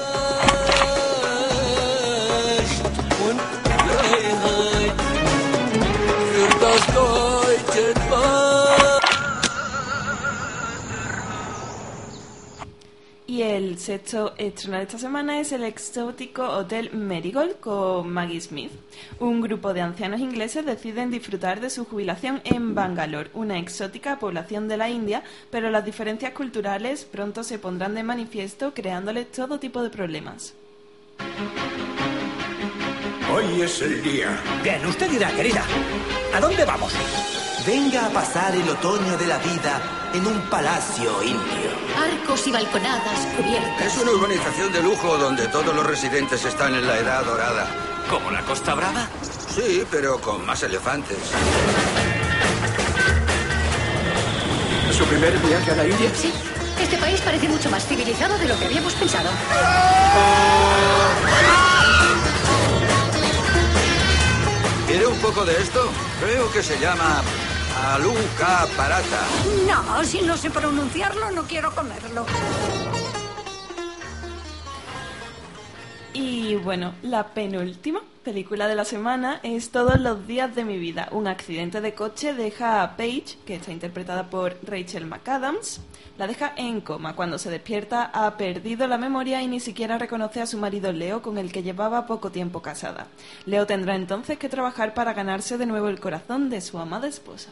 Sexto 13.82 14.34
estreno 14.38 14.78
de 14.78 14.84
esta 14.84 15.00
semana 15.00 15.40
es 15.40 15.52
el 15.52 15.64
exótico 15.64 16.44
Hotel 16.44 16.92
Marigold 16.94 17.60
con 17.60 18.10
Maggie 18.10 18.40
Smith. 18.40 18.72
Un 19.20 19.42
grupo 19.42 19.74
de 19.74 19.82
ancianos 19.82 20.22
ingleses 20.22 20.66
deciden 20.66 21.10
disfrutar 21.10 21.60
de 21.60 21.72
su 21.72 21.86
jubilación 21.86 22.42
en 22.44 22.76
Bangalore, 22.76 23.32
una 23.34 23.58
exótica 23.58 24.20
población 24.20 24.68
de 24.68 24.78
la 24.78 24.90
India, 24.90 25.24
pero 25.50 25.72
las 25.72 25.84
diferencias 25.84 26.34
culturales 26.34 27.06
pronto 27.06 27.44
se 27.44 27.58
pondrán 27.58 27.96
de 27.96 28.04
manifiesto 28.04 28.74
creándoles 28.76 29.32
todo 29.32 29.60
tipo 29.60 29.82
de 29.82 29.90
problemas. 29.90 30.54
Hoy 33.34 33.62
es 33.62 33.82
el 33.82 34.04
día. 34.04 34.40
Bien, 34.64 34.86
usted 34.86 35.10
dirá, 35.10 35.32
querida, 35.32 35.64
¿a 36.36 36.40
dónde 36.40 36.66
vamos? 36.66 36.94
Venga 37.66 38.08
a 38.08 38.10
pasar 38.10 38.56
el 38.56 38.68
otoño 38.68 39.18
de 39.18 39.28
la 39.28 39.38
vida 39.38 39.82
en 40.14 40.26
un 40.26 40.42
palacio 40.50 41.22
indio. 41.22 41.70
Arcos 41.96 42.48
y 42.48 42.52
balconadas 42.52 43.20
cubiertas. 43.38 43.86
Es 43.86 44.02
una 44.02 44.12
urbanización 44.12 44.74
de 44.74 44.82
lujo 44.82 45.16
donde 45.18 45.48
todos 45.48 45.76
los 45.76 45.86
residentes 45.86 46.44
están 46.44 46.74
en 46.74 46.88
la 46.88 46.98
edad 46.98 47.24
dorada. 47.24 47.68
¿Como 48.10 48.32
la 48.32 48.42
Costa 48.42 48.74
Brava? 48.74 49.08
Sí, 49.54 49.84
pero 49.92 50.20
con 50.20 50.44
más 50.44 50.64
elefantes. 50.64 51.18
¿Su 54.98 55.06
primer 55.06 55.38
viaje 55.40 55.72
a 55.72 55.76
la 55.76 55.88
India? 55.88 56.10
Sí. 56.16 56.34
Este 56.82 56.98
país 56.98 57.22
parece 57.22 57.48
mucho 57.48 57.70
más 57.70 57.86
civilizado 57.86 58.40
de 58.40 58.48
lo 58.48 58.58
que 58.58 58.66
habíamos 58.66 58.94
pensado. 58.94 59.30
¿Quiere 64.88 65.06
un 65.06 65.18
poco 65.20 65.46
de 65.46 65.62
esto? 65.62 65.90
Creo 66.22 66.52
que 66.52 66.62
se 66.64 66.80
llama 66.80 67.22
Aluca 67.84 68.68
Parata. 68.78 69.26
No, 69.68 70.04
si 70.04 70.22
no 70.22 70.38
sé 70.38 70.52
pronunciarlo, 70.52 71.32
no 71.32 71.44
quiero 71.44 71.74
comerlo. 71.74 72.28
Y 76.14 76.56
bueno, 76.58 76.94
la 77.02 77.34
penúltima 77.34 78.02
película 78.24 78.68
de 78.68 78.76
la 78.76 78.86
semana 78.86 79.40
es 79.42 79.72
Todos 79.72 80.00
los 80.00 80.28
días 80.28 80.54
de 80.54 80.64
mi 80.64 80.78
vida. 80.78 81.10
Un 81.12 81.28
accidente 81.28 81.82
de 81.82 81.96
coche 81.96 82.36
deja 82.36 82.84
a 82.84 82.96
Paige, 82.98 83.38
que 83.48 83.56
está 83.56 83.72
interpretada 83.72 84.30
por 84.30 84.58
Rachel 84.62 85.08
McAdams, 85.08 85.82
la 86.20 86.28
deja 86.28 86.54
en 86.58 86.82
coma. 86.82 87.16
Cuando 87.16 87.40
se 87.40 87.50
despierta 87.50 88.12
ha 88.14 88.38
perdido 88.38 88.86
la 88.86 89.00
memoria 89.00 89.42
y 89.42 89.48
ni 89.48 89.60
siquiera 89.60 89.98
reconoce 89.98 90.40
a 90.40 90.46
su 90.46 90.60
marido 90.60 90.92
Leo, 90.92 91.24
con 91.24 91.40
el 91.40 91.52
que 91.52 91.64
llevaba 91.64 92.06
poco 92.06 92.30
tiempo 92.30 92.62
casada. 92.62 93.08
Leo 93.48 93.66
tendrá 93.66 93.96
entonces 93.96 94.38
que 94.38 94.50
trabajar 94.50 94.94
para 94.94 95.14
ganarse 95.14 95.58
de 95.58 95.66
nuevo 95.66 95.88
el 95.88 96.00
corazón 96.00 96.52
de 96.52 96.62
su 96.62 96.78
amada 96.78 97.08
esposa. 97.08 97.50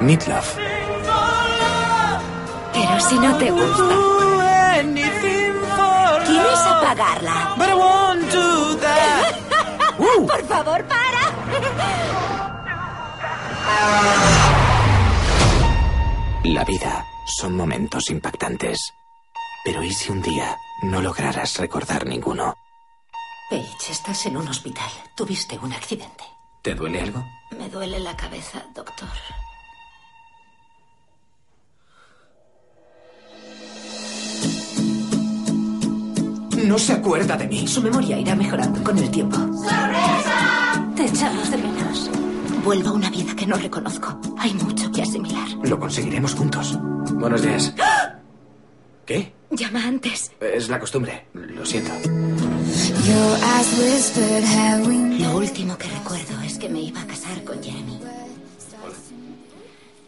Meatloaf. 0.00 0.56
Pero 2.72 3.00
si 3.00 3.18
no 3.18 3.36
te 3.38 3.50
gusta. 3.50 3.84
¿Quieres 6.26 6.60
apagarla? 6.60 7.54
Por 10.26 10.46
favor, 10.46 10.84
para. 10.84 11.32
La 16.44 16.64
vida 16.64 17.04
son 17.26 17.56
momentos 17.56 18.10
impactantes. 18.10 18.78
Pero 19.64 19.82
¿y 19.82 19.92
si 19.92 20.12
un 20.12 20.22
día 20.22 20.56
no 20.82 21.00
lograras 21.00 21.56
recordar 21.58 22.06
ninguno? 22.06 22.54
Paige, 23.50 23.92
estás 23.92 24.26
en 24.26 24.36
un 24.36 24.48
hospital. 24.48 24.90
Tuviste 25.14 25.58
un 25.58 25.72
accidente. 25.72 26.24
¿Te 26.62 26.74
duele 26.74 27.00
algo? 27.00 27.24
Me 27.56 27.68
duele 27.68 28.00
la 28.00 28.16
cabeza, 28.16 28.62
doctor. 28.74 29.08
No 36.66 36.78
se 36.78 36.94
acuerda 36.94 37.36
de 37.36 37.46
mí. 37.46 37.68
Su 37.68 37.80
memoria 37.80 38.18
irá 38.18 38.34
mejorando 38.34 38.82
con 38.82 38.98
el 38.98 39.08
tiempo. 39.08 39.36
Te 40.96 41.04
echamos 41.04 41.48
de 41.48 41.58
menos. 41.58 42.10
Vuelva 42.64 42.90
a 42.90 42.92
una 42.92 43.08
vida 43.08 43.36
que 43.36 43.46
no 43.46 43.56
reconozco. 43.56 44.20
Hay 44.36 44.52
mucho 44.54 44.90
que 44.90 45.02
asimilar. 45.02 45.48
Lo 45.62 45.78
conseguiremos 45.78 46.34
juntos. 46.34 46.76
Buenos 47.12 47.42
días. 47.42 47.72
¿Qué? 49.04 49.32
Llama 49.50 49.84
antes. 49.84 50.32
Es 50.40 50.68
la 50.68 50.80
costumbre. 50.80 51.26
Lo 51.34 51.64
siento. 51.64 51.92
Lo 55.20 55.36
último 55.36 55.78
que 55.78 55.86
recuerdo 55.86 56.42
es 56.44 56.58
que 56.58 56.68
me 56.68 56.80
iba 56.80 57.00
a 57.00 57.06
casar 57.06 57.44
con 57.44 57.62
Jeremy. 57.62 58.00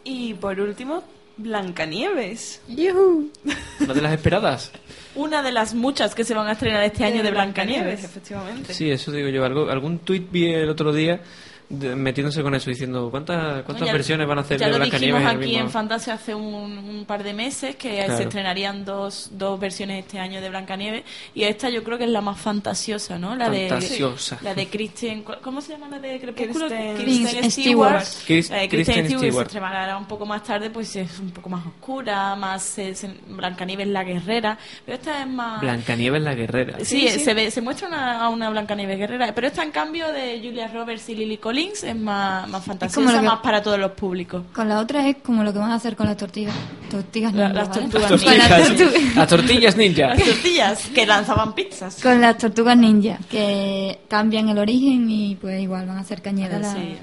Y 0.03 0.33
por 0.33 0.59
último, 0.59 1.03
Blancanieves. 1.37 2.59
¿Una 2.67 3.93
de 3.93 4.01
las 4.01 4.11
esperadas? 4.11 4.73
Una 5.15 5.41
de 5.41 5.51
las 5.51 5.73
muchas 5.73 6.13
que 6.13 6.23
se 6.23 6.33
van 6.33 6.47
a 6.47 6.51
estrenar 6.53 6.83
este 6.83 7.03
año 7.03 7.23
de 7.23 7.31
Blancanieves, 7.31 8.03
efectivamente. 8.03 8.73
Sí, 8.73 8.91
eso 8.91 9.11
digo 9.11 9.29
yo. 9.29 9.43
Algo, 9.43 9.69
algún 9.69 9.99
tuit 9.99 10.31
vi 10.31 10.53
el 10.53 10.69
otro 10.69 10.93
día 10.93 11.21
metiéndose 11.69 12.41
con 12.41 12.55
eso, 12.55 12.69
diciendo 12.71 13.09
¿cuántas, 13.11 13.61
cuántas 13.63 13.85
Ya- 13.87 13.93
versiones 13.93 14.27
van 14.27 14.39
a 14.39 14.41
hacer 14.41 14.59
ya 14.59 14.65
de 14.65 14.71
lo 14.71 14.77
Blancanieves? 14.79 15.19
dijimos 15.19 15.35
aquí 15.35 15.49
mismo- 15.51 15.63
en 15.65 15.69
Fantasia 15.69 16.13
hace 16.15 16.33
un, 16.33 16.77
un 16.79 17.05
par 17.05 17.23
de 17.23 17.33
meses 17.33 17.75
que 17.75 17.95
Claro. 17.97 18.17
se 18.17 18.23
estrenarían 18.23 18.83
dos, 18.85 19.29
dos 19.33 19.59
versiones 19.59 20.03
este 20.03 20.17
año 20.19 20.41
de 20.41 20.49
Blancanieves 20.49 21.03
y 21.35 21.43
esta 21.43 21.69
yo 21.69 21.83
creo 21.83 21.99
que 21.99 22.05
es 22.05 22.09
la 22.09 22.21
más 22.21 22.39
fantasiosa, 22.39 23.19
¿no? 23.19 23.35
La 23.35 23.45
Fantasiosa. 23.51 24.37
de 24.37 24.43
la 24.45 24.55
de 24.55 24.67
Kristen, 24.67 25.21
¿cu- 25.21 25.33
¿cómo 25.43 25.61
se 25.61 25.73
llama 25.73 25.89
la 25.89 25.99
de 25.99 26.19
Crepúsculo? 26.19 26.67
Kristen- 26.69 26.95
Kristen 26.97 27.51
Stewart. 27.51 27.99
De 28.03 28.25
Kristen 28.25 28.69
Kristen 28.69 29.05
Stewart 29.07 29.33
se 29.33 29.41
estrenará 29.57 29.95
un 29.97 30.07
poco 30.07 30.25
más 30.25 30.43
tarde, 30.43 30.71
pues 30.71 30.95
es 30.95 31.19
un 31.19 31.29
poco 31.29 31.49
más 31.49 31.63
oscura, 31.67 32.35
más 32.35 32.79
eh, 32.79 32.95
se- 32.95 33.13
Blancanieves 33.27 33.87
la 33.87 34.03
guerrera, 34.03 34.57
pero 34.85 34.95
esta 34.97 35.21
es 35.21 35.27
más 35.27 35.61
Blancanieves 35.61 36.21
la 36.23 36.33
guerrera. 36.33 36.77
Sí, 36.83 37.07
se 37.09 37.33
ve, 37.35 37.51
se 37.51 37.61
muestra 37.61 37.87
una, 37.87 38.21
a 38.23 38.29
una 38.29 38.49
Blancanieves 38.49 38.97
guerrera, 38.97 39.35
pero 39.35 39.45
esta 39.45 39.61
en 39.61 39.69
cambio 39.69 40.11
de 40.11 40.39
Julia 40.43 40.67
Roberts 40.67 41.07
y 41.09 41.15
Lily 41.15 41.37
Collins 41.37 41.58
es 41.67 41.95
más, 41.95 42.47
más 42.49 42.61
como 42.61 42.61
fantasiosa, 42.63 43.11
lo 43.13 43.19
que- 43.21 43.25
más 43.27 43.39
para 43.39 43.61
todos 43.61 43.79
los 43.79 43.91
públicos. 43.91 44.43
Con 44.53 44.67
la 44.69 44.79
otra 44.79 45.07
es 45.07 45.17
como 45.23 45.43
lo 45.43 45.51
que 45.53 45.59
van 45.59 45.71
a 45.71 45.75
hacer 45.75 45.95
con 45.95 46.05
las 46.07 46.17
tortillas. 46.17 46.53
Tortillas 46.89 47.33
La- 47.33 47.47
ninja, 47.49 47.59
las 47.61 47.69
¿vale? 47.69 47.81
tortugas 47.81 48.11
las 48.11 48.21
Tortillas- 48.21 48.67
tortugas- 48.77 49.15
Las 49.15 49.27
tortillas 49.27 49.77
ninja. 49.77 50.07
Las 50.15 50.23
tortillas 50.23 50.87
que 50.93 51.05
lanzaban 51.05 51.53
pizzas. 51.53 52.01
Con 52.01 52.21
las 52.21 52.37
tortugas 52.37 52.77
ninja, 52.77 53.17
que 53.29 53.99
cambian 54.07 54.49
el 54.49 54.57
origen 54.57 55.09
y 55.09 55.35
pues 55.35 55.61
igual 55.61 55.85
van 55.87 55.97
a 55.97 56.01
hacer 56.01 56.21
cañera 56.21 56.59
la... 56.59 56.73
Sí. 56.73 56.97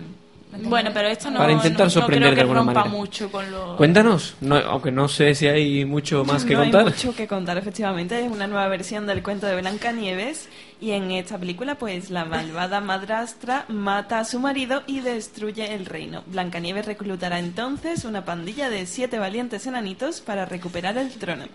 Bueno, 0.65 0.91
pero 0.95 1.09
esto 1.09 1.31
no, 1.31 1.37
Para 1.39 1.53
intentar 1.53 1.81
no- 1.81 1.85
no 1.85 1.91
sorprender 1.91 2.21
creo 2.21 2.31
de 2.31 2.35
que 2.37 2.41
alguna 2.41 2.61
rompa 2.61 2.81
manera. 2.81 2.97
mucho 2.97 3.31
con 3.31 3.51
lo... 3.51 3.77
Cuéntanos, 3.77 4.37
no- 4.41 4.57
aunque 4.57 4.91
no 4.91 5.07
sé 5.07 5.35
si 5.35 5.47
hay 5.47 5.85
mucho 5.85 6.25
más 6.25 6.47
que 6.47 6.55
no 6.55 6.61
contar. 6.61 6.81
hay 6.81 6.87
mucho 6.87 7.15
que 7.15 7.27
contar, 7.29 7.59
efectivamente. 7.59 8.25
Es 8.25 8.33
una 8.33 8.47
nueva 8.47 8.67
versión 8.69 9.07
del 9.07 9.23
cuento 9.23 9.47
de 9.47 9.61
Blancanieves. 9.61 10.49
Y 10.81 10.91
en 10.91 11.11
esta 11.11 11.39
película, 11.39 11.77
pues 11.77 12.11
la 12.11 12.24
malvada 12.24 12.81
madrastra 12.81 13.64
mata 13.68 14.18
a 14.18 14.24
su 14.24 14.41
marido 14.41 14.83
y 14.87 15.01
destruye 15.01 15.74
el 15.74 15.87
reino. 15.87 16.22
Blancanieves 16.27 16.87
reclutará 16.87 17.39
entonces 17.39 18.05
una 18.05 18.24
pandilla 18.24 18.68
de 18.68 18.87
siete 18.87 19.18
valientes 19.18 19.66
enanitos 19.66 20.20
para 20.20 20.45
recuperar 20.45 20.99
el 20.99 21.11
trono. 21.12 21.47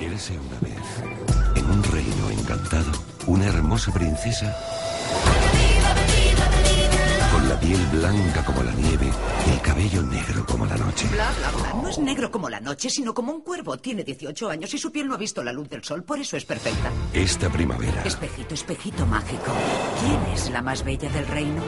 Érase 0.00 0.38
una 0.38 0.58
vez, 0.60 1.56
en 1.56 1.64
un 1.70 1.82
reino 1.82 2.30
encantado, 2.30 2.92
una 3.26 3.46
hermosa 3.46 3.92
princesa 3.92 4.56
con 7.42 7.48
la 7.48 7.58
piel 7.60 7.86
blanca 7.92 8.44
como 8.44 8.62
la 8.62 8.72
nieve 8.72 9.10
y 9.46 9.50
el 9.50 9.60
cabello 9.60 10.02
negro 10.02 10.46
como 10.46 10.64
la 10.64 10.76
noche. 10.76 11.08
Bla, 11.10 11.28
bla, 11.38 11.50
bla. 11.50 11.82
No 11.82 11.88
es 11.88 11.98
negro 11.98 12.30
como 12.30 12.48
la 12.48 12.60
noche, 12.60 12.88
sino 12.88 13.12
como 13.14 13.32
un 13.32 13.40
cuervo. 13.40 13.76
Tiene 13.78 14.04
18 14.04 14.48
años 14.48 14.72
y 14.74 14.78
su 14.78 14.92
piel 14.92 15.08
no 15.08 15.14
ha 15.14 15.18
visto 15.18 15.42
la 15.42 15.52
luz 15.52 15.68
del 15.68 15.82
sol, 15.82 16.04
por 16.04 16.20
eso 16.20 16.36
es 16.36 16.44
perfecta. 16.44 16.90
Esta 17.12 17.50
primavera, 17.50 18.02
Espejito, 18.04 18.54
espejito 18.54 19.06
mágico. 19.06 19.52
¿Quién 20.00 20.34
es 20.34 20.50
la 20.50 20.62
más 20.62 20.84
bella 20.84 21.08
del 21.10 21.26
reino? 21.26 21.62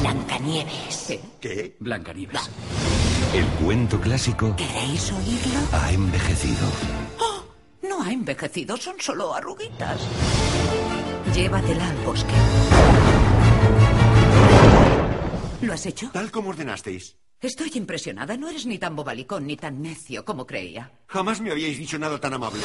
Blancanieves. 0.00 1.18
¿qué? 1.40 1.76
Blancanieves. 1.80 2.40
El 3.34 3.44
cuento 3.64 4.00
clásico 4.00 4.54
¿Queréis 4.56 5.12
oírlo? 5.12 5.60
ha 5.72 5.92
envejecido. 5.92 6.66
No 7.82 8.02
ha 8.02 8.12
envejecido, 8.12 8.76
son 8.76 8.96
solo 8.98 9.34
arruguitas. 9.34 10.00
Llévatela 11.34 11.88
al 11.90 11.96
bosque. 11.98 12.32
¿Lo 15.62 15.72
has 15.72 15.86
hecho? 15.86 16.10
Tal 16.12 16.30
como 16.30 16.50
ordenasteis. 16.50 17.16
Estoy 17.40 17.70
impresionada. 17.74 18.36
No 18.38 18.48
eres 18.48 18.64
ni 18.64 18.78
tan 18.78 18.96
bobalicón 18.96 19.46
ni 19.46 19.56
tan 19.56 19.82
necio 19.82 20.24
como 20.24 20.46
creía. 20.46 20.90
Jamás 21.06 21.40
me 21.40 21.50
habíais 21.50 21.76
dicho 21.78 21.98
nada 21.98 22.18
tan 22.18 22.32
amable. 22.32 22.60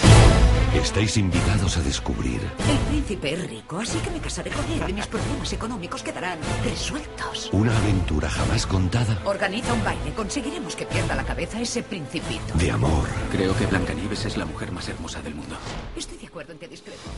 Estáis 0.74 1.18
invitados 1.18 1.76
a 1.76 1.82
descubrir 1.82 2.40
El 2.70 2.78
príncipe 2.90 3.34
es 3.34 3.50
rico, 3.50 3.80
así 3.80 3.98
que 4.00 4.10
me 4.10 4.20
casaré 4.20 4.50
con 4.52 4.64
él 4.72 4.82
y 4.90 4.94
mis 4.94 5.08
problemas 5.08 5.52
económicos 5.52 6.02
quedarán 6.02 6.40
resueltos. 6.64 7.50
una 7.52 7.78
aventura 7.78 8.30
jamás 8.30 8.66
contada 8.66 9.22
Organiza 9.26 9.74
un 9.74 9.84
baile. 9.84 10.14
Conseguiremos 10.14 10.76
que 10.78 10.86
pierda 10.86 11.16
la 11.16 11.26
cabeza 11.26 11.60
ese 11.60 11.84
principito. 11.84 12.54
de 12.56 12.72
amor. 12.72 13.08
Creo 13.32 13.56
que 13.58 13.66
Blancanieves 13.66 14.24
es 14.26 14.38
la 14.38 14.46
mujer 14.46 14.72
más 14.72 14.88
hermosa 14.88 15.22
del 15.22 15.36
mundo. 15.36 15.58
Estoy 15.98 16.18
de 16.18 16.28
acuerdo 16.28 16.54
en 16.54 16.60
que 16.60 16.70
discrepo. 16.70 17.10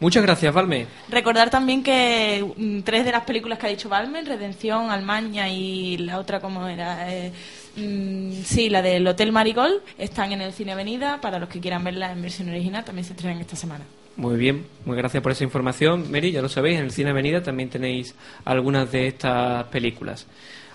Muchas 0.00 0.22
gracias, 0.22 0.52
Valme. 0.54 0.86
Recordar 1.10 1.50
también 1.50 1.82
que 1.82 2.42
mm, 2.56 2.80
tres 2.80 3.04
de 3.04 3.12
las 3.12 3.24
películas 3.24 3.58
que 3.58 3.66
ha 3.66 3.70
dicho 3.70 3.88
Balmer, 3.88 4.26
Redención, 4.26 4.90
Almaña 4.90 5.48
y 5.50 5.98
la 5.98 6.18
otra, 6.18 6.40
como 6.40 6.66
era? 6.66 7.12
Eh, 7.14 7.30
mm, 7.76 8.32
sí, 8.44 8.70
la 8.70 8.80
del 8.80 9.06
Hotel 9.06 9.30
Marigold, 9.30 9.82
están 9.98 10.32
en 10.32 10.40
el 10.40 10.52
Cine 10.54 10.72
Avenida. 10.72 11.20
Para 11.20 11.38
los 11.38 11.48
que 11.50 11.60
quieran 11.60 11.84
verla 11.84 12.10
en 12.12 12.22
versión 12.22 12.48
original, 12.48 12.82
también 12.84 13.04
se 13.04 13.12
estrenan 13.12 13.40
esta 13.40 13.56
semana. 13.56 13.84
Muy 14.16 14.36
bien, 14.36 14.66
muy 14.86 14.96
gracias 14.96 15.22
por 15.22 15.32
esa 15.32 15.44
información. 15.44 16.10
Mary, 16.10 16.32
ya 16.32 16.42
lo 16.42 16.48
sabéis, 16.48 16.78
en 16.78 16.86
el 16.86 16.90
Cine 16.92 17.10
Avenida 17.10 17.42
también 17.42 17.68
tenéis 17.70 18.14
algunas 18.44 18.90
de 18.90 19.06
estas 19.06 19.64
películas. 19.64 20.26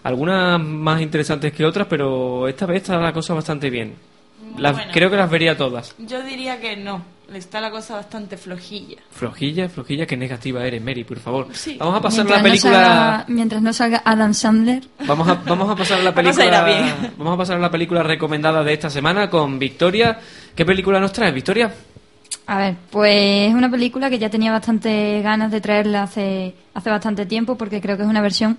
Algunas 0.03 0.59
más 0.61 1.01
interesantes 1.01 1.51
que 1.51 1.65
otras, 1.65 1.87
pero 1.87 2.47
esta 2.47 2.65
vez 2.67 2.83
está 2.83 2.97
la 2.99 3.11
cosa 3.11 3.33
bastante 3.33 3.71
bien. 3.71 3.95
Las- 4.57 4.73
Bueno. 4.73 4.91
Creo 4.93 5.09
que 5.09 5.15
las 5.17 5.29
vería 5.31 5.57
todas. 5.57 5.95
Yo 5.97 6.21
diría 6.23 6.59
que 6.61 6.77
no. 6.77 7.03
Está 7.33 7.59
la 7.59 7.71
cosa 7.71 7.95
bastante 7.95 8.37
flojilla. 8.37 8.97
Flojilla, 9.11 9.67
flojilla, 9.69 10.05
que 10.05 10.15
negativa 10.15 10.65
eres, 10.65 10.81
Mary, 10.81 11.03
por 11.03 11.19
favor. 11.19 11.47
Sí. 11.53 11.75
Vamos 11.79 11.95
a 11.95 12.01
pasar 12.01 12.25
mientras 12.25 12.43
la 12.43 12.43
película... 12.49 12.71
No 12.71 12.85
salga, 12.85 13.25
mientras 13.27 13.61
no 13.61 13.73
salga 13.73 14.01
Adam 14.05 14.33
Sandler. 14.33 14.83
Vamos 15.05 15.27
a, 15.27 15.33
vamos 15.35 15.69
a 15.69 15.75
pasar 15.75 15.99
a 15.99 16.03
la 16.03 16.11
Vamos 16.11 16.35
a 16.37 16.41
película. 16.41 16.63
bien. 16.65 17.13
Vamos 17.17 17.33
a 17.33 17.37
pasar 17.37 17.57
a 17.57 17.59
la 17.59 17.71
película 17.71 18.03
recomendada 18.03 18.63
de 18.63 18.73
esta 18.73 18.89
semana 18.89 19.29
con 19.29 19.57
Victoria. 19.59 20.19
¿Qué 20.55 20.65
película 20.65 20.99
nos 20.99 21.11
traes, 21.11 21.33
Victoria? 21.33 21.73
A 22.47 22.59
ver, 22.59 22.75
pues 22.91 23.49
es 23.49 23.53
una 23.55 23.71
película 23.71 24.09
que 24.09 24.19
ya 24.19 24.29
tenía 24.29 24.51
bastante 24.51 25.21
ganas 25.23 25.51
de 25.51 25.61
traerla 25.61 26.03
hace, 26.03 26.53
hace 26.75 26.89
bastante 26.91 27.25
tiempo 27.25 27.57
porque 27.57 27.81
creo 27.81 27.97
que 27.97 28.03
es 28.03 28.09
una 28.09 28.21
versión 28.21 28.57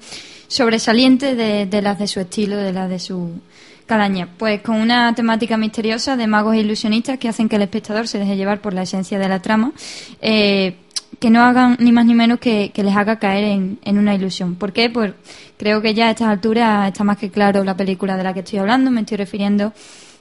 sobresaliente 0.49 1.35
de, 1.37 1.67
de 1.67 1.83
las 1.83 1.99
de 1.99 2.07
su 2.09 2.19
estilo, 2.21 2.57
de 2.57 2.73
las 2.73 2.89
de 2.91 2.99
su 2.99 3.41
calaña. 3.87 4.29
Pues 4.37 4.61
con 4.63 4.77
una 4.77 5.15
temática 5.15 5.57
misteriosa 5.57 6.17
de 6.17 6.27
magos 6.27 6.55
e 6.55 6.61
ilusionistas 6.61 7.19
que 7.19 7.29
hacen 7.29 7.49
que 7.49 7.57
el 7.57 7.63
espectador 7.63 8.09
se 8.09 8.19
deje 8.19 8.37
llevar 8.37 8.61
por 8.61 8.75
la 8.75 8.83
esencia 8.83 9.19
de 9.19 9.29
la 9.29 9.41
trama, 9.41 9.73
eh, 10.21 10.77
que 11.19 11.31
no 11.31 11.43
hagan 11.43 11.77
ni 11.81 11.93
más 11.93 12.05
ni 12.05 12.15
menos 12.15 12.39
que, 12.39 12.73
que 12.75 12.83
les 12.83 12.95
haga 12.95 13.19
caer 13.19 13.45
en, 13.45 13.79
en 13.85 13.99
una 13.99 14.15
ilusión. 14.15 14.57
¿Por 14.57 14.73
qué? 14.73 14.91
Pues 14.91 15.13
creo 15.57 15.81
que 15.81 15.95
ya 15.95 16.09
a 16.09 16.11
estas 16.11 16.29
alturas 16.29 16.89
está 16.89 17.05
más 17.05 17.17
que 17.17 17.31
claro 17.31 17.65
la 17.65 17.77
película 17.77 18.17
de 18.17 18.25
la 18.25 18.35
que 18.35 18.41
estoy 18.41 18.59
hablando, 18.59 18.91
me 18.91 19.01
estoy 19.01 19.17
refiriendo 19.17 19.73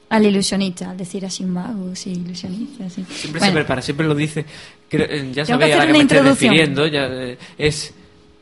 al 0.09 0.25
ilusionista, 0.25 0.91
al 0.91 0.97
decir 0.97 1.25
así 1.25 1.43
magos 1.43 2.05
y 2.07 2.11
ilusionistas. 2.11 2.93
sí. 2.93 3.05
Siempre 3.09 3.39
Bueno, 3.39 3.53
se 3.53 3.59
prepara, 3.59 3.81
siempre 3.81 4.07
lo 4.07 4.15
dice. 4.15 4.45
Eh, 4.91 5.31
ya 5.33 5.45
sabéis 5.45 5.71
que 5.71 5.73
a 5.73 5.77
la 5.79 5.87
que 5.87 5.93
me 5.93 6.01
estoy 6.01 6.19
refiriendo. 6.19 6.87
Ya, 6.87 7.07
eh, 7.07 7.37
es 7.57 7.93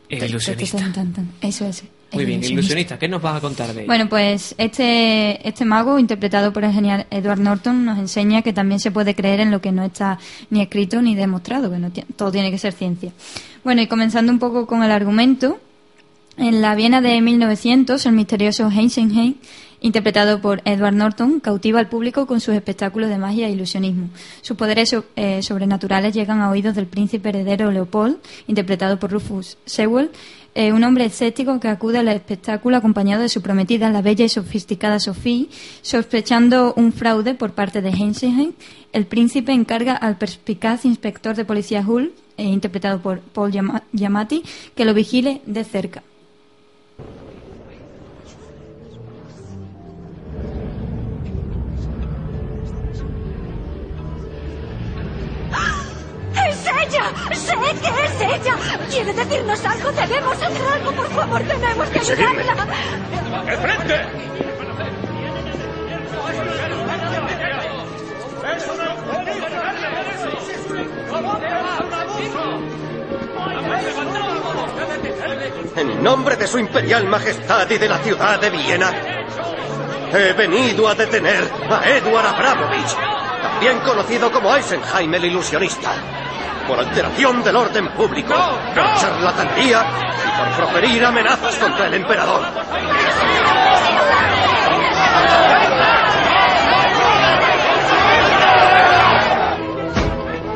el 0.10 0.24
ilusionista. 0.26 0.78
Eso 1.42 1.66
es. 1.66 1.84
Muy 2.14 2.26
bien, 2.26 2.44
ilusionista. 2.44 3.00
¿Qué 3.00 3.08
nos 3.08 3.22
vas 3.22 3.38
a 3.38 3.42
contar 3.42 3.74
de 3.74 3.82
ella? 3.82 3.88
Bueno, 3.88 4.08
pues 4.08 4.54
este, 4.58 5.48
este 5.48 5.66
mago, 5.66 5.98
interpretado 6.00 6.54
por 6.54 6.64
el 6.64 6.72
genial 6.72 7.08
Edward 7.10 7.40
Norton, 7.40 7.86
nos 7.86 7.98
enseña 7.98 8.42
que 8.42 8.54
también 8.54 8.80
se 8.80 8.92
puede 8.92 9.16
creer 9.16 9.40
en 9.40 9.52
lo 9.52 9.62
que 9.62 9.72
no 9.72 9.84
está 9.84 10.20
ni 10.50 10.62
escrito 10.62 11.02
ni 11.02 11.16
demostrado, 11.16 11.72
que 11.72 11.80
no 11.80 11.92
todo 12.16 12.32
tiene 12.32 12.52
que 12.52 12.58
ser 12.58 12.74
ciencia. 12.74 13.12
Bueno, 13.64 13.82
y 13.82 13.88
comenzando 13.88 14.32
un 14.32 14.40
poco 14.40 14.68
con 14.68 14.84
el 14.84 14.92
argumento, 14.92 15.60
en 16.38 16.62
la 16.62 16.76
Viena 16.76 17.02
de 17.02 17.22
1900, 17.22 18.06
el 18.06 18.14
misterioso 18.14 18.70
Heisenheim, 18.70 19.36
interpretado 19.84 20.42
por 20.42 20.62
Edward 20.66 20.96
Norton, 20.96 21.40
cautiva 21.40 21.80
al 21.80 21.90
público 21.90 22.26
con 22.26 22.40
sus 22.40 22.56
espectáculos 22.56 23.10
de 23.10 23.20
magia 23.20 23.48
e 23.48 23.52
ilusionismo. 23.52 24.10
Sus 24.42 24.58
poderes 24.58 24.96
eh, 25.16 25.44
sobrenaturales 25.44 26.16
llegan 26.16 26.42
a 26.42 26.50
oídos 26.50 26.74
del 26.74 26.88
príncipe 26.88 27.30
heredero 27.30 27.70
Leopold, 27.70 28.18
interpretado 28.48 28.98
por 28.98 29.12
Rufus 29.12 29.58
Sewell, 29.66 30.10
eh, 30.56 30.72
un 30.72 30.84
hombre 30.84 31.06
escéptico 31.06 31.60
que 31.60 31.68
acude 31.68 31.98
al 31.98 32.08
espectáculo 32.08 32.78
acompañado 32.78 33.24
de 33.24 33.30
su 33.30 33.42
prometida, 33.42 33.90
la 33.90 34.02
bella 34.02 34.24
y 34.24 34.30
sofisticada 34.30 35.00
Sophie, 35.00 35.50
sospechando 35.82 36.74
un 36.78 36.94
fraude 36.94 37.36
por 37.36 37.52
parte 37.52 37.82
de 37.82 37.90
Heisenheim. 37.90 38.54
El 38.94 39.06
príncipe 39.06 39.52
encarga 39.52 39.96
al 39.96 40.18
perspicaz 40.18 40.86
inspector 40.86 41.36
de 41.36 41.44
policía 41.44 41.84
Hull, 41.86 42.14
eh, 42.38 42.44
interpretado 42.44 43.02
por 43.02 43.20
Paul 43.20 43.52
Giamatti, 43.52 44.44
que 44.76 44.86
lo 44.86 44.94
vigile 44.94 45.42
de 45.46 45.64
cerca. 45.66 46.04
¡Sé 57.46 57.54
que 57.82 58.04
es 58.06 58.22
ella! 58.22 58.56
¡Quiere 58.90 59.14
decirnos 59.14 59.66
algo! 59.66 59.92
¡Debemos 59.92 60.42
hacer 60.42 60.68
algo! 60.74 60.92
¡Por 60.94 61.10
favor, 61.10 61.42
tenemos 61.44 61.90
que 61.90 62.00
ayudarla! 62.00 62.66
¡De 63.46 63.58
frente! 63.58 64.34
En 75.76 76.04
nombre 76.04 76.36
de 76.36 76.48
su 76.48 76.60
imperial 76.60 77.06
majestad 77.08 77.70
y 77.70 77.78
de 77.78 77.90
la 77.90 77.98
ciudad 78.00 78.40
de 78.40 78.50
Viena, 78.50 78.94
he 80.14 80.34
venido 80.34 80.88
a 80.88 80.96
detener 80.96 81.50
a 81.70 81.90
Edward 81.90 82.28
Abramovich, 82.28 82.96
también 83.42 83.80
conocido 83.80 84.32
como 84.32 84.56
Eisenheim 84.56 85.14
el 85.16 85.26
ilusionista, 85.26 85.96
por 86.68 86.80
alteración 86.80 87.44
del 87.44 87.56
orden 87.56 87.88
público, 87.90 88.34
por 88.74 88.96
charlatanería 88.96 89.84
y 90.26 90.40
por 90.40 90.66
proferir 90.66 91.06
amenazas 91.06 91.56
contra 91.58 91.88
el 91.88 91.94
emperador. 91.96 92.42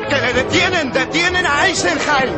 ¡Que 0.08 0.20
le 0.20 0.32
detienen! 0.32 0.92
¡Detienen 0.92 1.46
a 1.46 1.66
Eisenheim! 1.66 2.32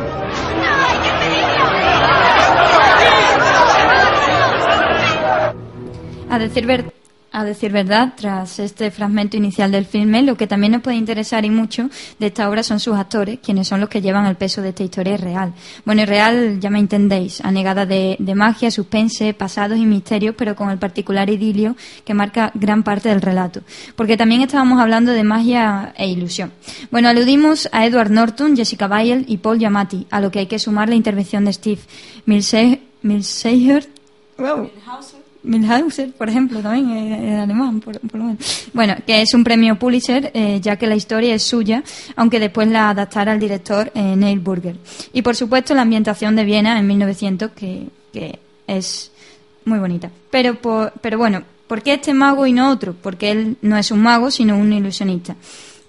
A 6.29 6.39
decir, 6.39 6.65
ver- 6.65 6.91
a 7.33 7.45
decir 7.45 7.71
verdad, 7.71 8.13
tras 8.17 8.59
este 8.59 8.91
fragmento 8.91 9.37
inicial 9.37 9.71
del 9.71 9.85
filme, 9.85 10.21
lo 10.21 10.35
que 10.35 10.47
también 10.47 10.73
nos 10.73 10.81
puede 10.81 10.97
interesar 10.97 11.45
y 11.45 11.49
mucho 11.49 11.89
de 12.19 12.27
esta 12.27 12.49
obra 12.49 12.61
son 12.61 12.81
sus 12.81 12.97
actores, 12.97 13.39
quienes 13.41 13.69
son 13.69 13.79
los 13.79 13.87
que 13.87 14.01
llevan 14.01 14.25
el 14.25 14.35
peso 14.35 14.61
de 14.61 14.69
esta 14.69 14.83
historia 14.83 15.15
real. 15.15 15.53
Bueno, 15.85 16.01
y 16.01 16.05
real, 16.05 16.59
ya 16.59 16.69
me 16.69 16.79
entendéis, 16.79 17.39
anegada 17.39 17.85
de, 17.85 18.17
de 18.19 18.35
magia, 18.35 18.69
suspense, 18.69 19.33
pasados 19.33 19.77
y 19.77 19.85
misterios, 19.85 20.35
pero 20.37 20.55
con 20.57 20.69
el 20.71 20.77
particular 20.77 21.29
idilio 21.29 21.77
que 22.03 22.13
marca 22.13 22.51
gran 22.53 22.83
parte 22.83 23.07
del 23.07 23.21
relato. 23.21 23.61
Porque 23.95 24.17
también 24.17 24.41
estábamos 24.41 24.81
hablando 24.81 25.13
de 25.13 25.23
magia 25.23 25.93
e 25.97 26.09
ilusión. 26.09 26.51
Bueno, 26.91 27.07
aludimos 27.07 27.69
a 27.71 27.85
Edward 27.85 28.11
Norton, 28.11 28.57
Jessica 28.57 28.89
Biel 28.89 29.23
y 29.27 29.37
Paul 29.37 29.57
Giamatti, 29.57 30.05
a 30.11 30.19
lo 30.19 30.31
que 30.31 30.39
hay 30.39 30.47
que 30.47 30.59
sumar 30.59 30.89
la 30.89 30.95
intervención 30.95 31.45
de 31.45 31.53
Steve 31.53 31.81
Milse- 32.27 32.81
Milseiher, 33.03 33.87
wow, 34.37 34.69
Milhauser, 35.43 36.11
por 36.13 36.29
ejemplo, 36.29 36.59
también 36.61 36.89
eh, 36.91 37.29
en 37.33 37.39
alemán, 37.39 37.79
por, 37.79 37.99
por 37.99 38.19
lo 38.19 38.25
menos. 38.25 38.67
Bueno, 38.73 38.95
que 39.05 39.21
es 39.21 39.33
un 39.33 39.43
premio 39.43 39.77
Pulitzer, 39.79 40.31
eh, 40.33 40.59
ya 40.61 40.75
que 40.75 40.87
la 40.87 40.95
historia 40.95 41.33
es 41.33 41.43
suya, 41.43 41.83
aunque 42.15 42.39
después 42.39 42.67
la 42.67 42.89
adaptara 42.89 43.33
el 43.33 43.39
director 43.39 43.91
eh, 43.95 44.15
Neil 44.15 44.39
Burger. 44.39 44.75
Y 45.13 45.21
por 45.23 45.35
supuesto 45.35 45.73
la 45.73 45.81
ambientación 45.81 46.35
de 46.35 46.43
Viena 46.45 46.77
en 46.79 46.85
1900, 46.87 47.51
que, 47.51 47.87
que 48.13 48.39
es 48.67 49.11
muy 49.65 49.79
bonita. 49.79 50.11
Pero, 50.29 50.55
por- 50.55 50.93
pero 51.01 51.17
bueno, 51.17 51.43
¿por 51.67 51.81
qué 51.81 51.93
este 51.93 52.13
mago 52.13 52.45
y 52.45 52.53
no 52.53 52.69
otro? 52.71 52.93
Porque 53.01 53.31
él 53.31 53.57
no 53.61 53.77
es 53.77 53.89
un 53.91 54.01
mago, 54.01 54.29
sino 54.31 54.57
un 54.57 54.71
ilusionista. 54.71 55.35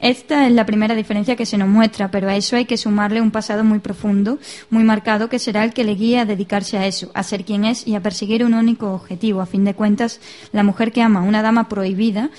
Esta 0.03 0.48
es 0.48 0.53
la 0.53 0.66
primera 0.66 0.96
diferencia 0.96 1.36
que 1.36 1.46
se 1.46 1.57
nos 1.57 1.68
muestra, 1.68 2.11
pero 2.11 2.28
a 2.28 2.34
eso 2.34 2.57
hay 2.57 2.64
que 2.64 2.76
sumarle 2.76 3.20
un 3.20 3.30
pasado 3.30 3.62
muy 3.62 3.78
profundo, 3.78 4.40
muy 4.68 4.82
marcado, 4.82 5.28
que 5.28 5.38
será 5.38 5.62
el 5.62 5.72
que 5.72 5.84
le 5.84 5.94
guíe 5.94 6.18
a 6.18 6.24
dedicarse 6.24 6.76
a 6.76 6.88
eso, 6.88 7.12
a 7.14 7.22
ser 7.22 7.44
quien 7.44 7.64
es 7.64 7.86
y 7.86 7.94
a 7.94 8.03
perseguir 8.03 8.44
un 8.44 8.55
único 8.55 8.92
objetivo. 8.92 9.40
A 9.40 9.46
fin 9.46 9.64
de 9.64 9.74
cuentas, 9.74 10.20
la 10.50 10.64
mujer 10.64 10.90
que 10.90 11.03
ama, 11.03 11.22
una 11.22 11.40
dama 11.40 11.68
prohibida, 11.68 12.30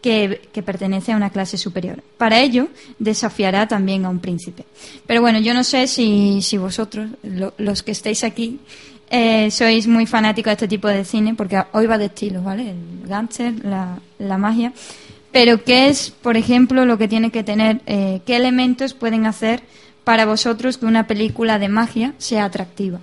que, 0.00 0.42
que, 0.52 0.62
pertenece 0.62 1.10
a 1.10 1.16
una 1.16 1.30
clase 1.30 1.58
superior. 1.58 2.04
Para 2.18 2.40
ello, 2.40 2.68
desafiará 3.00 3.66
también 3.66 4.04
a 4.04 4.08
un 4.08 4.20
príncipe. 4.20 4.64
Pero 5.04 5.22
bueno, 5.22 5.40
yo 5.40 5.54
no 5.54 5.64
sé 5.64 5.88
si, 5.88 6.40
si 6.40 6.56
vosotros, 6.56 7.10
lo, 7.24 7.52
los 7.58 7.82
que 7.82 7.90
estáis 7.90 8.22
aquí, 8.22 8.60
eh, 9.10 9.50
sois 9.50 9.88
muy 9.88 10.06
fanáticos 10.06 10.50
de 10.50 10.54
este 10.54 10.68
tipo 10.68 10.86
de 10.86 11.04
cine, 11.04 11.34
porque 11.34 11.60
hoy 11.72 11.86
va 11.86 11.98
de 11.98 12.06
estilos, 12.06 12.44
¿vale? 12.44 12.70
El 12.70 13.08
gánster, 13.08 13.64
la, 13.64 13.98
la 14.18 14.38
magia. 14.38 14.72
Pero, 15.32 15.64
¿qué 15.64 15.88
es, 15.88 16.10
por 16.10 16.36
ejemplo, 16.36 16.84
lo 16.84 16.98
que 16.98 17.08
tiene 17.08 17.30
que 17.30 17.42
tener? 17.42 17.80
Eh, 17.86 18.20
¿Qué 18.26 18.36
elementos 18.36 18.92
pueden 18.92 19.26
hacer 19.26 19.62
para 20.04 20.26
vosotros 20.26 20.76
que 20.76 20.86
una 20.86 21.06
película 21.06 21.58
de 21.58 21.68
magia 21.68 22.12
sea 22.18 22.44
atractiva? 22.44 23.00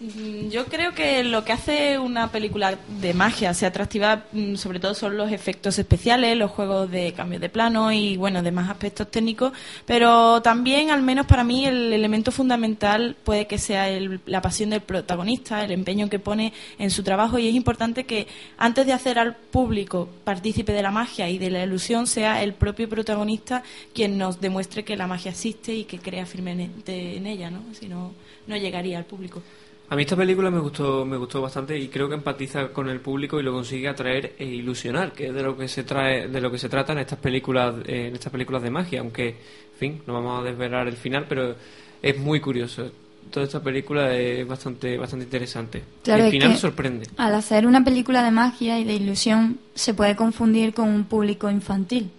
Mm, 0.00 0.48
Yo 0.50 0.66
creo 0.66 0.94
que 0.94 1.24
lo 1.24 1.44
que 1.44 1.50
hace 1.52 1.98
una 1.98 2.30
película 2.30 2.78
de 3.00 3.14
magia 3.14 3.52
sea 3.52 3.70
atractiva, 3.70 4.26
mm, 4.32 4.54
sobre 4.54 4.78
todo, 4.78 4.94
son 4.94 5.16
los 5.16 5.32
efectos 5.32 5.76
especiales, 5.78 6.36
los 6.36 6.52
juegos 6.52 6.88
de 6.88 7.12
cambio 7.14 7.40
de 7.40 7.48
plano 7.48 7.90
y, 7.90 8.16
bueno, 8.16 8.40
demás 8.44 8.70
aspectos 8.70 9.10
técnicos. 9.10 9.52
Pero 9.86 10.40
también, 10.40 10.90
al 10.90 11.02
menos 11.02 11.26
para 11.26 11.42
mí, 11.42 11.66
el 11.66 11.92
elemento 11.92 12.30
fundamental 12.30 13.16
puede 13.24 13.48
que 13.48 13.58
sea 13.58 13.88
el- 13.88 14.20
la 14.26 14.40
pasión 14.40 14.70
del 14.70 14.82
protagonista, 14.82 15.64
el 15.64 15.72
empeño 15.72 16.08
que 16.08 16.20
pone 16.20 16.52
en 16.78 16.90
su 16.92 17.02
trabajo. 17.02 17.38
Y 17.40 17.48
es 17.48 17.54
importante 17.56 18.04
que, 18.04 18.28
antes 18.56 18.86
de 18.86 18.92
hacer 18.92 19.18
al 19.18 19.34
público 19.34 20.08
partícipe 20.22 20.72
de 20.72 20.82
la 20.82 20.92
magia 20.92 21.28
y 21.28 21.38
de 21.38 21.50
la 21.50 21.64
ilusión, 21.64 22.06
sea 22.06 22.42
el 22.44 22.52
propio 22.54 22.88
protagonista 22.88 23.64
quien 23.92 24.16
nos 24.16 24.40
demuestre 24.40 24.84
que 24.84 24.96
la 24.96 25.08
magia 25.08 25.32
existe 25.32 25.74
y 25.74 25.84
que 25.84 25.98
crea 25.98 26.24
firmemente 26.24 27.16
en 27.16 27.26
ella, 27.26 27.50
¿no? 27.50 27.62
Si 27.72 27.88
no, 27.88 28.12
no 28.46 28.56
llegaría 28.56 28.98
al 28.98 29.04
público. 29.04 29.42
A 29.90 29.96
mí 29.96 30.02
esta 30.02 30.16
película 30.16 30.50
me 30.50 30.60
gustó, 30.60 31.06
me 31.06 31.16
gustó 31.16 31.40
bastante 31.40 31.78
y 31.78 31.88
creo 31.88 32.08
que 32.08 32.14
empatiza 32.14 32.68
con 32.68 32.90
el 32.90 33.00
público 33.00 33.40
y 33.40 33.42
lo 33.42 33.52
consigue 33.52 33.88
atraer 33.88 34.34
e 34.38 34.44
ilusionar, 34.44 35.12
que 35.12 35.28
es 35.28 35.34
de 35.34 35.42
lo 35.42 35.56
que 35.56 35.66
se 35.66 35.82
trae, 35.82 36.28
de 36.28 36.40
lo 36.42 36.50
que 36.50 36.58
se 36.58 36.68
trata 36.68 36.92
en 36.92 36.98
estas 36.98 37.18
películas, 37.18 37.74
en 37.86 38.14
estas 38.14 38.30
películas 38.30 38.62
de 38.62 38.70
magia, 38.70 39.00
aunque, 39.00 39.28
en 39.28 39.78
fin, 39.78 40.02
no 40.06 40.12
vamos 40.12 40.40
a 40.40 40.44
desvelar 40.44 40.88
el 40.88 40.96
final, 40.96 41.24
pero 41.26 41.56
es 42.02 42.18
muy 42.18 42.38
curioso. 42.38 42.90
Toda 43.30 43.46
esta 43.46 43.62
película 43.62 44.14
es 44.14 44.46
bastante, 44.46 44.98
bastante 44.98 45.24
interesante. 45.24 45.82
Claro, 46.02 46.20
el 46.20 46.26
es 46.26 46.32
final 46.32 46.52
que 46.52 46.58
sorprende. 46.58 47.06
Al 47.16 47.34
hacer 47.34 47.66
una 47.66 47.82
película 47.82 48.22
de 48.22 48.30
magia 48.30 48.78
y 48.78 48.84
de 48.84 48.94
ilusión, 48.94 49.58
se 49.74 49.94
puede 49.94 50.16
confundir 50.16 50.74
con 50.74 50.88
un 50.88 51.04
público 51.04 51.50
infantil. 51.50 52.10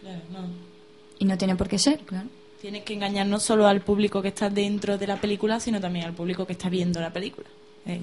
Claro, 0.00 0.20
no. 0.32 0.48
Y 1.18 1.24
no 1.24 1.36
tiene 1.36 1.56
por 1.56 1.68
qué 1.68 1.78
ser, 1.78 1.98
claro. 2.00 2.28
Tienes 2.60 2.82
que 2.84 2.94
engañar 2.94 3.26
no 3.26 3.38
solo 3.38 3.66
al 3.68 3.80
público 3.80 4.22
que 4.22 4.28
está 4.28 4.48
dentro 4.50 4.98
de 4.98 5.06
la 5.06 5.16
película, 5.20 5.60
sino 5.60 5.80
también 5.80 6.06
al 6.06 6.12
público 6.14 6.46
que 6.46 6.52
está 6.54 6.68
viendo 6.68 7.00
la 7.00 7.12
película. 7.12 7.46
Eh, 7.86 8.00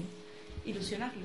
ilusionarlo. 0.66 1.22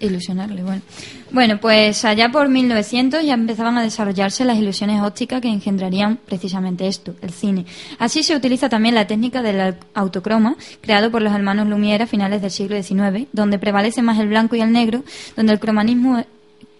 Ilusionarle, 0.00 0.64
bueno. 0.64 0.82
Bueno, 1.30 1.60
pues 1.60 2.04
allá 2.04 2.28
por 2.30 2.48
1900 2.48 3.24
ya 3.24 3.34
empezaban 3.34 3.78
a 3.78 3.82
desarrollarse 3.84 4.44
las 4.44 4.58
ilusiones 4.58 5.00
ópticas 5.00 5.40
que 5.40 5.46
engendrarían 5.48 6.16
precisamente 6.16 6.88
esto, 6.88 7.14
el 7.22 7.30
cine. 7.30 7.66
Así 8.00 8.24
se 8.24 8.34
utiliza 8.34 8.68
también 8.68 8.96
la 8.96 9.06
técnica 9.06 9.42
del 9.42 9.60
au- 9.60 9.76
autocroma, 9.94 10.56
creado 10.80 11.12
por 11.12 11.22
los 11.22 11.32
hermanos 11.32 11.68
Lumière 11.68 12.02
a 12.02 12.06
finales 12.08 12.42
del 12.42 12.50
siglo 12.50 12.82
XIX, 12.82 13.28
donde 13.32 13.60
prevalece 13.60 14.02
más 14.02 14.18
el 14.18 14.26
blanco 14.28 14.56
y 14.56 14.60
el 14.60 14.72
negro, 14.72 15.04
donde 15.36 15.52
el 15.52 15.60
cromanismo 15.60 16.24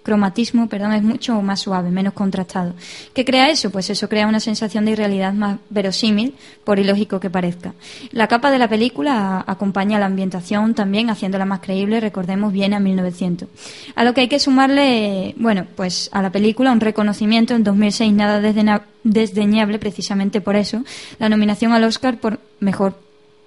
cromatismo 0.03 0.68
perdón, 0.68 0.92
es 0.92 1.03
mucho 1.03 1.40
más 1.42 1.61
suave, 1.61 1.90
menos 1.90 2.12
contrastado. 2.12 2.74
¿Qué 3.14 3.24
crea 3.24 3.50
eso? 3.50 3.70
Pues 3.70 3.88
eso 3.90 4.09
crea 4.09 4.26
una 4.26 4.40
sensación 4.40 4.84
de 4.84 4.92
irrealidad 4.92 5.32
más 5.32 5.59
verosímil, 5.70 6.34
por 6.64 6.78
ilógico 6.78 7.20
que 7.20 7.30
parezca. 7.30 7.74
La 8.11 8.26
capa 8.28 8.50
de 8.50 8.59
la 8.59 8.68
película 8.68 9.44
acompaña 9.46 9.96
a 9.96 10.00
la 10.00 10.07
ambientación 10.07 10.74
también, 10.74 11.11
haciéndola 11.11 11.44
más 11.44 11.61
creíble, 11.61 12.00
recordemos 12.00 12.53
bien 12.53 12.74
a 12.74 12.80
1900. 12.80 13.48
A 13.94 14.05
lo 14.05 14.14
que 14.14 14.22
hay 14.22 14.28
que 14.28 14.38
sumarle, 14.38 15.34
bueno, 15.38 15.66
pues 15.76 16.09
a 16.12 16.22
la 16.22 16.30
película 16.30 16.72
un 16.72 16.80
reconocimiento 16.80 17.55
en 17.55 17.64
2006 17.64 18.12
nada 18.12 18.40
desdeñable 18.40 19.78
precisamente 19.78 20.40
por 20.40 20.57
eso, 20.57 20.84
la 21.18 21.28
nominación 21.28 21.72
al 21.72 21.84
Oscar 21.84 22.18
por 22.18 22.40
mejor 22.61 22.98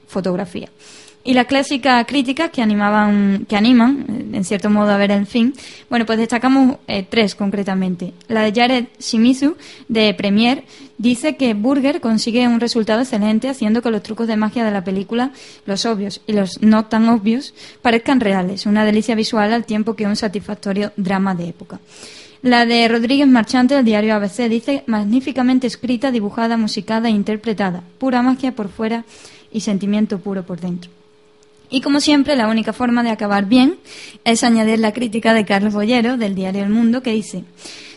fotografía. 0.07 0.69
Y 1.27 1.33
la 1.33 1.45
clásica 1.45 2.05
crítica 2.05 2.49
que 2.49 2.61
animaban, 2.61 3.47
que 3.49 3.55
animan, 3.55 4.29
en 4.31 4.43
cierto 4.43 4.69
modo, 4.69 4.91
a 4.91 4.97
ver 4.97 5.09
el 5.09 5.25
film. 5.25 5.53
Bueno, 5.89 6.05
pues 6.05 6.19
destacamos 6.19 6.77
eh, 6.87 7.03
tres 7.09 7.33
concretamente. 7.33 8.13
La 8.27 8.43
de 8.43 8.53
Jared 8.53 8.85
Shimizu, 8.99 9.57
de 9.87 10.13
Premiere, 10.13 10.65
dice 10.99 11.35
que 11.35 11.55
Burger 11.55 11.99
consigue 11.99 12.47
un 12.47 12.59
resultado 12.59 13.01
excelente 13.01 13.49
haciendo 13.49 13.81
que 13.81 13.89
los 13.89 14.03
trucos 14.03 14.27
de 14.27 14.37
magia 14.37 14.63
de 14.63 14.69
la 14.69 14.83
película, 14.83 15.31
los 15.65 15.87
obvios 15.87 16.21
y 16.27 16.33
los 16.33 16.61
no 16.61 16.85
tan 16.85 17.09
obvios, 17.09 17.55
parezcan 17.81 18.19
reales. 18.19 18.67
Una 18.67 18.85
delicia 18.85 19.15
visual 19.15 19.51
al 19.51 19.65
tiempo 19.65 19.95
que 19.95 20.05
un 20.05 20.15
satisfactorio 20.15 20.91
drama 20.95 21.33
de 21.33 21.49
época. 21.49 21.79
La 22.43 22.67
de 22.67 22.87
Rodríguez 22.87 23.27
Marchante 23.27 23.73
del 23.73 23.85
diario 23.85 24.13
ABC 24.13 24.47
dice 24.47 24.83
magníficamente 24.85 25.65
escrita, 25.65 26.11
dibujada, 26.11 26.55
musicada 26.55 27.07
e 27.07 27.13
interpretada. 27.13 27.81
Pura 27.97 28.21
magia 28.21 28.51
por 28.51 28.69
fuera 28.69 29.05
y 29.51 29.61
sentimiento 29.61 30.19
puro 30.19 30.43
por 30.43 30.61
dentro. 30.61 30.91
Y 31.69 31.81
como 31.81 31.99
siempre, 31.99 32.35
la 32.35 32.47
única 32.47 32.73
forma 32.73 33.03
de 33.03 33.09
acabar 33.09 33.45
bien 33.45 33.77
es 34.23 34.43
añadir 34.43 34.79
la 34.79 34.93
crítica 34.93 35.33
de 35.33 35.45
Carlos 35.45 35.73
Bollero 35.73 36.17
del 36.17 36.35
diario 36.35 36.63
El 36.63 36.69
Mundo 36.69 37.01
que 37.01 37.11
dice 37.11 37.43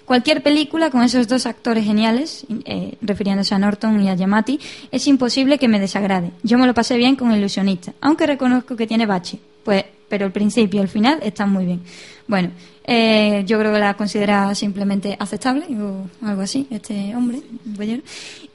Cualquier 0.08 0.42
película 0.42 0.90
con 0.90 1.02
esos 1.02 1.28
dos 1.28 1.44
actores 1.44 1.84
geniales, 1.84 2.46
eh, 2.64 2.96
refiriéndose 3.02 3.54
a 3.54 3.58
Norton 3.58 4.02
y 4.02 4.08
a 4.08 4.14
Yamati, 4.14 4.58
es 4.90 5.06
imposible 5.06 5.58
que 5.58 5.68
me 5.68 5.78
desagrade. 5.78 6.30
Yo 6.42 6.56
me 6.56 6.66
lo 6.66 6.72
pasé 6.72 6.96
bien 6.96 7.14
con 7.14 7.30
Ilusionista, 7.30 7.92
aunque 8.00 8.26
reconozco 8.26 8.74
que 8.74 8.86
tiene 8.86 9.04
bache. 9.04 9.38
Pues, 9.64 9.84
pero 10.08 10.26
el 10.26 10.32
principio 10.32 10.80
y 10.80 10.82
el 10.82 10.88
final 10.88 11.18
están 11.22 11.50
muy 11.50 11.64
bien. 11.66 11.80
Bueno, 12.26 12.50
eh, 12.84 13.42
yo 13.46 13.58
creo 13.58 13.72
que 13.72 13.78
la 13.78 13.94
considera 13.94 14.54
simplemente 14.54 15.16
aceptable 15.18 15.66
o 15.80 16.06
algo 16.26 16.42
así, 16.42 16.66
este 16.70 17.14
hombre. 17.14 17.40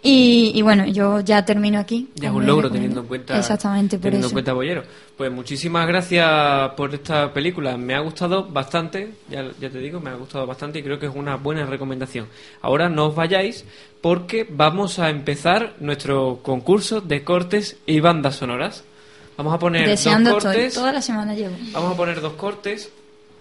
Y, 0.06 0.52
y 0.54 0.62
bueno, 0.62 0.86
yo 0.86 1.22
ya 1.22 1.46
termino 1.46 1.80
aquí. 1.80 2.10
Ya 2.16 2.30
es 2.30 2.36
un 2.36 2.46
logro 2.46 2.70
teniendo 2.70 3.02
en 3.02 3.08
cuenta 3.08 3.38
Exactamente, 3.38 3.98
por 3.98 4.04
teniendo 4.04 4.28
eso. 4.28 4.32
en 4.32 4.36
cuenta 4.36 4.54
Bollero. 4.54 4.84
Pues 5.18 5.32
muchísimas 5.32 5.88
gracias 5.88 6.72
por 6.76 6.94
esta 6.94 7.32
película. 7.34 7.78
Me 7.78 7.96
ha 7.96 8.00
gustado 8.00 8.44
bastante, 8.48 9.14
ya, 9.30 9.50
ya 9.60 9.70
te 9.70 9.80
digo, 9.80 10.00
me 10.00 10.10
ha 10.10 10.16
gustado 10.16 10.46
bastante 10.46 10.80
y 10.80 10.84
creo 10.84 11.00
que 11.00 11.06
es 11.08 11.16
una 11.16 11.36
buena 11.38 11.66
recomendación. 11.66 12.28
Ahora 12.62 12.90
no 12.90 13.08
os 13.08 13.16
vayáis 13.16 13.66
porque 14.02 14.46
vamos 14.50 15.00
a 15.00 15.10
empezar 15.10 15.76
nuestro 15.80 16.40
concurso 16.44 17.02
de 17.02 17.24
cortes 17.24 17.78
y 17.86 18.00
bandas 18.00 18.36
sonoras. 18.36 18.84
Vamos 19.38 19.54
a 19.54 19.60
poner 19.60 19.88
Deseando 19.88 20.32
dos 20.32 20.38
estoy. 20.46 20.56
cortes. 20.56 20.74
Toda 20.76 20.92
la 20.94 21.02
semana 21.02 21.34
llevo. 21.34 21.56
Vamos 21.72 21.94
a 21.94 21.98
poner 21.98 22.22
dos 22.22 22.34
cortes 22.34 22.92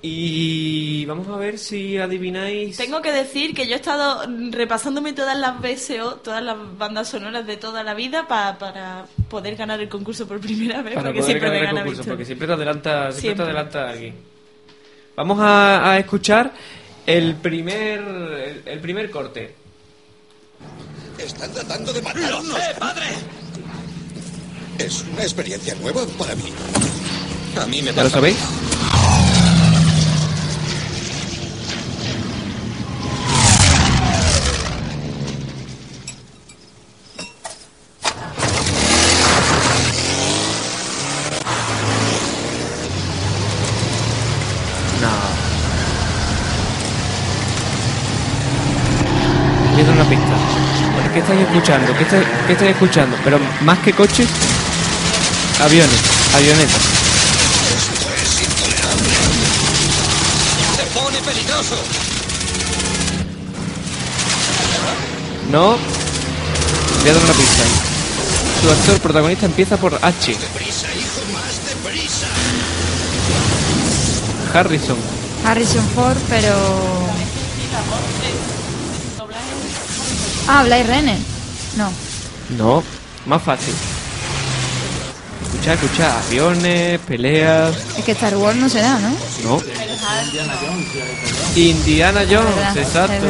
y 0.04 1.04
vamos 1.06 1.28
a 1.28 1.36
ver 1.36 1.58
si 1.58 1.96
adivináis. 1.98 2.76
Tengo 2.76 3.00
que 3.02 3.12
decir 3.12 3.54
que 3.54 3.66
yo 3.68 3.74
he 3.74 3.76
estado 3.76 4.24
repasándome 4.50 5.12
todas 5.12 5.38
las 5.38 5.60
BSO, 5.60 6.16
todas 6.16 6.42
las 6.42 6.56
bandas 6.76 7.08
sonoras 7.08 7.46
de 7.46 7.56
toda 7.56 7.84
la 7.84 7.94
vida 7.94 8.26
pa- 8.26 8.58
para 8.58 9.06
poder 9.28 9.54
ganar 9.54 9.80
el 9.80 9.88
concurso 9.88 10.26
por 10.26 10.40
primera 10.40 10.82
vez, 10.82 10.94
para 10.94 11.08
porque 11.10 11.20
poder 11.20 11.32
siempre 11.38 11.48
ganar 11.60 11.74
me 11.74 11.80
el 11.80 11.86
concurso, 11.86 12.08
porque 12.10 12.24
siempre 12.24 12.46
te 12.48 12.52
adelanta, 12.54 13.12
siempre 13.12 13.36
te 13.36 13.42
adelanta 13.42 13.88
alguien. 13.90 14.14
Vamos 15.14 15.38
a, 15.40 15.92
a 15.92 15.98
escuchar 15.98 16.52
el 17.06 17.34
primer 17.36 18.00
el, 18.00 18.62
el 18.64 18.80
primer 18.80 19.10
corte. 19.10 19.54
Están 21.18 21.52
tratando 21.52 21.92
de 21.92 22.02
matarnos. 22.02 22.44
¡Lo 22.46 22.56
sé, 22.56 22.74
padre! 22.78 23.06
Es 24.78 25.04
una 25.12 25.22
experiencia 25.22 25.74
nueva 25.76 26.02
para 26.18 26.34
mí. 26.34 26.52
A 27.60 27.66
mí 27.66 27.82
me 27.82 27.92
¿Ya 27.92 28.04
lo 28.04 28.10
sabéis? 28.10 28.36
No. 45.00 45.08
Una 49.92 50.04
pista. 50.04 50.36
¿Qué 51.12 51.18
estáis 51.18 51.40
escuchando? 51.42 51.92
¿Qué 51.94 52.02
estáis, 52.04 52.24
qué 52.46 52.52
estáis 52.52 52.70
escuchando? 52.70 53.16
Pero 53.22 53.38
más 53.62 53.78
que 53.80 53.92
coches, 53.92 54.28
aviones, 55.62 56.00
avionetas. 56.34 56.82
¡Se 60.76 60.82
pone 60.98 61.18
peligroso! 61.18 61.76
No. 65.50 65.76
Voy 67.00 67.10
a 67.10 67.14
dar 67.14 67.22
una 67.22 67.32
pista. 67.34 67.62
Su 68.60 68.70
actor 68.70 69.00
protagonista 69.00 69.46
empieza 69.46 69.76
por 69.76 69.94
H. 69.94 70.32
¡Deprisa, 70.32 70.88
hijo, 70.94 71.20
más 71.32 71.64
deprisa! 71.68 72.26
Harrison. 74.52 74.96
Harrison 75.44 75.88
Ford, 75.94 76.18
pero... 76.28 76.54
Ah, 80.48 80.62
Blade 80.64 80.84
Runner. 80.84 81.18
No. 81.76 81.92
No, 82.58 82.82
más 83.26 83.42
fácil. 83.42 83.74
Escucha, 85.52 85.74
escucha, 85.74 86.18
aviones, 86.18 86.98
peleas. 87.00 87.76
Es 87.98 88.04
que 88.04 88.12
Star 88.12 88.36
Wars 88.36 88.56
no 88.56 88.68
se 88.68 88.80
da, 88.80 88.98
¿no? 88.98 89.10
No. 89.44 89.62
Indiana 91.56 92.20
Jones, 92.28 92.56
verdad, 92.56 92.76
exacto. 92.78 93.26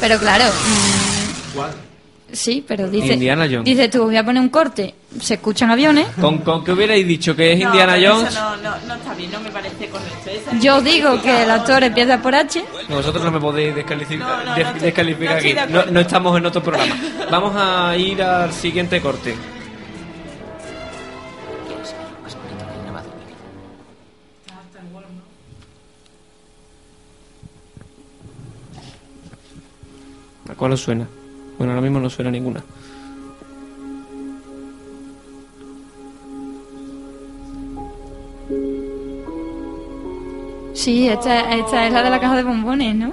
Pero 0.00 0.18
claro. 0.18 0.44
mm, 0.46 2.32
sí, 2.32 2.64
pero 2.66 2.88
dice. 2.88 3.14
Indiana 3.14 3.44
Jones. 3.50 3.64
Dice 3.64 3.88
tú, 3.88 4.04
voy 4.04 4.16
a 4.16 4.24
poner 4.24 4.40
un 4.40 4.48
corte. 4.48 4.94
Se 5.20 5.34
escuchan 5.34 5.70
aviones. 5.70 6.06
Con, 6.20 6.38
con 6.38 6.64
que 6.64 6.70
hubierais 6.72 7.06
dicho 7.06 7.34
que 7.34 7.52
es 7.52 7.58
No, 7.58 7.66
Indiana 7.66 7.96
Jones, 8.00 8.28
Eso 8.30 8.40
no, 8.40 8.56
no, 8.56 8.76
no 8.86 8.94
está 8.94 9.14
bien, 9.14 9.30
no 9.32 9.40
me 9.40 9.50
parece 9.50 9.88
correcto. 9.88 10.30
Esa 10.30 10.58
Yo 10.60 10.80
digo 10.80 11.20
que 11.20 11.42
el 11.42 11.50
actor 11.50 11.82
empieza 11.82 12.22
por 12.22 12.34
H. 12.34 12.64
vosotros 12.88 13.24
no 13.24 13.32
me 13.32 13.40
podéis 13.40 13.74
descalificar, 13.74 14.44
No, 14.46 14.56
no, 14.56 14.72
descalificar 14.80 15.36
estoy 15.38 15.50
aquí. 15.50 15.60
de 15.60 15.66
No, 15.66 15.78
acuerdo. 15.80 15.92
no 15.92 16.00
estamos 16.00 16.38
en 16.38 16.46
otro 16.46 16.62
programa. 16.62 16.96
Vamos 17.30 17.52
a 17.56 17.96
ir 17.96 18.22
al 18.22 18.52
siguiente 18.52 19.00
corte. 19.00 19.34
¿A 30.50 30.54
cuál 30.54 30.72
os 30.72 30.80
suena? 30.82 31.06
Bueno, 31.58 31.72
ahora 31.72 31.82
mismo 31.82 32.00
no 32.00 32.10
suena 32.10 32.30
ninguna. 32.30 32.62
Sí, 40.74 41.08
esta, 41.08 41.52
esta 41.54 41.86
es 41.86 41.92
la 41.92 42.02
de 42.02 42.10
la 42.10 42.20
caja 42.20 42.36
de 42.36 42.42
bombones, 42.42 42.94
¿no? 42.94 43.12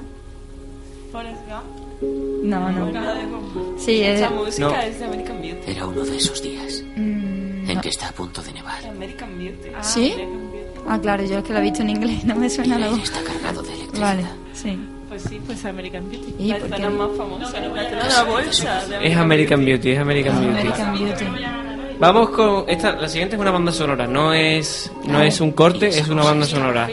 No, 2.44 2.72
no. 2.72 3.78
Sí, 3.78 4.02
es. 4.04 4.20
Esa 4.22 4.30
música 4.30 4.68
No. 4.70 4.76
es 4.82 5.00
de 5.00 5.06
American 5.06 5.42
Beauty. 5.42 5.72
Era 5.72 5.86
uno 5.88 6.06
de 6.06 6.16
esos 6.18 6.42
días 6.42 6.84
Mm, 6.96 7.70
en 7.70 7.76
no. 7.76 7.82
que 7.82 7.90
está 7.90 8.08
a 8.10 8.12
punto 8.14 8.42
de 8.42 8.54
nevar. 8.54 8.86
American 8.86 9.38
Beauty. 9.38 9.70
Ah, 9.76 9.84
¿Sí? 9.84 10.14
American 10.14 10.52
Beauty. 10.52 10.80
Ah, 10.88 11.00
claro, 11.02 11.24
yo 11.26 11.38
es 11.40 11.44
que 11.44 11.54
lo 11.54 11.60
he 11.60 11.64
visto 11.64 11.82
en 11.82 11.90
inglés, 11.90 12.24
no 12.24 12.36
me 12.36 12.50
suena 12.50 12.78
la 12.80 12.90
voz. 12.90 13.04
Está 13.04 13.22
cargado 13.24 13.62
de 13.64 13.74
electricidad. 13.74 14.08
Vale, 14.16 14.26
sí. 14.54 14.78
Pues 15.10 15.24
sí, 15.24 15.40
pues 15.46 15.64
American 15.66 16.10
Beauty. 16.10 16.36
¿Y 16.38 16.48
la 16.50 16.58
por 16.58 16.66
escena 16.68 16.90
qué? 16.90 16.94
más 16.96 17.10
famosa. 17.18 17.60
la 17.60 17.82
escena 17.84 18.04
de 18.04 18.10
la 18.10 18.24
bolsa. 18.24 18.86
de 18.88 19.08
Es 19.08 19.18
American 19.18 19.66
Beauty, 19.66 19.92
es 19.92 20.00
American 20.00 20.40
Beauty. 20.42 20.60
American 20.60 20.94
Beauty. 20.94 21.26
Vamos 22.00 22.30
con 22.30 22.66
esta, 22.68 22.92
la 22.96 23.08
siguiente 23.08 23.36
es 23.36 23.42
una 23.42 23.50
banda 23.52 23.72
sonora, 23.72 24.06
no 24.06 24.34
es 24.34 24.92
no 25.08 25.22
es 25.24 25.42
un 25.42 25.52
corte, 25.52 25.88
es 25.88 26.08
una 26.10 26.24
banda 26.24 26.46
sonora. 26.46 26.90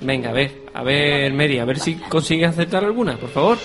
Venga, 0.00 0.30
a 0.30 0.32
ver, 0.32 0.62
a 0.74 0.82
ver, 0.82 1.32
Mary, 1.32 1.58
a 1.58 1.64
ver 1.64 1.78
si 1.78 1.94
consigues 1.94 2.48
aceptar 2.50 2.84
alguna, 2.84 3.16
por 3.16 3.30
favor. 3.30 3.58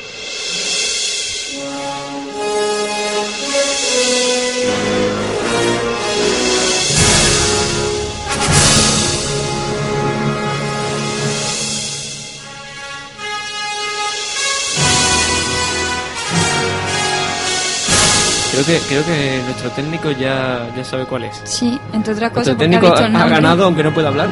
Creo 18.52 18.66
que 18.66 18.80
creo 18.90 19.06
que 19.06 19.42
nuestro 19.46 19.70
técnico 19.72 20.12
ya, 20.12 20.68
ya 20.76 20.84
sabe 20.84 21.06
cuál 21.06 21.24
es. 21.24 21.42
Sí, 21.46 21.80
entre 21.94 22.14
otras 22.14 22.34
Nuestro 22.34 22.54
cosas, 22.54 22.56
ha 22.56 22.58
técnico 22.58 22.88
ha, 22.94 23.00
el 23.00 23.06
ha 23.06 23.10
nombre. 23.10 23.30
ganado 23.36 23.64
aunque 23.66 23.84
no 23.84 23.94
pueda 23.94 24.10
hablar. 24.10 24.28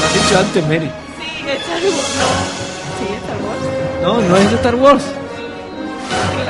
Lo 0.00 0.06
has 0.06 0.14
dicho 0.14 0.38
antes, 0.38 0.64
Mary. 0.66 0.90
Sí, 1.18 1.48
Star 1.48 1.82
Wars. 1.82 2.10
No. 2.18 2.28
Sí, 2.98 3.06
Star 3.22 3.38
Wars. 3.44 3.62
No, 4.02 4.28
no 4.28 4.36
es 4.36 4.50
de 4.50 4.56
Star 4.56 4.74
Wars. 4.76 5.04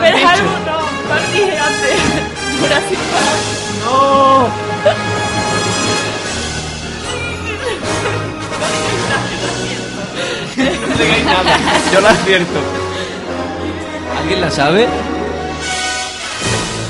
Pero 0.00 0.16
es 0.16 0.24
algo 0.24 0.50
no. 0.66 1.08
¿Cuál 1.08 1.22
dije 1.32 1.58
antes? 1.58 1.98
Jurassic 2.60 2.98
Park. 2.98 3.40
No. 3.84 4.23
Nada. 11.24 11.58
Yo 11.92 12.00
lo 12.00 12.08
acierto. 12.08 12.60
¿Alguien 14.18 14.40
la 14.40 14.50
sabe? 14.50 14.86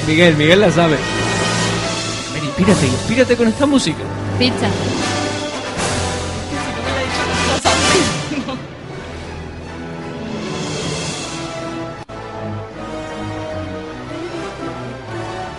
Miguel, 0.06 0.36
Miguel 0.36 0.60
la 0.60 0.70
sabe. 0.70 0.96
Mary, 2.32 2.46
inspírate, 2.46 2.86
inspírate 2.86 3.36
con 3.36 3.48
esta 3.48 3.66
música. 3.66 4.02
Pista. 4.38 4.68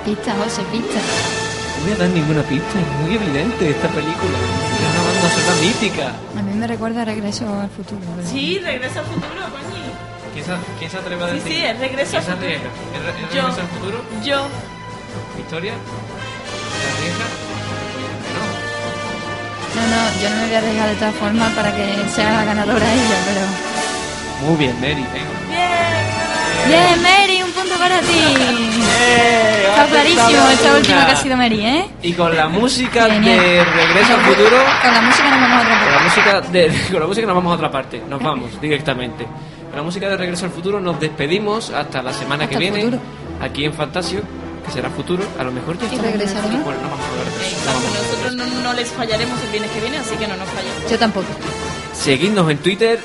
Pista, 0.05 0.35
José, 0.35 0.61
pista. 0.71 0.99
No 1.79 1.83
voy 1.83 1.93
a 1.93 1.97
dar 1.97 2.09
ninguna 2.09 2.43
pista, 2.43 2.79
es 2.79 3.01
muy 3.01 3.15
evidente 3.15 3.69
esta 3.71 3.87
película. 3.87 4.37
Una 5.25 5.33
sonora 5.33 5.61
mítica. 5.61 6.11
A 6.37 6.41
mí 6.43 6.53
me 6.53 6.67
recuerda 6.67 7.01
a 7.01 7.05
Regreso 7.05 7.45
al 7.59 7.69
Futuro. 7.71 7.99
pero- 8.15 8.27
Sí, 8.29 8.59
regresa 8.59 8.99
al 8.99 9.05
futuro, 9.07 9.41
coño. 9.41 9.81
¿Quién 10.33 10.45
se, 10.45 10.51
quién 10.77 10.91
se 10.91 10.97
atreve 10.97 11.23
a 11.23 11.27
Sí, 11.29 11.33
decir? 11.35 11.51
sí, 11.53 11.65
es 11.65 11.79
Regreso 11.79 12.11
¿Quién 12.11 12.19
al 12.21 12.25
se 12.25 12.31
Futuro. 12.31 12.45
arriesga? 12.45 12.69
¿Es, 12.93 13.01
re- 13.01 13.09
es 13.09 13.33
Yo. 13.33 13.41
Regreso 13.41 13.61
al 13.61 13.67
futuro? 13.73 13.97
Yo. 14.23 14.47
¿Victoria? 15.37 15.73
¿Se 15.73 16.85
arriesga? 16.93 17.25
No, 19.75 19.81
no, 19.89 20.21
yo 20.21 20.29
no 20.29 20.35
me 20.35 20.45
voy 20.45 20.55
a 20.55 20.57
arriesgar 20.59 20.89
de 20.89 20.95
todas 20.95 21.15
formas 21.15 21.51
para 21.53 21.75
que 21.75 21.85
sea 22.13 22.31
la 22.31 22.45
ganadora 22.45 22.85
ella, 22.93 23.17
pero... 23.25 23.41
Muy 24.47 24.57
bien, 24.57 24.75
Mary, 24.79 25.05
venga. 25.11 25.35
Bien, 26.67 27.01
Mary, 27.01 27.43
para 27.77 27.99
ti. 28.01 28.19
Está 29.69 29.85
clarísimo 29.87 30.47
esta 30.51 30.75
última 30.77 31.05
que 31.05 31.11
ha 31.11 31.15
sido 31.15 31.37
Mary, 31.37 31.65
¿eh? 31.65 31.85
Y 32.03 32.13
con 32.13 32.35
la 32.35 32.47
música 32.47 33.09
Genial. 33.09 33.39
de 33.39 33.63
Regreso 33.63 34.13
al 34.13 34.21
Futuro, 34.21 34.57
Con 34.81 34.93
la 34.93 35.01
música 35.01 35.29
nos 35.29 35.41
vamos 35.41 35.57
a 35.57 35.61
otra 35.61 35.79
con 35.79 35.79
parte. 35.79 35.91
la 35.91 35.99
música 36.03 36.41
de, 36.51 36.81
con 36.91 36.99
la 36.99 37.07
música 37.07 37.27
nos 37.27 37.35
vamos 37.35 37.51
a 37.51 37.55
otra 37.55 37.71
parte, 37.71 38.03
nos 38.07 38.21
vamos 38.21 38.61
directamente. 38.61 39.25
Con 39.25 39.75
la 39.75 39.83
música 39.83 40.09
de 40.09 40.17
Regreso 40.17 40.45
al 40.45 40.51
Futuro 40.51 40.79
nos 40.79 40.99
despedimos 40.99 41.69
hasta 41.71 42.01
la 42.01 42.13
semana 42.13 42.47
que 42.47 42.55
Hasta 42.55 42.59
viene, 42.59 42.81
futuro. 42.83 43.01
aquí 43.41 43.65
en 43.65 43.73
Fantasio, 43.73 44.21
que 44.65 44.71
será 44.71 44.89
futuro, 44.89 45.23
a 45.39 45.43
lo 45.43 45.51
mejor 45.51 45.77
ya 45.77 45.93
Y 45.93 45.97
regresaremos. 45.97 46.63
Bueno, 46.63 46.81
no 46.81 46.89
vamos 46.89 47.05
a 47.05 47.09
hablar 47.09 47.25
de 47.25 47.47
eso, 47.47 47.57
no 47.65 47.73
vamos 47.73 47.83
a 47.83 47.87
hablar 47.87 48.01
de 48.01 48.07
eso. 48.07 48.15
Nosotros 48.15 48.35
no, 48.35 48.61
no 48.63 48.73
les 48.73 48.89
fallaremos 48.89 49.41
el 49.43 49.49
viernes 49.49 49.71
que 49.71 49.81
viene, 49.81 49.97
así 49.97 50.15
que 50.15 50.27
no 50.27 50.37
nos 50.37 50.47
fallen. 50.49 50.71
Yo 50.89 50.97
tampoco. 50.99 51.27
Seguidnos 51.93 52.49
en 52.49 52.57
Twitter, 52.59 52.99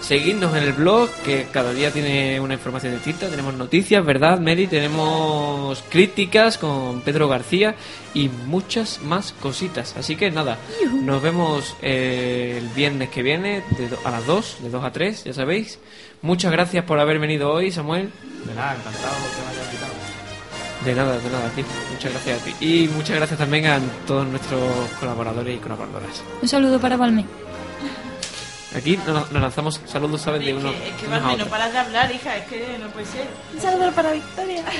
seguidnos 0.00 0.56
en 0.56 0.62
el 0.62 0.72
blog, 0.72 1.10
que 1.24 1.46
cada 1.52 1.72
día 1.72 1.90
tiene 1.90 2.40
una 2.40 2.54
información 2.54 2.92
distinta. 2.92 3.28
Tenemos 3.28 3.54
noticias, 3.54 4.04
¿verdad, 4.04 4.40
Mary? 4.40 4.66
Tenemos 4.66 5.82
críticas 5.88 6.58
con 6.58 7.00
Pedro 7.00 7.28
García 7.28 7.74
y 8.14 8.28
muchas 8.28 9.00
más 9.02 9.32
cositas. 9.32 9.96
Así 9.96 10.16
que 10.16 10.30
nada, 10.30 10.58
nos 11.02 11.22
vemos 11.22 11.76
eh, 11.82 12.58
el 12.58 12.68
viernes 12.68 13.10
que 13.10 13.22
viene 13.22 13.62
de 13.78 13.88
a 14.04 14.10
las 14.10 14.26
2, 14.26 14.58
de 14.62 14.70
2 14.70 14.84
a 14.84 14.92
3, 14.92 15.24
ya 15.24 15.32
sabéis. 15.32 15.78
Muchas 16.22 16.52
gracias 16.52 16.84
por 16.84 16.98
haber 16.98 17.18
venido 17.18 17.52
hoy, 17.52 17.70
Samuel. 17.70 18.10
De 18.46 18.54
nada, 18.54 18.74
encantado 18.74 19.14
que 19.34 19.42
me 19.42 19.50
hayas 19.50 19.66
invitado. 19.66 20.06
De 20.84 20.94
nada, 20.94 21.18
de 21.18 21.30
nada, 21.30 21.46
a 21.46 21.50
ti. 21.50 21.64
Muchas 21.92 22.12
gracias 22.12 22.40
a 22.40 22.44
ti. 22.44 22.54
Y 22.60 22.88
muchas 22.88 23.16
gracias 23.16 23.38
también 23.38 23.66
a 23.66 23.80
todos 24.06 24.26
nuestros 24.26 24.60
colaboradores 25.00 25.56
y 25.56 25.58
colaboradoras. 25.58 26.22
Un 26.40 26.48
saludo 26.48 26.78
para 26.80 26.96
Valme. 26.96 27.24
Aquí 28.74 28.98
nos, 29.06 29.30
nos 29.30 29.42
lanzamos 29.42 29.80
saludos, 29.86 30.22
¿sabes? 30.22 30.44
De 30.44 30.54
uno, 30.54 30.70
Es 30.70 31.00
que 31.00 31.06
Valme, 31.06 31.36
no 31.36 31.46
paras 31.46 31.72
de 31.72 31.78
hablar, 31.78 32.12
hija, 32.12 32.36
es 32.36 32.46
que 32.46 32.76
no 32.80 32.88
puede 32.88 33.06
ser. 33.06 33.26
Un 33.54 33.60
saludo 33.60 33.92
para 33.92 34.12
Victoria. 34.12 34.64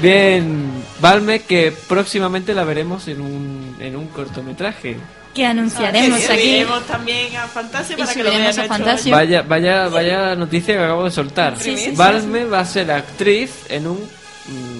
Bien, 0.00 0.70
Valme, 1.00 1.42
que 1.42 1.72
próximamente 1.88 2.54
la 2.54 2.64
veremos 2.64 3.08
en 3.08 3.20
un, 3.20 3.76
en 3.80 3.96
un 3.96 4.06
cortometraje. 4.08 4.96
Que 5.34 5.46
anunciaremos 5.46 6.18
Que 6.18 6.32
aquí. 6.32 6.40
subiremos 6.42 6.86
también 6.86 7.36
a 7.36 7.46
Fantasia 7.46 7.94
Y 7.94 7.98
para 8.00 8.14
que 8.14 8.22
lo 8.24 8.30
vean 8.30 8.58
a 8.60 8.64
Fantasia. 8.64 9.14
Vaya, 9.14 9.42
vaya, 9.42 9.88
vaya 9.88 10.34
noticia 10.34 10.74
que 10.76 10.82
acabo 10.82 11.04
de 11.04 11.10
soltar. 11.10 11.58
Sí, 11.58 11.76
sí, 11.76 11.84
sí, 11.86 11.90
Valme 11.96 12.44
va 12.46 12.60
a 12.60 12.64
ser 12.64 12.90
actriz 12.90 13.52
en 13.68 13.86
un 13.86 14.10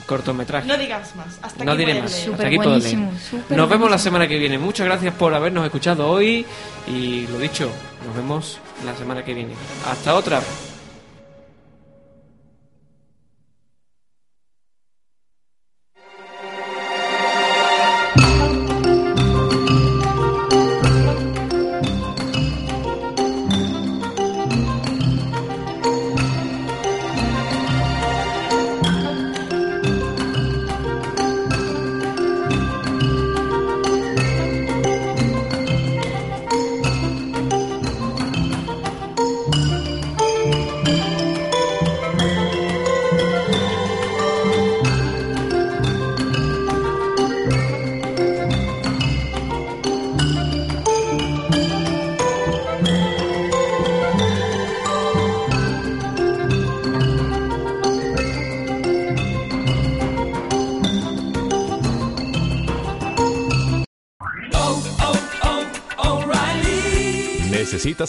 cortometraje. 0.06 0.66
No 0.66 0.76
digas 0.76 1.14
más. 1.16 1.38
Hasta 1.42 1.64
No 1.64 1.72
aquí 1.72 1.78
diré 1.84 2.00
más. 2.00 2.11
leer. 2.11 2.22
Hasta 2.22 2.30
Súper 2.32 2.46
aquí 2.46 2.56
puedo 2.56 2.70
leer. 2.78 2.80
buenísimo, 2.96 3.12
súper 3.30 3.56
Nos 3.56 3.68
vemos 3.68 3.90
la 3.90 3.98
semana 3.98 4.28
que 4.28 4.38
viene. 4.38 4.58
Muchas 4.58 4.86
gracias 4.86 5.14
por 5.14 5.34
habernos 5.34 5.64
escuchado 5.64 6.08
hoy. 6.08 6.44
Y 6.88 7.26
lo 7.28 7.38
dicho, 7.38 7.70
nos 8.06 8.16
vemos 8.16 8.58
la 8.84 8.94
semana 8.96 9.24
que 9.24 9.34
viene. 9.34 9.54
Hasta 9.90 10.14
otra. 10.14 10.40